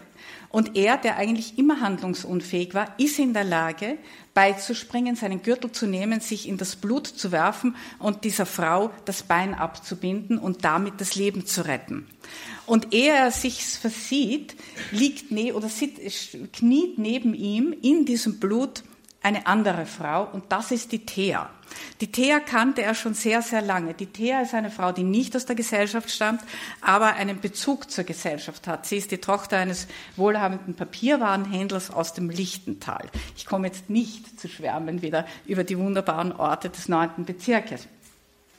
und 0.49 0.77
er, 0.77 0.97
der 0.97 1.17
eigentlich 1.17 1.59
immer 1.59 1.81
handlungsunfähig 1.81 2.75
war, 2.75 2.95
ist 2.99 3.19
in 3.19 3.35
der 3.35 3.45
Lage, 3.45 3.99
beizuspringen, 4.33 5.17
seinen 5.17 5.43
Gürtel 5.43 5.73
zu 5.73 5.87
nehmen, 5.87 6.21
sich 6.21 6.49
in 6.49 6.57
das 6.57 6.77
Blut 6.77 7.07
zu 7.07 7.33
werfen 7.33 7.77
und 7.99 8.25
dieser 8.25 8.47
Frau 8.47 8.91
das 9.05 9.23
Bein 9.23 9.55
abzubinden 9.55 10.39
und 10.39 10.65
damit 10.65 11.01
das 11.01 11.15
Leben 11.15 11.47
zu 11.47 11.67
retten. 11.67 12.07
Und 12.67 12.93
ehe 12.95 13.13
er 13.13 13.31
sich 13.31 13.65
versieht, 13.65 14.57
liegt 14.91 15.31
ne 15.31 15.53
oder 15.53 15.69
sitzt, 15.69 16.37
kniet 16.53 16.99
neben 16.99 17.35
ihm 17.35 17.75
in 17.83 18.05
diesem 18.05 18.39
Blut 18.41 18.83
eine 19.23 19.47
andere 19.47 19.87
Frau 19.87 20.29
und 20.33 20.45
das 20.51 20.71
ist 20.71 20.93
die 20.93 21.05
Thea. 21.05 21.51
Die 22.01 22.13
Thea 22.13 22.41
kannte 22.41 22.83
er 22.83 22.95
schon 22.95 23.15
sehr, 23.15 23.43
sehr 23.43 23.63
lange. 23.63 23.95
Die 23.95 24.07
Thea 24.07 24.43
ist 24.43 24.55
eine 24.55 24.71
Frau, 24.71 24.93
die 24.93 25.03
nicht 25.03 25.35
aus 25.35 25.47
der 25.47 25.57
Gesellschaft 25.57 26.11
stammt, 26.11 26.43
aber 26.81 27.15
einen 27.15 27.41
Bezug 27.41 27.91
zur 27.91 28.05
Gesellschaft 28.05 28.67
hat. 28.67 28.87
Sie 28.87 28.97
ist 28.97 29.11
die 29.11 29.19
Tochter 29.19 29.59
eines 29.59 29.89
wohlhabenden 30.17 30.75
Papierwarenhändlers 30.75 31.91
aus 31.91 32.15
dem 32.15 32.31
Lichtental. 32.31 33.09
Ich 33.37 33.47
komme 33.47 33.67
jetzt 33.67 33.91
nicht 33.91 34.39
zu 34.39 34.49
schwärmen 34.49 35.03
wieder 35.03 35.27
über 35.47 35.65
die 35.65 35.79
wunderbaren 35.79 36.33
Orte 36.33 36.71
des 36.71 36.89
neunten 36.89 37.25
Bezirkes. 37.25 37.89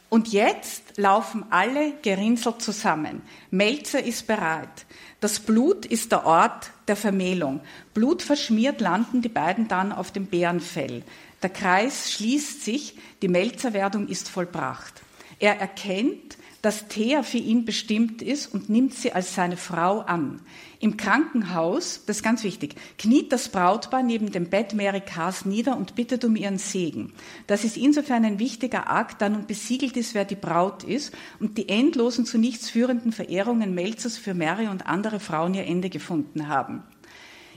Und 0.09 0.29
jetzt 0.29 0.97
laufen 0.97 1.45
alle 1.49 1.93
gerinselt 2.01 2.61
zusammen. 2.61 3.21
Melzer 3.51 4.01
ist 4.01 4.25
bereit. 4.25 4.85
Das 5.19 5.39
Blut 5.39 5.85
ist 5.85 6.11
der 6.11 6.25
Ort 6.25 6.71
der 6.87 6.95
Vermählung. 6.95 7.61
Blut 7.93 8.21
verschmiert 8.21 8.81
landen 8.81 9.21
die 9.21 9.29
beiden 9.29 9.67
dann 9.67 9.91
auf 9.91 10.11
dem 10.11 10.27
Bärenfell. 10.27 11.03
Der 11.41 11.49
Kreis 11.49 12.11
schließt 12.11 12.63
sich, 12.63 12.97
die 13.21 13.27
Melzerwerdung 13.27 14.07
ist 14.07 14.29
vollbracht. 14.29 15.01
Er 15.39 15.59
erkennt, 15.59 16.37
dass 16.61 16.87
Thea 16.87 17.23
für 17.23 17.37
ihn 17.37 17.65
bestimmt 17.65 18.21
ist 18.21 18.53
und 18.53 18.69
nimmt 18.69 18.93
sie 18.93 19.13
als 19.13 19.35
seine 19.35 19.57
Frau 19.57 19.99
an. 19.99 20.41
Im 20.79 20.97
Krankenhaus, 20.97 22.03
das 22.05 22.17
ist 22.17 22.23
ganz 22.23 22.43
wichtig, 22.43 22.75
kniet 22.97 23.31
das 23.31 23.49
Brautpaar 23.49 24.03
neben 24.03 24.31
dem 24.31 24.49
Bett 24.49 24.73
Mary 24.73 25.01
Cars 25.01 25.45
nieder 25.45 25.75
und 25.75 25.95
bittet 25.95 26.23
um 26.23 26.35
ihren 26.35 26.57
Segen. 26.57 27.13
Das 27.47 27.63
ist 27.63 27.77
insofern 27.77 28.25
ein 28.25 28.39
wichtiger 28.39 28.89
Akt, 28.89 29.21
da 29.21 29.29
nun 29.29 29.47
besiegelt 29.47 29.97
ist, 29.97 30.13
wer 30.13 30.25
die 30.25 30.35
Braut 30.35 30.83
ist 30.83 31.13
und 31.39 31.57
die 31.57 31.69
endlosen 31.69 32.25
zu 32.25 32.37
nichts 32.37 32.69
führenden 32.69 33.11
Verehrungen 33.11 33.73
Melzers 33.73 34.17
für 34.17 34.33
Mary 34.33 34.67
und 34.67 34.85
andere 34.85 35.19
Frauen 35.19 35.53
ihr 35.55 35.65
Ende 35.65 35.89
gefunden 35.89 36.47
haben. 36.47 36.83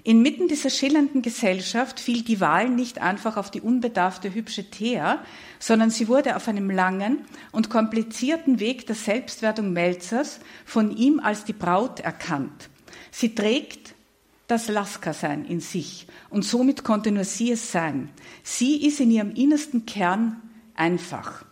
Inmitten 0.02 0.48
dieser 0.48 0.70
schillernden 0.70 1.20
Gesellschaft 1.22 2.00
fiel 2.00 2.22
die 2.22 2.40
Wahl 2.40 2.70
nicht 2.70 3.00
einfach 3.00 3.36
auf 3.36 3.50
die 3.50 3.60
unbedarfte, 3.60 4.32
hübsche 4.32 4.70
Thea, 4.70 5.22
sondern 5.58 5.90
sie 5.90 6.08
wurde 6.08 6.36
auf 6.36 6.48
einem 6.48 6.70
langen 6.70 7.18
und 7.52 7.70
komplizierten 7.70 8.60
Weg 8.60 8.86
der 8.86 8.96
Selbstwertung 8.96 9.72
Melzers 9.72 10.40
von 10.64 10.96
ihm 10.96 11.20
als 11.20 11.44
die 11.44 11.52
Braut 11.52 12.00
erkannt. 12.00 12.70
Sie 13.10 13.34
trägt 13.34 13.94
das 14.46 14.68
Lasker-Sein 14.68 15.44
in 15.44 15.60
sich 15.60 16.06
und 16.30 16.44
somit 16.44 16.82
konnte 16.82 17.12
nur 17.12 17.24
sie 17.24 17.52
es 17.52 17.70
sein. 17.70 18.08
Sie 18.42 18.86
ist 18.86 19.00
in 19.00 19.10
ihrem 19.10 19.32
innersten 19.32 19.86
Kern 19.86 20.40
einfach. 20.74 21.44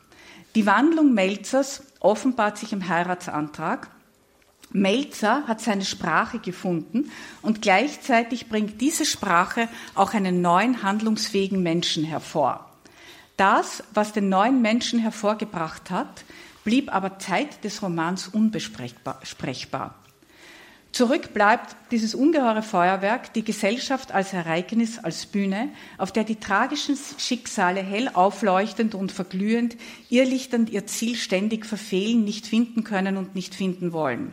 Die 0.55 0.67
Wandlung 0.67 1.13
Melzers 1.13 1.83
offenbart 2.01 2.59
sich 2.59 2.73
im 2.73 2.89
Heiratsantrag 2.89 3.91
Melzer 4.71 5.45
hat 5.47 5.61
seine 5.61 5.85
Sprache 5.85 6.39
gefunden 6.39 7.11
und 7.43 7.63
gleichzeitig 7.63 8.49
bringt 8.49 8.81
diese 8.81 9.07
Sprache 9.07 9.69
auch 9.95 10.15
einen 10.15 10.43
neuen 10.43 10.83
handlungsfähigen 10.83 11.63
Menschen 11.63 12.05
hervor. 12.05 12.71
Das, 13.37 13.83
was 13.95 14.13
den 14.13 14.29
neuen 14.29 14.61
Menschen 14.61 14.99
hervorgebracht 14.99 15.91
hat, 15.91 16.25
blieb 16.65 16.95
aber 16.95 17.19
Zeit 17.19 17.65
des 17.65 17.83
Romans 17.83 18.29
unbesprechbar. 18.29 19.95
Zurück 20.91 21.35
bleibt 21.35 21.77
dieses 21.91 22.15
ungeheure 22.15 22.63
Feuerwerk, 22.63 23.33
die 23.35 23.45
Gesellschaft 23.45 24.11
als 24.11 24.33
Ereignis, 24.33 24.99
als 24.99 25.27
Bühne, 25.27 25.69
auf 25.99 26.13
der 26.13 26.25
die 26.25 26.37
tragischen 26.37 26.99
Schicksale 27.19 27.81
hell 27.81 28.11
aufleuchtend 28.13 28.95
und 28.95 29.13
verglühend, 29.13 29.77
irrlichternd 30.09 30.71
ihr 30.71 30.87
Ziel 30.87 31.15
ständig 31.15 31.67
verfehlen, 31.67 32.25
nicht 32.25 32.47
finden 32.47 32.85
können 32.85 33.17
und 33.17 33.35
nicht 33.35 33.55
finden 33.55 33.93
wollen. 33.93 34.33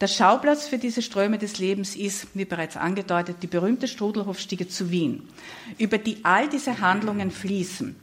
Der 0.00 0.06
Schauplatz 0.06 0.68
für 0.68 0.78
diese 0.78 1.02
Ströme 1.02 1.38
des 1.38 1.58
Lebens 1.58 1.96
ist, 1.96 2.28
wie 2.34 2.44
bereits 2.44 2.76
angedeutet, 2.76 3.38
die 3.42 3.48
berühmte 3.48 3.88
Strudelhofstiege 3.88 4.68
zu 4.68 4.90
Wien, 4.90 5.28
über 5.76 5.98
die 5.98 6.24
all 6.24 6.48
diese 6.48 6.80
Handlungen 6.80 7.32
fließen. 7.32 7.96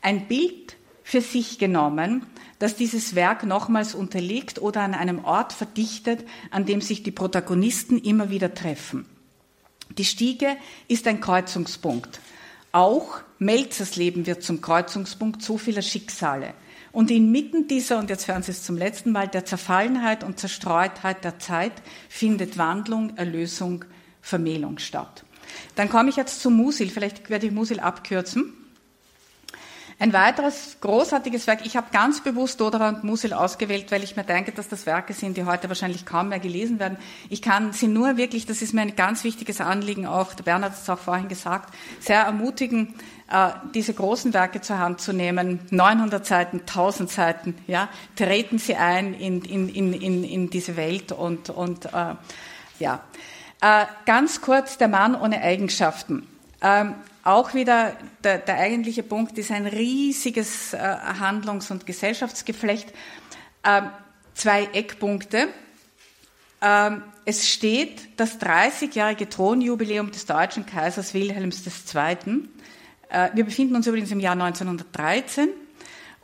Ein 0.00 0.28
Bild 0.28 0.76
für 1.02 1.20
sich 1.20 1.58
genommen, 1.58 2.24
dass 2.60 2.76
dieses 2.76 3.16
Werk 3.16 3.44
nochmals 3.44 3.96
unterliegt 3.96 4.62
oder 4.62 4.82
an 4.82 4.94
einem 4.94 5.24
Ort 5.24 5.52
verdichtet, 5.52 6.24
an 6.52 6.66
dem 6.66 6.80
sich 6.80 7.02
die 7.02 7.10
Protagonisten 7.10 7.98
immer 7.98 8.30
wieder 8.30 8.54
treffen. 8.54 9.06
Die 9.98 10.04
Stiege 10.04 10.56
ist 10.86 11.08
ein 11.08 11.20
Kreuzungspunkt. 11.20 12.20
Auch 12.70 13.22
Melzers 13.40 13.96
Leben 13.96 14.26
wird 14.26 14.44
zum 14.44 14.60
Kreuzungspunkt 14.60 15.42
so 15.42 15.58
vieler 15.58 15.82
Schicksale. 15.82 16.54
Und 16.92 17.10
inmitten 17.10 17.68
dieser, 17.68 17.98
und 17.98 18.10
jetzt 18.10 18.26
hören 18.26 18.42
Sie 18.42 18.50
es 18.50 18.62
zum 18.62 18.76
letzten 18.76 19.12
Mal, 19.12 19.28
der 19.28 19.44
Zerfallenheit 19.44 20.24
und 20.24 20.38
Zerstreutheit 20.40 21.24
der 21.24 21.38
Zeit 21.38 21.72
findet 22.08 22.58
Wandlung, 22.58 23.16
Erlösung, 23.16 23.84
Vermählung 24.20 24.78
statt. 24.78 25.24
Dann 25.76 25.88
komme 25.88 26.10
ich 26.10 26.16
jetzt 26.16 26.40
zu 26.40 26.50
Musil. 26.50 26.90
Vielleicht 26.90 27.30
werde 27.30 27.46
ich 27.46 27.52
Musil 27.52 27.80
abkürzen. 27.80 28.52
Ein 30.00 30.14
weiteres 30.14 30.78
großartiges 30.80 31.46
Werk, 31.46 31.66
ich 31.66 31.76
habe 31.76 31.88
ganz 31.92 32.22
bewusst 32.22 32.58
Dodra 32.58 32.88
und 32.88 33.04
Musil 33.04 33.34
ausgewählt, 33.34 33.92
weil 33.92 34.02
ich 34.02 34.16
mir 34.16 34.24
denke, 34.24 34.50
dass 34.50 34.66
das 34.66 34.86
Werke 34.86 35.12
sind, 35.12 35.36
die 35.36 35.44
heute 35.44 35.68
wahrscheinlich 35.68 36.06
kaum 36.06 36.30
mehr 36.30 36.38
gelesen 36.38 36.78
werden. 36.78 36.96
Ich 37.28 37.42
kann 37.42 37.74
sie 37.74 37.86
nur 37.86 38.16
wirklich, 38.16 38.46
das 38.46 38.62
ist 38.62 38.72
mir 38.72 38.80
ein 38.80 38.96
ganz 38.96 39.24
wichtiges 39.24 39.60
Anliegen 39.60 40.06
auch, 40.06 40.32
der 40.32 40.44
Bernhard 40.44 40.72
hat 40.72 40.80
es 40.80 40.88
auch 40.88 40.98
vorhin 40.98 41.28
gesagt, 41.28 41.74
sehr 41.98 42.22
ermutigen, 42.22 42.94
äh, 43.30 43.50
diese 43.74 43.92
großen 43.92 44.32
Werke 44.32 44.62
zur 44.62 44.78
Hand 44.78 45.02
zu 45.02 45.12
nehmen. 45.12 45.60
900 45.68 46.24
Seiten, 46.24 46.60
1000 46.60 47.10
Seiten, 47.10 47.54
ja, 47.66 47.90
treten 48.16 48.56
Sie 48.56 48.76
ein 48.76 49.12
in, 49.12 49.42
in, 49.42 49.68
in, 49.68 50.24
in, 50.24 50.48
diese 50.48 50.78
Welt 50.78 51.12
und, 51.12 51.50
und 51.50 51.84
äh, 51.92 52.14
ja. 52.78 53.02
Äh, 53.60 53.84
ganz 54.06 54.40
kurz, 54.40 54.78
der 54.78 54.88
Mann 54.88 55.14
ohne 55.14 55.42
Eigenschaften. 55.42 56.26
Ähm, 56.62 56.94
auch 57.30 57.54
wieder 57.54 57.96
der, 58.24 58.38
der, 58.38 58.56
eigentliche 58.56 59.02
Punkt 59.02 59.38
ist 59.38 59.50
ein 59.50 59.66
riesiges 59.66 60.74
äh, 60.74 60.78
Handlungs- 60.78 61.70
und 61.70 61.86
Gesellschaftsgeflecht. 61.86 62.92
Ähm, 63.64 63.90
zwei 64.34 64.64
Eckpunkte. 64.72 65.48
Ähm, 66.62 67.02
es 67.24 67.48
steht 67.48 68.20
das 68.20 68.40
30-jährige 68.40 69.28
Thronjubiläum 69.28 70.10
des 70.10 70.26
deutschen 70.26 70.66
Kaisers 70.66 71.14
Wilhelms 71.14 71.62
II. 71.66 72.48
Äh, 73.08 73.30
wir 73.34 73.44
befinden 73.44 73.76
uns 73.76 73.86
übrigens 73.86 74.10
im 74.10 74.20
Jahr 74.20 74.32
1913 74.32 75.48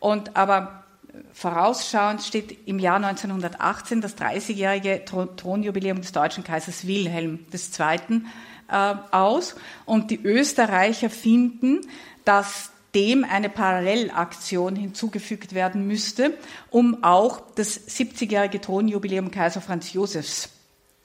und 0.01 0.37
aber 0.37 0.85
vorausschauend 1.33 2.23
steht 2.23 2.67
im 2.67 2.79
Jahr 2.79 2.97
1918 2.97 4.01
das 4.01 4.17
30-jährige 4.19 5.05
Thronjubiläum 5.05 6.01
des 6.01 6.13
deutschen 6.13 6.45
Kaisers 6.45 6.87
Wilhelm 6.87 7.47
II 7.53 8.23
äh, 8.69 8.95
aus. 9.11 9.57
Und 9.85 10.11
die 10.11 10.21
Österreicher 10.23 11.11
finden, 11.11 11.81
dass 12.25 12.71
dem 12.95 13.25
eine 13.25 13.51
Parallelaktion 13.51 14.75
hinzugefügt 14.75 15.55
werden 15.55 15.87
müsste, 15.87 16.33
um 16.71 17.05
auch 17.05 17.43
das 17.55 17.89
70-jährige 17.89 18.61
Thronjubiläum 18.61 19.31
Kaiser 19.31 19.61
Franz 19.61 19.93
Josefs 19.93 20.49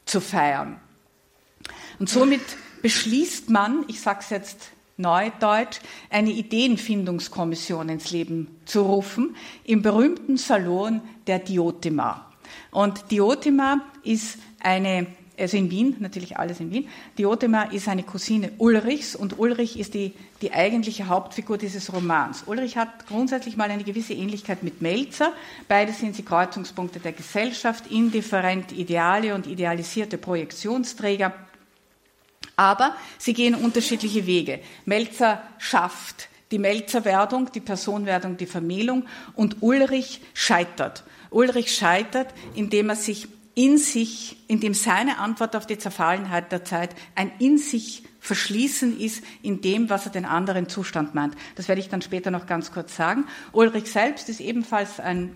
zu 0.06 0.22
feiern. 0.22 0.80
Und 2.00 2.10
somit 2.10 2.42
beschließt 2.82 3.50
man, 3.50 3.84
ich 3.88 4.00
sage 4.00 4.20
es 4.22 4.30
jetzt 4.30 4.72
Neudeutsch, 4.98 5.80
eine 6.10 6.32
Ideenfindungskommission 6.32 7.90
ins 7.90 8.12
Leben 8.12 8.56
zu 8.66 8.84
rufen, 8.84 9.36
im 9.64 9.82
berühmten 9.82 10.38
Salon 10.38 11.02
der 11.28 11.40
Diotima. 11.40 12.32
Und 12.72 13.12
Diotima 13.12 13.82
ist 14.04 14.38
eine 14.60 15.08
also 15.38 15.58
in 15.58 15.72
Wien, 15.72 15.96
natürlich 16.00 16.38
alles 16.38 16.60
in 16.60 16.72
Wien. 16.72 16.88
Diotima 17.18 17.64
ist 17.64 17.88
eine 17.88 18.04
Cousine 18.04 18.52
Ulrichs 18.58 19.16
und 19.16 19.40
Ulrich 19.40 19.80
ist 19.80 19.94
die, 19.94 20.14
die 20.42 20.54
eigentliche 20.54 21.08
Hauptfigur 21.08 21.58
dieses 21.58 21.94
Romans. 21.94 22.44
Ulrich 22.46 22.78
hat 22.78 23.08
grundsätzlich 23.08 23.58
mal 23.58 23.70
eine 23.70 23.84
gewisse 23.84 24.14
Ähnlichkeit 24.14 24.64
mit 24.64 24.82
Melzer. 24.82 25.34
Beide 25.68 25.94
sind 25.94 26.16
sie 26.16 26.24
Kreuzungspunkte 26.24 27.00
der 27.00 27.14
Gesellschaft, 27.14 27.88
indifferent 27.88 28.72
Ideale 28.72 29.34
und 29.34 29.48
idealisierte 29.48 30.18
Projektionsträger. 30.18 31.34
Aber 32.56 32.96
sie 33.18 33.34
gehen 33.34 33.56
unterschiedliche 33.56 34.26
Wege. 34.28 34.60
Melzer 34.86 35.42
schafft 35.58 36.30
die 36.52 36.60
Melzerwerdung, 36.60 37.50
die 37.52 37.62
Personwerdung, 37.62 38.38
die 38.38 38.46
Vermählung 38.46 39.06
und 39.36 39.58
Ulrich 39.62 40.22
scheitert. 40.34 41.04
Ulrich 41.30 41.74
scheitert, 41.74 42.28
indem 42.56 42.90
er 42.90 42.98
sich 42.98 43.30
in 43.54 43.78
sich, 43.78 44.38
in 44.48 44.60
dem 44.60 44.74
seine 44.74 45.18
Antwort 45.20 45.56
auf 45.56 45.68
die 45.68 45.78
Zerfallenheit 45.78 46.52
der 46.52 46.64
Zeit 46.64 46.96
ein 47.16 47.32
in 47.40 47.58
sich 47.58 48.04
verschließen 48.20 49.00
ist 49.00 49.24
in 49.42 49.62
dem, 49.62 49.90
was 49.90 50.06
er 50.06 50.12
den 50.12 50.26
anderen 50.26 50.70
Zustand 50.70 51.16
meint. 51.16 51.36
Das 51.56 51.68
werde 51.68 51.82
ich 51.82 51.90
dann 51.90 52.02
später 52.02 52.32
noch 52.32 52.46
ganz 52.46 52.72
kurz 52.72 52.96
sagen. 52.96 53.26
Ulrich 53.52 53.92
selbst 53.92 54.30
ist 54.30 54.40
ebenfalls 54.40 55.00
ein 55.00 55.36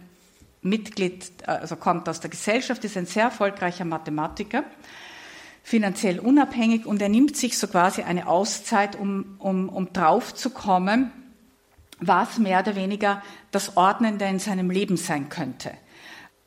Mitglied, 0.62 1.32
also 1.46 1.76
kommt 1.76 2.08
aus 2.08 2.22
der 2.22 2.30
Gesellschaft, 2.30 2.84
ist 2.86 2.96
ein 2.96 3.06
sehr 3.06 3.26
erfolgreicher 3.26 3.86
Mathematiker, 3.86 4.64
finanziell 5.64 6.20
unabhängig 6.20 6.86
und 6.86 7.02
er 7.02 7.10
nimmt 7.10 7.36
sich 7.36 7.58
so 7.58 7.68
quasi 7.68 8.04
eine 8.04 8.28
Auszeit, 8.28 8.96
um, 8.96 9.36
um, 9.40 9.68
um 9.68 9.92
draufzukommen, 9.92 11.12
was 12.00 12.38
mehr 12.38 12.60
oder 12.60 12.76
weniger 12.76 13.22
das 13.52 13.78
Ordnende 13.78 14.26
in 14.26 14.40
seinem 14.40 14.70
Leben 14.70 14.98
sein 14.98 15.30
könnte 15.30 15.72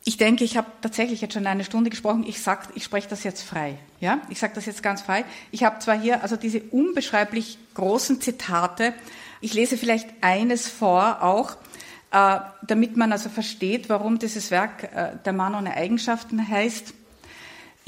ich 0.09 0.17
denke, 0.17 0.43
ich 0.43 0.57
habe 0.57 0.69
tatsächlich 0.81 1.21
jetzt 1.21 1.35
schon 1.35 1.47
eine 1.47 1.65
Stunde 1.65 1.91
gesprochen. 1.91 2.25
Ich 2.27 2.41
sag, 2.41 2.69
ich 2.75 2.83
spreche 2.83 3.11
das 3.11 3.25
jetzt 3.25 3.43
frei. 3.43 3.79
Ja, 4.01 4.23
ich 4.31 4.39
sage 4.39 4.55
das 4.55 4.65
jetzt 4.65 4.83
ganz 4.83 5.03
frei. 5.03 5.27
Ich 5.51 5.65
habe 5.65 5.81
zwar 5.81 6.01
hier 6.01 6.23
also 6.23 6.37
diese 6.37 6.63
unbeschreiblich 6.63 7.59
großen 7.75 8.19
Zitate. 8.19 8.95
Ich 9.43 9.53
lese 9.53 9.77
vielleicht 9.77 10.09
eines 10.23 10.67
vor, 10.67 11.23
auch 11.23 11.57
äh, 12.11 12.41
damit 12.67 12.97
man 12.97 13.13
also 13.13 13.29
versteht, 13.29 13.91
warum 13.91 14.19
dieses 14.19 14.51
Werk 14.51 14.85
äh, 14.95 15.11
der 15.27 15.35
Mann 15.35 15.55
ohne 15.55 15.75
Eigenschaften 15.75 16.49
heißt. 16.49 16.95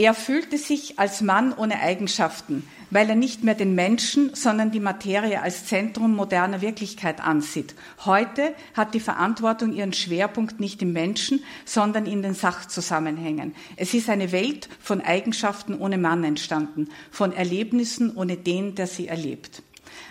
Er 0.01 0.15
fühlte 0.15 0.57
sich 0.57 0.99
als 0.99 1.21
Mann 1.21 1.53
ohne 1.53 1.79
Eigenschaften, 1.81 2.67
weil 2.89 3.11
er 3.11 3.17
nicht 3.17 3.45
mehr 3.45 3.55
den 3.55 3.75
Menschen, 3.75 4.35
sondern 4.35 4.71
die 4.71 4.81
Materie 4.81 5.43
als 5.43 5.67
Zentrum 5.67 6.17
moderner 6.17 6.63
Wirklichkeit 6.63 7.21
ansieht. 7.21 7.75
Heute 8.07 8.55
hat 8.73 8.95
die 8.95 9.01
Verantwortung 9.01 9.75
ihren 9.75 9.93
Schwerpunkt 9.93 10.59
nicht 10.59 10.81
im 10.81 10.95
Menschen, 10.95 11.45
sondern 11.67 12.07
in 12.07 12.23
den 12.23 12.33
Sachzusammenhängen. 12.33 13.55
Es 13.77 13.93
ist 13.93 14.09
eine 14.09 14.33
Welt 14.33 14.71
von 14.81 15.03
Eigenschaften 15.03 15.79
ohne 15.79 15.99
Mann 15.99 16.25
entstanden, 16.25 16.89
von 17.11 17.35
Erlebnissen 17.35 18.17
ohne 18.17 18.39
den, 18.39 18.77
der 18.77 18.87
sie 18.87 19.07
erlebt. 19.07 19.63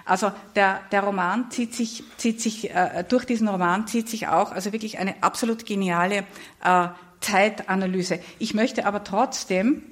Also 0.06 0.32
der, 0.56 0.82
der 0.92 1.02
Roman 1.02 1.50
zieht 1.50 1.74
sich, 1.74 2.04
zieht 2.18 2.42
sich 2.42 2.70
äh, 2.70 3.04
durch 3.10 3.26
diesen 3.26 3.48
Roman 3.48 3.88
zieht 3.88 4.08
sich 4.08 4.28
auch 4.28 4.52
also 4.52 4.72
wirklich 4.72 5.00
eine 5.00 5.24
absolut 5.24 5.66
geniale 5.66 6.26
äh, 6.64 6.90
Zeitanalyse. 7.22 8.20
Ich 8.40 8.54
möchte 8.54 8.86
aber 8.86 9.04
trotzdem, 9.04 9.84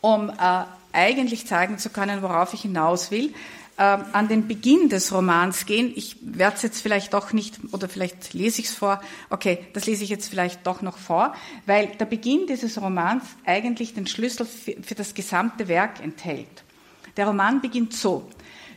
um 0.00 0.30
äh, 0.30 0.64
eigentlich 0.92 1.46
zeigen 1.46 1.78
zu 1.78 1.90
können, 1.90 2.22
worauf 2.22 2.54
ich 2.54 2.62
hinaus 2.62 3.10
will, 3.10 3.34
äh, 3.76 3.82
an 3.82 4.28
den 4.28 4.48
Beginn 4.48 4.88
des 4.88 5.12
Romans 5.12 5.66
gehen. 5.66 5.92
Ich 5.94 6.16
werde 6.20 6.56
es 6.56 6.62
jetzt 6.62 6.82
vielleicht 6.82 7.14
doch 7.14 7.32
nicht, 7.32 7.58
oder 7.72 7.88
vielleicht 7.88 8.34
lese 8.34 8.60
ich 8.60 8.68
es 8.68 8.74
vor. 8.74 9.00
Okay, 9.30 9.66
das 9.72 9.86
lese 9.86 10.04
ich 10.04 10.10
jetzt 10.10 10.28
vielleicht 10.28 10.66
doch 10.66 10.82
noch 10.82 10.98
vor, 10.98 11.34
weil 11.66 11.86
der 11.86 12.04
Beginn 12.04 12.46
dieses 12.46 12.80
Romans 12.80 13.24
eigentlich 13.46 13.94
den 13.94 14.06
Schlüssel 14.06 14.46
für, 14.46 14.82
für 14.82 14.94
das 14.94 15.14
gesamte 15.14 15.68
Werk 15.68 16.02
enthält. 16.02 16.64
Der 17.16 17.26
Roman 17.26 17.60
beginnt 17.60 17.94
so. 17.94 18.28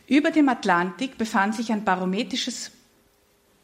Über 0.06 0.30
dem 0.30 0.48
Atlantik 0.48 1.16
befand 1.16 1.54
sich 1.54 1.72
ein 1.72 1.84
barometrisches, 1.84 2.72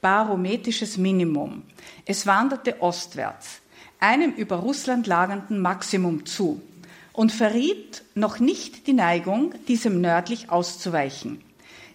barometrisches 0.00 0.96
Minimum. 0.96 1.62
Es 2.04 2.26
wanderte 2.26 2.80
ostwärts 2.80 3.60
einem 4.00 4.32
über 4.32 4.56
Russland 4.56 5.06
lagernden 5.06 5.60
Maximum 5.60 6.26
zu 6.26 6.60
und 7.12 7.32
verriet 7.32 8.04
noch 8.14 8.38
nicht 8.38 8.86
die 8.86 8.92
Neigung, 8.92 9.54
diesem 9.66 10.00
nördlich 10.00 10.50
auszuweichen. 10.50 11.40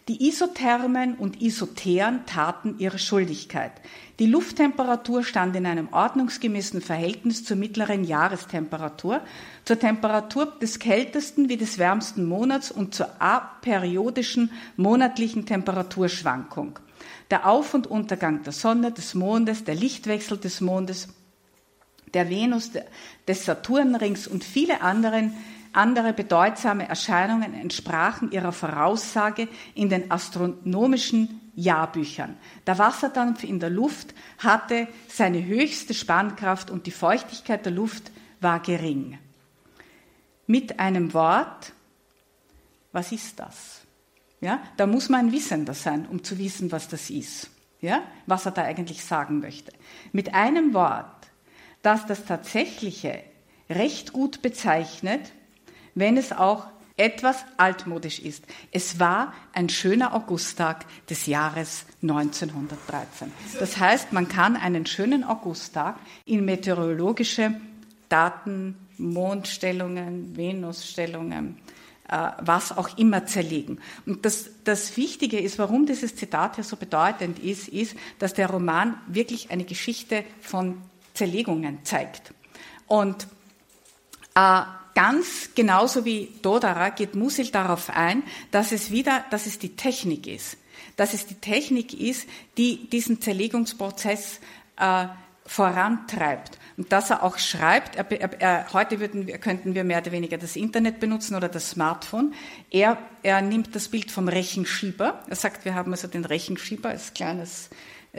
Die 0.09 0.27
Isothermen 0.27 1.15
und 1.15 1.41
Isotheren 1.41 2.25
taten 2.25 2.75
ihre 2.77 2.99
Schuldigkeit. 2.99 3.71
Die 4.19 4.25
Lufttemperatur 4.25 5.23
stand 5.23 5.55
in 5.55 5.65
einem 5.65 5.87
ordnungsgemäßen 5.93 6.81
Verhältnis 6.81 7.45
zur 7.45 7.55
mittleren 7.55 8.03
Jahrestemperatur, 8.03 9.21
zur 9.63 9.79
Temperatur 9.79 10.47
des 10.61 10.79
kältesten 10.79 11.47
wie 11.47 11.55
des 11.55 11.77
wärmsten 11.77 12.25
Monats 12.25 12.69
und 12.69 12.93
zur 12.93 13.21
aperiodischen 13.21 14.51
monatlichen 14.75 15.45
Temperaturschwankung. 15.45 16.79
Der 17.31 17.47
Auf- 17.47 17.73
und 17.73 17.87
Untergang 17.87 18.43
der 18.43 18.51
Sonne, 18.51 18.91
des 18.91 19.15
Mondes, 19.15 19.63
der 19.63 19.75
Lichtwechsel 19.75 20.37
des 20.37 20.59
Mondes 20.59 21.07
der 22.13 22.29
Venus, 22.29 22.71
des 23.27 23.45
Saturnrings 23.45 24.27
und 24.27 24.43
viele 24.43 24.81
anderen, 24.81 25.33
andere 25.73 26.13
bedeutsame 26.13 26.87
Erscheinungen 26.87 27.53
entsprachen 27.53 28.31
ihrer 28.31 28.51
Voraussage 28.51 29.47
in 29.73 29.89
den 29.89 30.11
astronomischen 30.11 31.41
Jahrbüchern. 31.55 32.37
Der 32.67 32.77
Wasserdampf 32.77 33.43
in 33.43 33.59
der 33.59 33.69
Luft 33.69 34.13
hatte 34.37 34.87
seine 35.07 35.43
höchste 35.45 35.93
Spannkraft 35.93 36.69
und 36.69 36.85
die 36.85 36.91
Feuchtigkeit 36.91 37.65
der 37.65 37.71
Luft 37.71 38.11
war 38.39 38.59
gering. 38.59 39.17
Mit 40.45 40.79
einem 40.79 41.13
Wort, 41.13 41.73
was 42.91 43.11
ist 43.11 43.39
das? 43.39 43.81
Ja, 44.41 44.61
da 44.77 44.85
muss 44.87 45.09
man 45.09 45.27
ein 45.27 45.31
Wissender 45.31 45.73
sein, 45.73 46.05
um 46.05 46.23
zu 46.23 46.37
wissen, 46.37 46.71
was 46.71 46.87
das 46.87 47.09
ist. 47.09 47.49
ja, 47.83 48.01
was 48.25 48.45
er 48.45 48.53
da 48.53 48.63
eigentlich 48.63 49.03
sagen 49.03 49.41
möchte. 49.41 49.73
Mit 50.13 50.33
einem 50.33 50.73
Wort, 50.73 51.12
das 51.83 52.07
das 52.07 52.25
Tatsächliche 52.25 53.21
recht 53.69 54.11
gut 54.13 54.41
bezeichnet, 54.41 55.31
wenn 55.93 56.17
es 56.17 56.31
auch 56.31 56.65
etwas 56.95 57.43
altmodisch 57.57 58.19
ist. 58.19 58.45
Es 58.71 58.99
war 58.99 59.33
ein 59.53 59.69
schöner 59.69 60.13
Augusttag 60.13 60.85
des 61.09 61.25
Jahres 61.25 61.85
1913. 62.03 63.31
Das 63.59 63.77
heißt, 63.77 64.13
man 64.13 64.27
kann 64.27 64.55
einen 64.55 64.85
schönen 64.85 65.23
Augusttag 65.23 65.97
in 66.25 66.45
meteorologische 66.45 67.55
Daten, 68.09 68.77
Mondstellungen, 68.99 70.37
Venusstellungen, 70.37 71.57
äh, 72.07 72.29
was 72.41 72.77
auch 72.77 72.95
immer 72.97 73.25
zerlegen. 73.25 73.79
Und 74.05 74.23
das, 74.23 74.51
das 74.63 74.95
Wichtige 74.95 75.39
ist, 75.39 75.57
warum 75.57 75.87
dieses 75.87 76.15
Zitat 76.15 76.55
hier 76.55 76.63
so 76.63 76.75
bedeutend 76.75 77.39
ist, 77.39 77.69
ist, 77.69 77.95
dass 78.19 78.35
der 78.35 78.51
Roman 78.51 78.95
wirklich 79.07 79.49
eine 79.49 79.63
Geschichte 79.63 80.23
von 80.41 80.77
Zerlegungen 81.13 81.79
zeigt. 81.83 82.33
Und 82.87 83.27
äh, 84.35 84.61
ganz 84.95 85.49
genauso 85.55 86.05
wie 86.05 86.29
Dodara 86.41 86.89
geht 86.89 87.15
Musil 87.15 87.49
darauf 87.49 87.89
ein, 87.89 88.23
dass 88.51 88.71
es 88.71 88.91
wieder, 88.91 89.25
dass 89.29 89.45
es 89.45 89.59
die 89.59 89.75
Technik 89.75 90.27
ist, 90.27 90.57
dass 90.95 91.13
es 91.13 91.25
die 91.25 91.35
Technik 91.35 91.93
ist, 91.93 92.27
die 92.57 92.89
diesen 92.89 93.21
Zerlegungsprozess 93.21 94.39
äh, 94.77 95.07
vorantreibt. 95.45 96.57
Und 96.77 96.91
dass 96.91 97.09
er 97.09 97.23
auch 97.23 97.37
schreibt, 97.37 97.95
er, 97.95 98.09
er, 98.11 98.41
er, 98.41 98.73
heute 98.73 98.99
würden, 98.99 99.27
könnten 99.39 99.75
wir 99.75 99.83
mehr 99.83 99.99
oder 99.99 100.11
weniger 100.11 100.37
das 100.37 100.55
Internet 100.55 100.99
benutzen 100.99 101.35
oder 101.35 101.49
das 101.49 101.71
Smartphone. 101.71 102.33
Er, 102.71 102.97
er 103.21 103.41
nimmt 103.41 103.75
das 103.75 103.89
Bild 103.89 104.09
vom 104.09 104.27
Rechenschieber. 104.27 105.23
Er 105.27 105.35
sagt, 105.35 105.65
wir 105.65 105.75
haben 105.75 105.91
also 105.91 106.07
den 106.07 106.25
Rechenschieber 106.25 106.89
als 106.89 107.13
kleines 107.13 107.69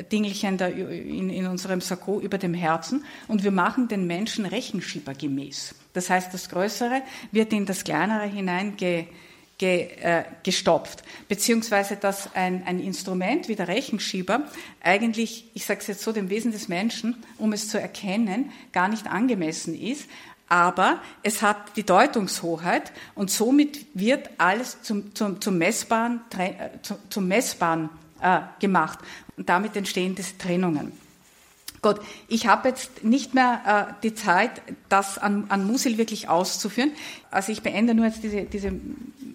Dingelchen 0.03 0.59
da 0.59 0.67
in, 0.67 1.31
in 1.31 1.47
unserem 1.47 1.81
Sakko 1.81 2.21
über 2.21 2.37
dem 2.37 2.53
Herzen 2.53 3.05
und 3.29 3.45
wir 3.45 3.53
machen 3.53 3.87
den 3.87 4.07
Menschen 4.07 4.45
Rechenschieber 4.45 5.15
gemäß. 5.15 5.75
Das 5.93 6.11
heißt, 6.11 6.35
das 6.35 6.49
Größere 6.49 7.03
wird 7.31 7.53
in 7.53 7.65
das 7.65 7.85
Kleinere 7.85 8.27
hinein 8.27 8.77
ge, 8.77 9.07
ge, 9.57 9.89
äh, 10.01 10.25
gestopft, 10.43 11.05
beziehungsweise 11.29 11.95
dass 11.95 12.35
ein, 12.35 12.65
ein 12.67 12.81
Instrument 12.81 13.49
wie 13.49 13.55
der 13.55 13.69
Rechenschieber 13.69 14.43
eigentlich, 14.81 15.45
ich 15.55 15.65
sage 15.65 15.81
es 15.81 15.87
jetzt 15.87 16.03
so, 16.03 16.11
dem 16.11 16.29
Wesen 16.29 16.51
des 16.51 16.67
Menschen, 16.69 17.23
um 17.39 17.53
es 17.53 17.69
zu 17.69 17.81
erkennen, 17.81 18.51
gar 18.73 18.89
nicht 18.89 19.07
angemessen 19.07 19.81
ist, 19.81 20.09
aber 20.49 21.01
es 21.23 21.41
hat 21.41 21.77
die 21.77 21.85
Deutungshoheit 21.85 22.93
und 23.15 23.31
somit 23.31 23.87
wird 23.95 24.29
alles 24.39 24.83
zum, 24.83 25.15
zum, 25.15 25.41
zum 25.41 25.57
Messbaren, 25.57 26.21
äh, 26.37 26.69
zum, 26.83 26.97
zum 27.09 27.29
Messbaren 27.29 27.91
äh, 28.21 28.41
gemacht. 28.61 28.99
Und 29.37 29.49
damit 29.49 29.77
entstehen 29.77 30.15
diese 30.15 30.39
Trennungen. 30.39 30.93
Gut, 31.85 32.01
ich 32.29 32.47
habe 32.47 32.71
jetzt 32.71 33.05
nicht 33.05 33.35
mehr 33.35 33.61
äh, 33.91 34.03
die 34.03 34.15
Zeit, 34.15 34.63
das 34.89 35.19
an, 35.19 35.45
an 35.51 35.67
Musil 35.67 35.99
wirklich 35.99 36.31
auszuführen. 36.31 36.93
Also 37.31 37.53
ich 37.53 37.61
beende 37.61 37.93
nur 37.93 38.07
jetzt 38.07 38.23
diese, 38.23 38.45
diese 38.45 38.73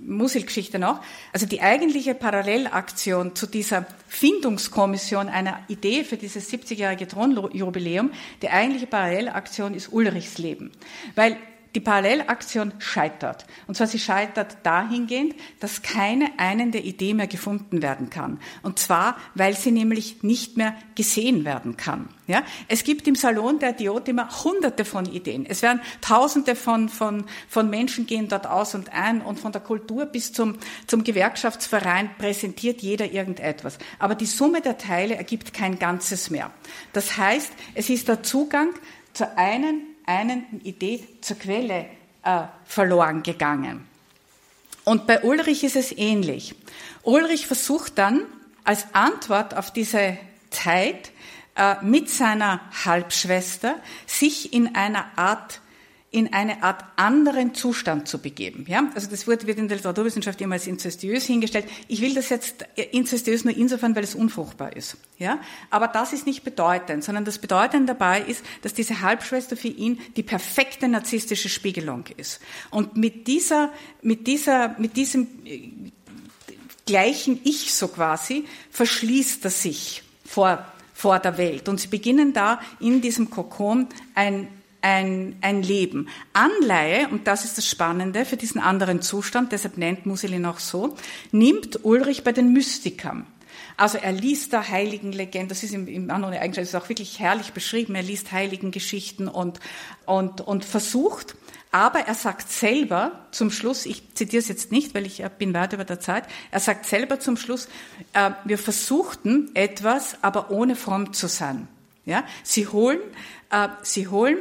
Musil-Geschichte 0.07 0.79
noch. 0.79 0.99
Also 1.31 1.45
die 1.45 1.61
eigentliche 1.61 2.15
Parallelaktion 2.15 3.35
zu 3.35 3.45
dieser 3.45 3.85
Findungskommission 4.07 5.29
einer 5.29 5.59
Idee 5.67 6.03
für 6.03 6.17
dieses 6.17 6.51
70-jährige 6.51 7.07
Thronjubiläum, 7.07 8.09
die 8.41 8.49
eigentliche 8.49 8.87
Parallelaktion 8.87 9.75
ist 9.75 9.93
Ulrichs 9.93 10.39
Leben. 10.39 10.71
Weil 11.13 11.37
die 11.75 11.79
Parallelaktion 11.79 12.73
scheitert. 12.79 13.45
Und 13.67 13.75
zwar 13.75 13.87
sie 13.87 13.99
scheitert 13.99 14.57
dahingehend, 14.63 15.35
dass 15.59 15.81
keine 15.81 16.31
einende 16.37 16.79
Idee 16.79 17.13
mehr 17.13 17.27
gefunden 17.27 17.81
werden 17.81 18.09
kann. 18.09 18.39
Und 18.63 18.79
zwar, 18.79 19.17
weil 19.35 19.55
sie 19.55 19.71
nämlich 19.71 20.23
nicht 20.23 20.57
mehr 20.57 20.75
gesehen 20.95 21.45
werden 21.45 21.77
kann. 21.77 22.09
Ja? 22.25 22.43
Es 22.67 22.83
gibt 22.83 23.07
im 23.07 23.15
Salon 23.15 23.59
der 23.59 23.73
Diotima 23.73 24.43
hunderte 24.43 24.83
von 24.83 25.05
Ideen. 25.05 25.45
Es 25.45 25.61
werden 25.61 25.81
tausende 26.01 26.55
von, 26.55 26.89
von, 26.89 27.25
von 27.47 27.69
Menschen 27.69 28.07
gehen 28.07 28.27
dort 28.29 28.47
aus 28.47 28.73
und 28.73 28.91
ein 28.93 29.21
und 29.21 29.39
von 29.39 29.51
der 29.51 29.61
Kultur 29.61 30.05
bis 30.05 30.33
zum, 30.33 30.57
zum 30.87 31.03
Gewerkschaftsverein 31.03 32.09
präsentiert 32.17 32.81
jeder 32.81 33.11
irgendetwas. 33.11 33.77
Aber 33.99 34.15
die 34.15 34.25
Summe 34.25 34.61
der 34.61 34.77
Teile 34.77 35.15
ergibt 35.15 35.53
kein 35.53 35.77
Ganzes 35.77 36.31
mehr. 36.31 36.51
Das 36.93 37.17
heißt, 37.17 37.51
es 37.75 37.89
ist 37.89 38.07
der 38.07 38.23
Zugang 38.23 38.69
zur 39.13 39.37
einen 39.37 39.88
einen 40.09 40.59
Idee 40.63 41.07
zur 41.21 41.37
Quelle 41.37 41.85
äh, 42.23 42.41
verloren 42.65 43.21
gegangen. 43.21 43.87
Und 44.83 45.05
bei 45.05 45.21
Ulrich 45.21 45.63
ist 45.63 45.75
es 45.75 45.95
ähnlich. 45.95 46.55
Ulrich 47.03 47.45
versucht 47.45 47.99
dann 47.99 48.21
als 48.63 48.87
Antwort 48.93 49.55
auf 49.55 49.71
diese 49.71 50.17
Zeit 50.49 51.11
äh, 51.55 51.75
mit 51.83 52.09
seiner 52.09 52.59
Halbschwester 52.85 53.75
sich 54.07 54.51
in 54.51 54.75
einer 54.75 55.05
Art 55.15 55.61
in 56.11 56.33
eine 56.33 56.63
Art 56.63 56.83
anderen 56.95 57.53
Zustand 57.53 58.07
zu 58.07 58.17
begeben. 58.19 58.65
Ja? 58.67 58.89
Also 58.95 59.09
das 59.09 59.27
Wort 59.27 59.45
wird 59.45 59.59
in 59.59 59.67
der 59.67 59.77
Literaturwissenschaft 59.77 60.41
immer 60.41 60.55
als 60.55 60.65
inzestiös 60.65 61.25
hingestellt. 61.25 61.65
Ich 61.87 62.01
will 62.01 62.15
das 62.15 62.29
jetzt 62.29 62.65
inzestiös 62.91 63.43
nur 63.45 63.55
insofern, 63.55 63.95
weil 63.95 64.03
es 64.03 64.15
unfruchtbar 64.15 64.75
ist. 64.75 64.97
Ja? 65.19 65.39
Aber 65.69 65.87
das 65.87 66.11
ist 66.11 66.25
nicht 66.25 66.43
bedeutend, 66.43 67.03
sondern 67.03 67.25
das 67.25 67.37
Bedeutende 67.37 67.93
dabei 67.93 68.21
ist, 68.21 68.43
dass 68.63 68.73
diese 68.73 69.01
Halbschwester 69.01 69.55
für 69.55 69.67
ihn 69.67 69.99
die 70.15 70.23
perfekte 70.23 70.87
narzisstische 70.87 71.49
Spiegelung 71.49 72.05
ist. 72.17 72.39
Und 72.71 72.97
mit 72.97 73.27
dieser, 73.27 73.71
mit 74.01 74.25
dieser, 74.25 74.75
mit 74.79 74.97
diesem 74.97 75.27
äh, 75.45 75.69
gleichen 76.87 77.39
Ich 77.43 77.71
so 77.75 77.87
quasi 77.87 78.45
verschließt 78.71 79.45
er 79.45 79.51
sich 79.51 80.01
vor 80.25 80.65
vor 80.99 81.19
der 81.19 81.37
Welt. 81.37 81.69
Und 81.69 81.79
sie 81.79 81.87
beginnen 81.87 82.33
da 82.33 82.59
in 82.81 82.99
diesem 82.99 83.29
Kokon 83.29 83.87
ein 84.15 84.49
ein, 84.81 85.37
ein 85.41 85.63
Leben. 85.63 86.07
Anleihe, 86.33 87.07
und 87.09 87.27
das 87.27 87.45
ist 87.45 87.57
das 87.57 87.67
Spannende 87.67 88.25
für 88.25 88.37
diesen 88.37 88.61
anderen 88.61 89.01
Zustand, 89.01 89.51
deshalb 89.51 89.77
nennt 89.77 90.05
Musilin 90.05 90.45
auch 90.45 90.59
so, 90.59 90.95
nimmt 91.31 91.83
Ulrich 91.83 92.23
bei 92.23 92.31
den 92.31 92.53
Mystikern. 92.53 93.25
Also 93.77 93.97
er 93.97 94.11
liest 94.11 94.51
da 94.51 94.67
Heiligenlegenden, 94.67 95.47
das 95.47 95.63
ist 95.63 95.73
im, 95.73 95.87
im 95.87 96.11
anderen 96.11 96.35
Eigenschaft, 96.35 96.67
ist 96.67 96.75
auch 96.75 96.89
wirklich 96.89 97.19
herrlich 97.19 97.53
beschrieben, 97.53 97.95
er 97.95 98.03
liest 98.03 98.31
Heiligengeschichten 98.31 99.27
und, 99.27 99.59
und, 100.05 100.41
und 100.41 100.65
versucht, 100.65 101.35
aber 101.71 101.99
er 101.99 102.15
sagt 102.15 102.51
selber 102.51 103.27
zum 103.31 103.51
Schluss, 103.51 103.85
ich 103.85 104.15
zitiere 104.15 104.41
es 104.41 104.47
jetzt 104.47 104.71
nicht, 104.71 104.95
weil 104.95 105.05
ich 105.05 105.23
bin 105.37 105.53
weit 105.53 105.73
über 105.73 105.85
der 105.85 105.99
Zeit, 105.99 106.25
er 106.51 106.59
sagt 106.59 106.87
selber 106.87 107.19
zum 107.19 107.37
Schluss, 107.37 107.69
äh, 108.13 108.31
wir 108.43 108.57
versuchten 108.57 109.51
etwas, 109.53 110.17
aber 110.23 110.51
ohne 110.51 110.75
fromm 110.75 111.13
zu 111.13 111.27
sein. 111.27 111.67
Ja? 112.05 112.23
Sie 112.43 112.67
holen, 112.67 112.99
äh, 113.51 113.69
sie 113.83 114.07
holen 114.07 114.39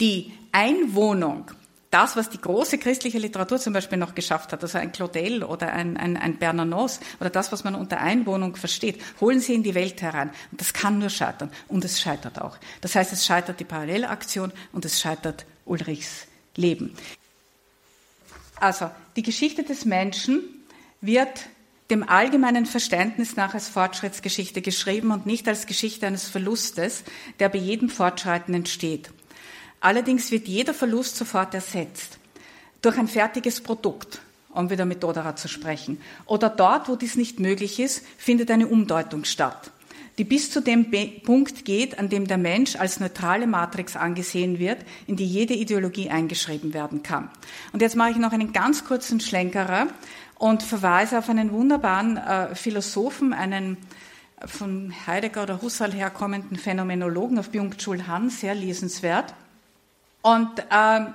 die 0.00 0.32
Einwohnung, 0.52 1.50
das, 1.90 2.16
was 2.16 2.28
die 2.28 2.40
große 2.40 2.78
christliche 2.78 3.18
Literatur 3.18 3.58
zum 3.58 3.72
Beispiel 3.72 3.96
noch 3.96 4.14
geschafft 4.14 4.52
hat, 4.52 4.62
also 4.62 4.76
ein 4.76 4.92
Claudel 4.92 5.42
oder 5.42 5.72
ein, 5.72 5.96
ein, 5.96 6.18
ein 6.18 6.36
Bernanos 6.36 7.00
oder 7.18 7.30
das, 7.30 7.50
was 7.50 7.64
man 7.64 7.74
unter 7.74 7.98
Einwohnung 7.98 8.56
versteht, 8.56 9.00
holen 9.20 9.40
sie 9.40 9.54
in 9.54 9.62
die 9.62 9.74
Welt 9.74 10.02
herein. 10.02 10.30
Und 10.50 10.60
das 10.60 10.74
kann 10.74 10.98
nur 10.98 11.08
scheitern. 11.08 11.50
Und 11.66 11.84
es 11.84 12.00
scheitert 12.00 12.42
auch. 12.42 12.58
Das 12.82 12.94
heißt, 12.94 13.12
es 13.12 13.24
scheitert 13.24 13.58
die 13.58 13.64
Parallelaktion 13.64 14.52
und 14.72 14.84
es 14.84 15.00
scheitert 15.00 15.46
Ulrichs 15.64 16.26
Leben. 16.56 16.94
Also, 18.56 18.90
die 19.16 19.22
Geschichte 19.22 19.62
des 19.62 19.84
Menschen 19.84 20.42
wird 21.00 21.46
dem 21.90 22.06
allgemeinen 22.06 22.66
Verständnis 22.66 23.36
nach 23.36 23.54
als 23.54 23.68
Fortschrittsgeschichte 23.68 24.60
geschrieben 24.60 25.10
und 25.10 25.24
nicht 25.24 25.48
als 25.48 25.66
Geschichte 25.66 26.06
eines 26.06 26.28
Verlustes, 26.28 27.04
der 27.38 27.48
bei 27.48 27.58
jedem 27.58 27.88
Fortschreiten 27.88 28.52
entsteht. 28.52 29.10
Allerdings 29.80 30.30
wird 30.30 30.48
jeder 30.48 30.74
Verlust 30.74 31.16
sofort 31.16 31.54
ersetzt 31.54 32.18
durch 32.82 32.98
ein 32.98 33.08
fertiges 33.08 33.60
Produkt, 33.60 34.20
um 34.50 34.70
wieder 34.70 34.84
mit 34.84 35.02
Dodera 35.02 35.36
zu 35.36 35.48
sprechen. 35.48 36.00
Oder 36.26 36.48
dort, 36.48 36.88
wo 36.88 36.96
dies 36.96 37.16
nicht 37.16 37.40
möglich 37.40 37.80
ist, 37.80 38.04
findet 38.16 38.50
eine 38.50 38.68
Umdeutung 38.68 39.24
statt, 39.24 39.70
die 40.16 40.24
bis 40.24 40.50
zu 40.50 40.60
dem 40.60 40.90
Punkt 41.22 41.64
geht, 41.64 41.98
an 41.98 42.08
dem 42.08 42.26
der 42.26 42.38
Mensch 42.38 42.76
als 42.76 43.00
neutrale 43.00 43.46
Matrix 43.46 43.96
angesehen 43.96 44.58
wird, 44.58 44.78
in 45.06 45.16
die 45.16 45.26
jede 45.26 45.54
Ideologie 45.54 46.10
eingeschrieben 46.10 46.74
werden 46.74 47.02
kann. 47.02 47.30
Und 47.72 47.82
jetzt 47.82 47.96
mache 47.96 48.10
ich 48.10 48.16
noch 48.16 48.32
einen 48.32 48.52
ganz 48.52 48.84
kurzen 48.84 49.20
Schlenkerer 49.20 49.88
und 50.36 50.62
verweise 50.62 51.18
auf 51.18 51.28
einen 51.28 51.52
wunderbaren 51.52 52.16
äh, 52.16 52.54
Philosophen, 52.54 53.32
einen 53.32 53.76
von 54.46 54.94
Heidegger 55.06 55.42
oder 55.42 55.62
Husserl 55.62 55.92
herkommenden 55.92 56.56
Phänomenologen 56.56 57.40
auf 57.40 57.50
Byung-Chul 57.50 58.06
Han, 58.06 58.30
sehr 58.30 58.54
lesenswert. 58.54 59.34
Und 60.28 60.58
äh, 60.70 61.06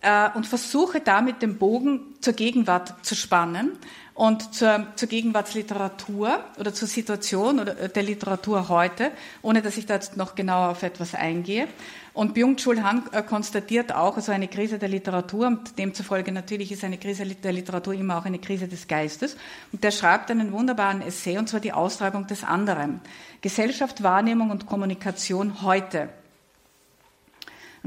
äh, 0.00 0.30
und 0.34 0.46
versuche 0.46 1.00
damit 1.00 1.42
den 1.42 1.58
Bogen 1.58 2.14
zur 2.20 2.32
Gegenwart 2.32 3.04
zu 3.04 3.14
spannen 3.14 3.72
und 4.14 4.54
zur, 4.54 4.86
zur 4.96 5.08
Gegenwartsliteratur 5.08 6.42
oder 6.58 6.72
zur 6.72 6.88
Situation 6.88 7.60
oder 7.60 7.78
äh, 7.78 7.88
der 7.88 8.02
Literatur 8.02 8.68
heute, 8.68 9.10
ohne 9.42 9.60
dass 9.60 9.76
ich 9.76 9.84
da 9.84 9.94
jetzt 9.94 10.16
noch 10.16 10.34
genauer 10.34 10.70
auf 10.70 10.82
etwas 10.82 11.14
eingehe. 11.14 11.68
Und 12.14 12.32
Byung-Chul 12.32 12.82
Han 12.82 13.02
äh, 13.12 13.22
konstatiert 13.22 13.94
auch, 13.94 14.16
also 14.16 14.32
eine 14.32 14.48
Krise 14.48 14.78
der 14.78 14.88
Literatur, 14.88 15.48
und 15.48 15.78
demzufolge 15.78 16.32
natürlich 16.32 16.72
ist 16.72 16.84
eine 16.84 16.96
Krise 16.96 17.26
der 17.26 17.52
Literatur 17.52 17.92
immer 17.92 18.16
auch 18.16 18.24
eine 18.24 18.38
Krise 18.38 18.68
des 18.68 18.88
Geistes. 18.88 19.36
Und 19.72 19.84
der 19.84 19.90
schreibt 19.90 20.30
einen 20.30 20.52
wunderbaren 20.52 21.02
Essay, 21.02 21.36
und 21.36 21.48
zwar 21.48 21.60
die 21.60 21.74
Austreibung 21.74 22.26
des 22.26 22.44
anderen. 22.44 23.00
Gesellschaft, 23.42 24.02
Wahrnehmung 24.02 24.50
und 24.50 24.66
Kommunikation 24.66 25.60
heute. 25.60 26.08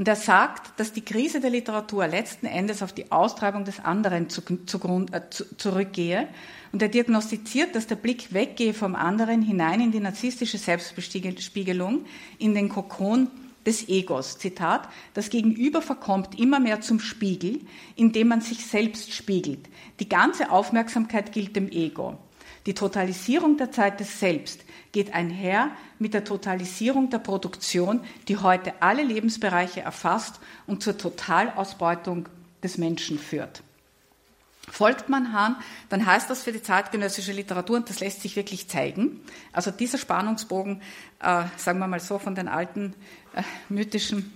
Und 0.00 0.08
er 0.08 0.16
sagt, 0.16 0.80
dass 0.80 0.94
die 0.94 1.04
Krise 1.04 1.40
der 1.40 1.50
Literatur 1.50 2.06
letzten 2.06 2.46
Endes 2.46 2.82
auf 2.82 2.94
die 2.94 3.12
Austreibung 3.12 3.66
des 3.66 3.80
anderen 3.80 4.30
zu, 4.30 4.40
zu, 4.64 4.78
äh, 5.12 5.20
zu, 5.28 5.44
zurückgehe. 5.58 6.26
Und 6.72 6.80
er 6.80 6.88
diagnostiziert, 6.88 7.74
dass 7.74 7.86
der 7.86 7.96
Blick 7.96 8.32
weggehe 8.32 8.72
vom 8.72 8.94
anderen 8.94 9.42
hinein 9.42 9.82
in 9.82 9.92
die 9.92 10.00
narzisstische 10.00 10.56
Selbstbespiegelung, 10.56 12.06
in 12.38 12.54
den 12.54 12.70
Kokon 12.70 13.28
des 13.66 13.90
Egos. 13.90 14.38
Zitat, 14.38 14.88
das 15.12 15.28
Gegenüber 15.28 15.82
verkommt 15.82 16.40
immer 16.40 16.60
mehr 16.60 16.80
zum 16.80 16.98
Spiegel, 16.98 17.60
indem 17.94 18.28
man 18.28 18.40
sich 18.40 18.64
selbst 18.64 19.12
spiegelt. 19.12 19.68
Die 19.98 20.08
ganze 20.08 20.50
Aufmerksamkeit 20.50 21.30
gilt 21.30 21.56
dem 21.56 21.70
Ego. 21.70 22.16
Die 22.66 22.74
Totalisierung 22.74 23.56
der 23.56 23.72
Zeit 23.72 24.00
des 24.00 24.20
Selbst 24.20 24.60
geht 24.92 25.14
einher 25.14 25.70
mit 25.98 26.14
der 26.14 26.24
Totalisierung 26.24 27.10
der 27.10 27.18
Produktion, 27.18 28.00
die 28.28 28.36
heute 28.36 28.74
alle 28.80 29.02
Lebensbereiche 29.02 29.80
erfasst 29.80 30.40
und 30.66 30.82
zur 30.82 30.98
Totalausbeutung 30.98 32.28
des 32.62 32.76
Menschen 32.76 33.18
führt. 33.18 33.62
Folgt 34.70 35.08
man 35.08 35.32
Hahn, 35.32 35.56
dann 35.88 36.06
heißt 36.06 36.30
das 36.30 36.42
für 36.42 36.52
die 36.52 36.62
zeitgenössische 36.62 37.32
Literatur, 37.32 37.76
und 37.76 37.88
das 37.88 37.98
lässt 37.98 38.22
sich 38.22 38.36
wirklich 38.36 38.68
zeigen, 38.68 39.20
also 39.52 39.70
dieser 39.70 39.98
Spannungsbogen, 39.98 40.80
äh, 41.20 41.44
sagen 41.56 41.78
wir 41.80 41.88
mal 41.88 41.98
so, 41.98 42.18
von 42.18 42.34
den 42.34 42.46
alten 42.46 42.94
äh, 43.34 43.42
mythischen 43.68 44.32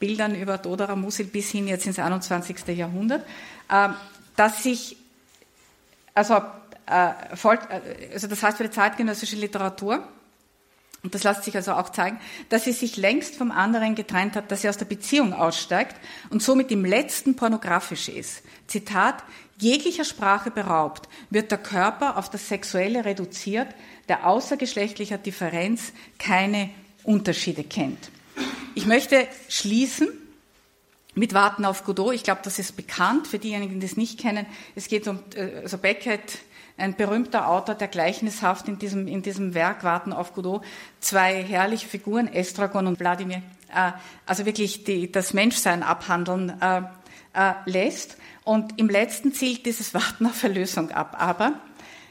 Bildern 0.00 0.34
über 0.34 0.58
Dodora 0.58 0.96
Musil 0.96 1.26
bis 1.26 1.50
hin 1.50 1.68
jetzt 1.68 1.86
ins 1.86 1.98
21. 1.98 2.66
Jahrhundert, 2.68 3.24
äh, 3.68 3.90
dass 4.34 4.62
sich, 4.62 4.96
also 6.14 6.40
also 6.86 8.26
das 8.28 8.42
heißt 8.42 8.56
für 8.56 8.64
die 8.64 8.70
zeitgenössische 8.70 9.36
Literatur, 9.36 10.06
und 11.02 11.14
das 11.14 11.22
lässt 11.22 11.44
sich 11.44 11.54
also 11.54 11.72
auch 11.72 11.90
zeigen, 11.90 12.18
dass 12.48 12.64
sie 12.64 12.72
sich 12.72 12.96
längst 12.96 13.36
vom 13.36 13.52
anderen 13.52 13.94
getrennt 13.94 14.34
hat, 14.34 14.50
dass 14.50 14.62
sie 14.62 14.68
aus 14.68 14.76
der 14.76 14.86
Beziehung 14.86 15.32
aussteigt 15.34 15.94
und 16.30 16.42
somit 16.42 16.72
im 16.72 16.84
letzten 16.84 17.36
pornografisch 17.36 18.08
ist. 18.08 18.42
Zitat, 18.66 19.22
jeglicher 19.56 20.04
Sprache 20.04 20.50
beraubt, 20.50 21.08
wird 21.30 21.52
der 21.52 21.58
Körper 21.58 22.16
auf 22.16 22.28
das 22.28 22.48
Sexuelle 22.48 23.04
reduziert, 23.04 23.68
der 24.08 24.26
außergeschlechtlicher 24.26 25.18
Differenz 25.18 25.92
keine 26.18 26.70
Unterschiede 27.04 27.62
kennt. 27.62 28.10
Ich 28.74 28.86
möchte 28.86 29.28
schließen 29.48 30.08
mit 31.14 31.34
Warten 31.34 31.64
auf 31.64 31.84
Godot. 31.84 32.14
Ich 32.14 32.24
glaube, 32.24 32.40
das 32.42 32.58
ist 32.58 32.76
bekannt 32.76 33.28
für 33.28 33.38
diejenigen, 33.38 33.78
die 33.78 33.86
es 33.86 33.96
nicht 33.96 34.18
kennen. 34.18 34.44
Es 34.74 34.88
geht 34.88 35.06
um, 35.06 35.20
äh, 35.34 35.60
also 35.62 35.78
Beckett 35.78 36.40
ein 36.76 36.94
berühmter 36.94 37.48
Autor, 37.48 37.74
der 37.74 37.88
gleichnishaft 37.88 38.68
in 38.68 38.78
diesem, 38.78 39.08
in 39.08 39.22
diesem 39.22 39.54
Werk 39.54 39.82
Warten 39.84 40.12
auf 40.12 40.34
Godot 40.34 40.62
zwei 41.00 41.42
herrliche 41.42 41.88
Figuren, 41.88 42.28
Estragon 42.28 42.86
und 42.86 43.00
Wladimir, 43.00 43.42
äh, 43.74 43.92
also 44.26 44.44
wirklich 44.44 44.84
die, 44.84 45.10
das 45.10 45.32
Menschsein 45.32 45.82
abhandeln 45.82 46.60
äh, 46.60 46.82
äh, 47.32 47.52
lässt. 47.64 48.16
Und 48.44 48.78
im 48.78 48.88
letzten 48.88 49.32
zielt 49.32 49.66
dieses 49.66 49.94
Warten 49.94 50.26
auf 50.26 50.42
Erlösung 50.42 50.90
ab. 50.90 51.16
Aber 51.18 51.54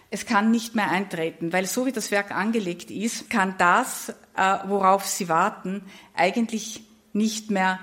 es 0.09 0.25
kann 0.25 0.51
nicht 0.51 0.75
mehr 0.75 0.89
eintreten, 0.89 1.53
weil 1.53 1.65
so 1.65 1.85
wie 1.85 1.91
das 1.91 2.11
Werk 2.11 2.31
angelegt 2.31 2.91
ist, 2.91 3.29
kann 3.29 3.55
das, 3.57 4.09
äh, 4.35 4.57
worauf 4.65 5.05
Sie 5.05 5.29
warten, 5.29 5.83
eigentlich 6.15 6.83
nicht 7.13 7.51
mehr 7.51 7.79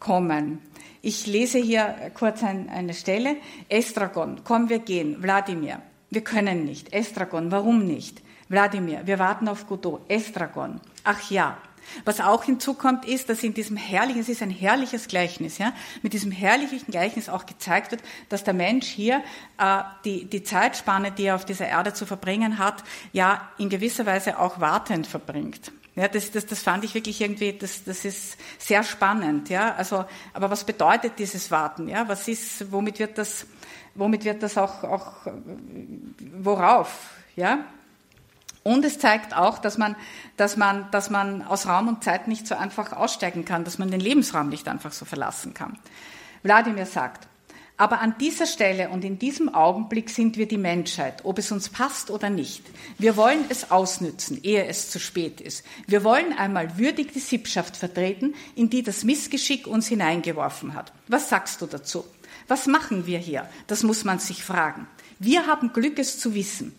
kommen. 0.00 0.60
Ich 1.00 1.26
lese 1.26 1.58
hier 1.58 2.12
kurz 2.14 2.42
ein, 2.42 2.68
eine 2.68 2.94
Stelle. 2.94 3.36
Estragon, 3.68 4.40
komm, 4.44 4.68
wir 4.68 4.78
gehen. 4.78 5.22
Wladimir, 5.22 5.82
wir 6.12 6.22
können 6.22 6.64
nicht. 6.64 6.92
Estragon, 6.92 7.50
warum 7.50 7.86
nicht? 7.86 8.22
Wladimir, 8.48 9.00
wir 9.06 9.18
warten 9.18 9.48
auf 9.48 9.66
Godot. 9.66 10.02
Estragon, 10.08 10.80
ach 11.04 11.30
ja. 11.30 11.56
Was 12.04 12.20
auch 12.20 12.44
hinzukommt, 12.44 13.06
ist, 13.06 13.28
dass 13.28 13.42
in 13.42 13.54
diesem 13.54 13.76
herrlichen, 13.76 14.20
es 14.20 14.28
ist 14.28 14.42
ein 14.42 14.50
herrliches 14.50 15.08
Gleichnis, 15.08 15.58
ja, 15.58 15.72
mit 16.02 16.12
diesem 16.12 16.30
herrlichen 16.30 16.90
Gleichnis 16.90 17.28
auch 17.28 17.44
gezeigt 17.44 17.90
wird, 17.90 18.02
dass 18.28 18.44
der 18.44 18.54
Mensch 18.54 18.86
hier 18.86 19.22
äh, 19.58 19.82
die, 20.04 20.26
die 20.26 20.42
Zeitspanne, 20.42 21.10
die 21.10 21.24
er 21.24 21.34
auf 21.34 21.44
dieser 21.44 21.66
Erde 21.66 21.92
zu 21.92 22.06
verbringen 22.06 22.58
hat, 22.58 22.84
ja 23.12 23.50
in 23.58 23.68
gewisser 23.68 24.06
Weise 24.06 24.38
auch 24.38 24.60
wartend 24.60 25.06
verbringt. 25.06 25.72
Ja, 25.94 26.08
das, 26.08 26.30
das, 26.30 26.46
das 26.46 26.62
fand 26.62 26.84
ich 26.84 26.94
wirklich 26.94 27.20
irgendwie, 27.20 27.52
das, 27.52 27.84
das 27.84 28.04
ist 28.04 28.38
sehr 28.58 28.82
spannend. 28.82 29.50
Ja, 29.50 29.74
also, 29.74 30.04
aber 30.32 30.50
was 30.50 30.64
bedeutet 30.64 31.18
dieses 31.18 31.50
Warten? 31.50 31.88
Ja, 31.88 32.08
was 32.08 32.28
ist, 32.28 32.72
womit 32.72 32.98
wird 32.98 33.18
das 33.18 33.46
womit 33.94 34.24
wird 34.24 34.42
das 34.42 34.58
auch, 34.58 34.84
auch 34.84 35.12
worauf, 36.40 37.10
ja? 37.36 37.64
Und 38.64 38.84
es 38.84 39.00
zeigt 39.00 39.36
auch, 39.36 39.58
dass 39.58 39.76
man, 39.76 39.96
dass 40.36 40.56
man, 40.56 40.88
dass 40.92 41.10
man 41.10 41.42
aus 41.42 41.66
Raum 41.66 41.88
und 41.88 42.04
Zeit 42.04 42.28
nicht 42.28 42.46
so 42.46 42.54
einfach 42.54 42.92
aussteigen 42.92 43.44
kann, 43.44 43.64
dass 43.64 43.78
man 43.78 43.90
den 43.90 43.98
Lebensraum 43.98 44.50
nicht 44.50 44.68
einfach 44.68 44.92
so 44.92 45.04
verlassen 45.04 45.52
kann. 45.52 45.78
Wladimir 46.44 46.86
sagt, 46.86 47.26
aber 47.76 48.00
an 48.00 48.14
dieser 48.18 48.46
Stelle 48.46 48.90
und 48.90 49.04
in 49.04 49.18
diesem 49.18 49.52
Augenblick 49.52 50.10
sind 50.10 50.36
wir 50.36 50.46
die 50.46 50.58
Menschheit, 50.58 51.24
ob 51.24 51.38
es 51.38 51.50
uns 51.50 51.68
passt 51.68 52.10
oder 52.10 52.30
nicht. 52.30 52.62
Wir 52.98 53.16
wollen 53.16 53.44
es 53.48 53.70
ausnützen, 53.70 54.38
ehe 54.42 54.66
es 54.66 54.90
zu 54.90 55.00
spät 55.00 55.40
ist. 55.40 55.64
Wir 55.86 56.04
wollen 56.04 56.32
einmal 56.32 56.78
würdig 56.78 57.12
die 57.12 57.20
Sippschaft 57.20 57.76
vertreten, 57.76 58.34
in 58.54 58.70
die 58.70 58.82
das 58.82 59.04
Missgeschick 59.04 59.66
uns 59.66 59.88
hineingeworfen 59.88 60.74
hat. 60.74 60.92
Was 61.08 61.28
sagst 61.28 61.60
du 61.60 61.66
dazu? 61.66 62.04
Was 62.46 62.66
machen 62.66 63.06
wir 63.06 63.18
hier? 63.18 63.48
Das 63.66 63.82
muss 63.82 64.04
man 64.04 64.18
sich 64.18 64.44
fragen. 64.44 64.86
Wir 65.18 65.46
haben 65.46 65.72
Glück, 65.72 65.98
es 65.98 66.18
zu 66.18 66.34
wissen. 66.34 66.74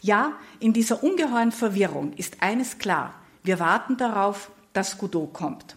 Ja, 0.00 0.32
in 0.60 0.72
dieser 0.72 1.02
ungeheuren 1.04 1.52
Verwirrung 1.52 2.14
ist 2.14 2.42
eines 2.42 2.78
klar. 2.78 3.14
Wir 3.42 3.58
warten 3.58 3.96
darauf, 3.96 4.50
dass 4.72 4.98
Godot 4.98 5.32
kommt. 5.32 5.76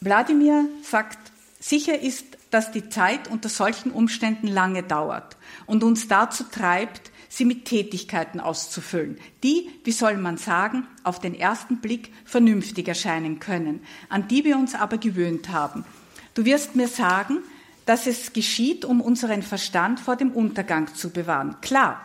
Wladimir 0.00 0.66
sagt, 0.82 1.18
sicher 1.60 2.00
ist, 2.00 2.24
dass 2.56 2.70
die 2.70 2.88
Zeit 2.88 3.28
unter 3.28 3.50
solchen 3.50 3.90
Umständen 3.90 4.46
lange 4.46 4.82
dauert 4.82 5.36
und 5.66 5.84
uns 5.84 6.08
dazu 6.08 6.42
treibt, 6.44 7.10
sie 7.28 7.44
mit 7.44 7.66
Tätigkeiten 7.66 8.40
auszufüllen, 8.40 9.18
die, 9.42 9.68
wie 9.84 9.92
soll 9.92 10.16
man 10.16 10.38
sagen, 10.38 10.86
auf 11.04 11.20
den 11.20 11.34
ersten 11.34 11.82
Blick 11.82 12.10
vernünftig 12.24 12.88
erscheinen 12.88 13.40
können, 13.40 13.80
an 14.08 14.26
die 14.26 14.42
wir 14.46 14.56
uns 14.56 14.74
aber 14.74 14.96
gewöhnt 14.96 15.50
haben. 15.50 15.84
Du 16.32 16.46
wirst 16.46 16.76
mir 16.76 16.88
sagen, 16.88 17.40
dass 17.84 18.06
es 18.06 18.32
geschieht, 18.32 18.86
um 18.86 19.02
unseren 19.02 19.42
Verstand 19.42 20.00
vor 20.00 20.16
dem 20.16 20.30
Untergang 20.30 20.94
zu 20.94 21.10
bewahren. 21.10 21.56
Klar. 21.60 22.00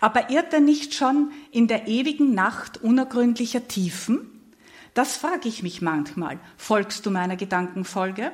Aber 0.00 0.30
irrt 0.30 0.54
er 0.54 0.60
nicht 0.60 0.94
schon 0.94 1.32
in 1.50 1.68
der 1.68 1.86
ewigen 1.86 2.32
Nacht 2.32 2.82
unergründlicher 2.82 3.68
Tiefen? 3.68 4.20
Das 4.94 5.18
frage 5.18 5.50
ich 5.50 5.62
mich 5.62 5.82
manchmal. 5.82 6.38
Folgst 6.56 7.04
du 7.04 7.10
meiner 7.10 7.36
Gedankenfolge? 7.36 8.32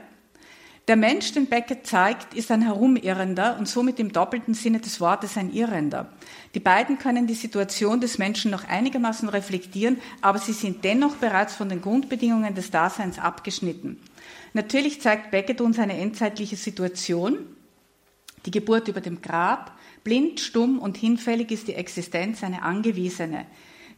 Der 0.89 0.97
Mensch, 0.97 1.33
den 1.33 1.49
Beckett 1.49 1.87
zeigt, 1.87 2.33
ist 2.33 2.51
ein 2.51 2.63
Herumirrender 2.63 3.59
und 3.59 3.69
somit 3.69 4.01
im 4.01 4.11
doppelten 4.11 4.55
Sinne 4.55 4.81
des 4.81 5.03
Wortes 5.03 5.37
ein 5.37 5.53
Irrender. 5.53 6.11
Die 6.55 6.61
beiden 6.61 6.99
können 6.99 7.27
die 7.27 7.35
Situation 7.35 8.01
des 8.01 8.17
Menschen 8.17 8.51
noch 8.51 8.65
einigermaßen 8.65 9.29
reflektieren, 9.29 9.99
aber 10.23 10.39
sie 10.39 10.55
sind 10.55 10.83
dennoch 10.85 11.17
bereits 11.17 11.55
von 11.55 11.69
den 11.69 11.83
Grundbedingungen 11.83 12.55
des 12.55 12.71
Daseins 12.71 13.19
abgeschnitten. 13.19 14.01
Natürlich 14.55 15.03
zeigt 15.03 15.31
Beckett 15.31 15.61
uns 15.61 15.79
eine 15.79 15.99
endzeitliche 15.99 16.57
Situation, 16.57 17.37
die 18.47 18.51
Geburt 18.51 18.89
über 18.89 19.03
dem 19.03 19.21
Grab. 19.21 19.79
Blind, 20.05 20.41
stumm 20.41 20.79
und 20.79 20.97
hinfällig 20.97 21.51
ist 21.51 21.69
die 21.69 21.75
Existenz 21.75 22.43
eine 22.43 22.63
angewiesene. 22.63 23.45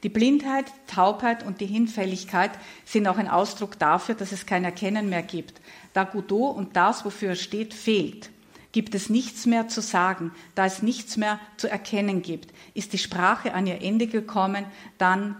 Die 0.02 0.08
Blindheit, 0.08 0.64
Taubheit 0.86 1.44
und 1.44 1.60
die 1.60 1.66
Hinfälligkeit 1.66 2.52
sind 2.86 3.06
auch 3.06 3.18
ein 3.18 3.28
Ausdruck 3.28 3.78
dafür, 3.78 4.14
dass 4.14 4.32
es 4.32 4.46
kein 4.46 4.64
Erkennen 4.64 5.10
mehr 5.10 5.22
gibt. 5.22 5.60
Da 5.92 6.04
Godot 6.04 6.56
und 6.56 6.76
das, 6.76 7.04
wofür 7.04 7.30
er 7.30 7.36
steht, 7.36 7.74
fehlt, 7.74 8.30
gibt 8.72 8.94
es 8.94 9.10
nichts 9.10 9.46
mehr 9.46 9.68
zu 9.68 9.80
sagen. 9.80 10.32
Da 10.54 10.66
es 10.66 10.82
nichts 10.82 11.16
mehr 11.16 11.40
zu 11.56 11.68
erkennen 11.68 12.22
gibt, 12.22 12.52
ist 12.74 12.92
die 12.92 12.98
Sprache 12.98 13.54
an 13.54 13.66
ihr 13.66 13.82
Ende 13.82 14.06
gekommen, 14.06 14.64
dann 14.98 15.36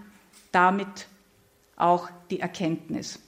damit 0.53 1.07
auch 1.77 2.09
die 2.31 2.41
Erkenntnis. 2.41 3.21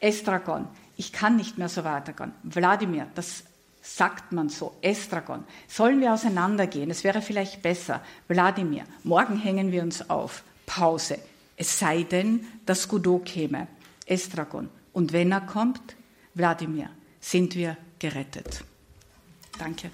Estragon, 0.00 0.68
ich 0.96 1.12
kann 1.12 1.36
nicht 1.36 1.58
mehr 1.58 1.68
so 1.68 1.84
weitergehen. 1.84 2.32
Wladimir, 2.42 3.08
das 3.14 3.44
sagt 3.82 4.32
man 4.32 4.48
so, 4.48 4.76
Estragon, 4.82 5.44
sollen 5.66 6.00
wir 6.00 6.12
auseinandergehen? 6.12 6.90
Es 6.90 7.04
wäre 7.04 7.22
vielleicht 7.22 7.62
besser. 7.62 8.02
Wladimir, 8.28 8.84
morgen 9.02 9.36
hängen 9.36 9.72
wir 9.72 9.82
uns 9.82 10.08
auf. 10.10 10.42
Pause. 10.66 11.18
Es 11.56 11.78
sei 11.78 12.04
denn, 12.04 12.46
dass 12.66 12.88
Godot 12.88 13.24
käme. 13.24 13.66
Estragon. 14.06 14.68
Und 14.92 15.12
wenn 15.12 15.32
er 15.32 15.40
kommt, 15.40 15.96
Wladimir, 16.38 16.88
sind 17.18 17.56
wir 17.56 17.76
gerettet. 17.98 18.62
Danke. 19.58 19.90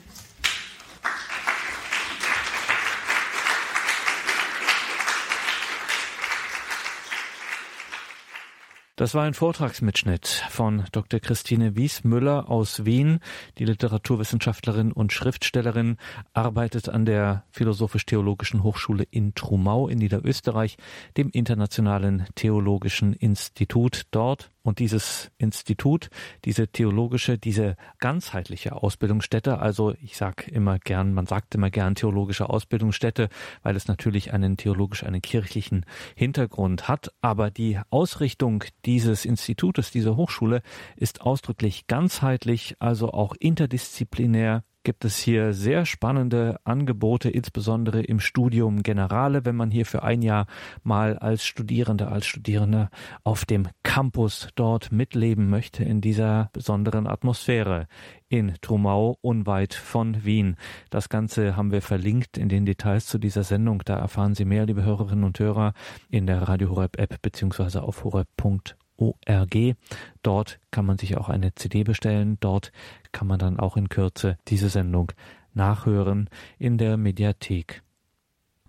Das 8.96 9.14
war 9.14 9.24
ein 9.24 9.34
Vortragsmitschnitt 9.34 10.28
von 10.50 10.84
Dr. 10.92 11.18
Christine 11.18 11.76
Wiesmüller 11.76 12.48
aus 12.48 12.84
Wien. 12.84 13.18
Die 13.58 13.64
Literaturwissenschaftlerin 13.64 14.92
und 14.92 15.12
Schriftstellerin 15.12 15.96
arbeitet 16.32 16.88
an 16.88 17.04
der 17.04 17.44
Philosophisch-Theologischen 17.50 18.62
Hochschule 18.62 19.04
in 19.10 19.34
Trumau 19.34 19.88
in 19.88 19.98
Niederösterreich, 19.98 20.76
dem 21.16 21.30
Internationalen 21.30 22.26
Theologischen 22.36 23.14
Institut 23.14 24.02
dort. 24.12 24.52
Und 24.64 24.78
dieses 24.78 25.30
Institut, 25.36 26.08
diese 26.46 26.68
theologische, 26.68 27.36
diese 27.36 27.76
ganzheitliche 27.98 28.72
Ausbildungsstätte, 28.72 29.58
also 29.58 29.94
ich 30.00 30.16
sage 30.16 30.50
immer 30.50 30.78
gern, 30.78 31.12
man 31.12 31.26
sagt 31.26 31.54
immer 31.54 31.70
gern 31.70 31.94
theologische 31.94 32.48
Ausbildungsstätte, 32.48 33.28
weil 33.62 33.76
es 33.76 33.88
natürlich 33.88 34.32
einen 34.32 34.56
theologisch, 34.56 35.04
einen 35.04 35.20
kirchlichen 35.20 35.84
Hintergrund 36.16 36.88
hat. 36.88 37.12
Aber 37.20 37.50
die 37.50 37.78
Ausrichtung 37.90 38.64
dieses 38.86 39.26
Institutes, 39.26 39.90
dieser 39.90 40.16
Hochschule 40.16 40.62
ist 40.96 41.20
ausdrücklich 41.20 41.86
ganzheitlich, 41.86 42.76
also 42.78 43.12
auch 43.12 43.34
interdisziplinär 43.38 44.64
gibt 44.84 45.04
es 45.04 45.18
hier 45.18 45.52
sehr 45.52 45.86
spannende 45.86 46.60
Angebote, 46.64 47.30
insbesondere 47.30 48.02
im 48.02 48.20
Studium 48.20 48.82
Generale, 48.82 49.44
wenn 49.44 49.56
man 49.56 49.70
hier 49.70 49.86
für 49.86 50.02
ein 50.02 50.22
Jahr 50.22 50.46
mal 50.82 51.18
als 51.18 51.44
Studierende, 51.44 52.08
als 52.08 52.26
Studierende 52.26 52.90
auf 53.24 53.44
dem 53.44 53.68
Campus 53.82 54.48
dort 54.54 54.92
mitleben 54.92 55.48
möchte 55.48 55.82
in 55.82 56.00
dieser 56.00 56.50
besonderen 56.52 57.06
Atmosphäre 57.06 57.88
in 58.28 58.54
Trumau 58.60 59.18
unweit 59.20 59.74
von 59.74 60.24
Wien. 60.24 60.56
Das 60.90 61.08
Ganze 61.08 61.56
haben 61.56 61.72
wir 61.72 61.82
verlinkt 61.82 62.36
in 62.36 62.48
den 62.48 62.66
Details 62.66 63.06
zu 63.06 63.18
dieser 63.18 63.44
Sendung. 63.44 63.82
Da 63.84 63.96
erfahren 63.96 64.34
Sie 64.34 64.44
mehr, 64.44 64.66
liebe 64.66 64.84
Hörerinnen 64.84 65.24
und 65.24 65.38
Hörer, 65.38 65.72
in 66.10 66.26
der 66.26 66.42
Radio 66.42 66.70
Horeb 66.70 66.98
App 66.98 67.22
beziehungsweise 67.22 67.82
auf 67.82 68.04
horeb.org. 68.04 68.83
ORG. 68.96 69.74
Dort 70.22 70.60
kann 70.70 70.86
man 70.86 70.98
sich 70.98 71.16
auch 71.16 71.28
eine 71.28 71.54
CD 71.54 71.84
bestellen. 71.84 72.38
Dort 72.40 72.72
kann 73.12 73.26
man 73.26 73.38
dann 73.38 73.58
auch 73.58 73.76
in 73.76 73.88
Kürze 73.88 74.38
diese 74.48 74.68
Sendung 74.68 75.12
nachhören 75.54 76.28
in 76.58 76.78
der 76.78 76.96
Mediathek. 76.96 77.82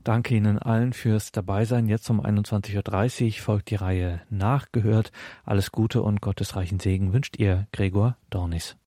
Danke 0.04 0.36
Ihnen 0.36 0.60
allen 0.60 0.94
fürs 0.94 1.32
Dabeisein. 1.32 1.88
Jetzt 1.88 2.08
um 2.12 2.22
21.30 2.24 3.26
Uhr 3.26 3.32
folgt 3.42 3.72
die 3.72 3.76
Reihe 3.76 4.22
Nachgehört. 4.30 5.12
Alles 5.44 5.72
Gute 5.72 6.04
und 6.04 6.22
gottesreichen 6.22 6.80
Segen 6.80 7.12
wünscht 7.12 7.38
Ihr 7.40 7.68
Gregor 7.72 8.16
Dornis. 8.30 8.78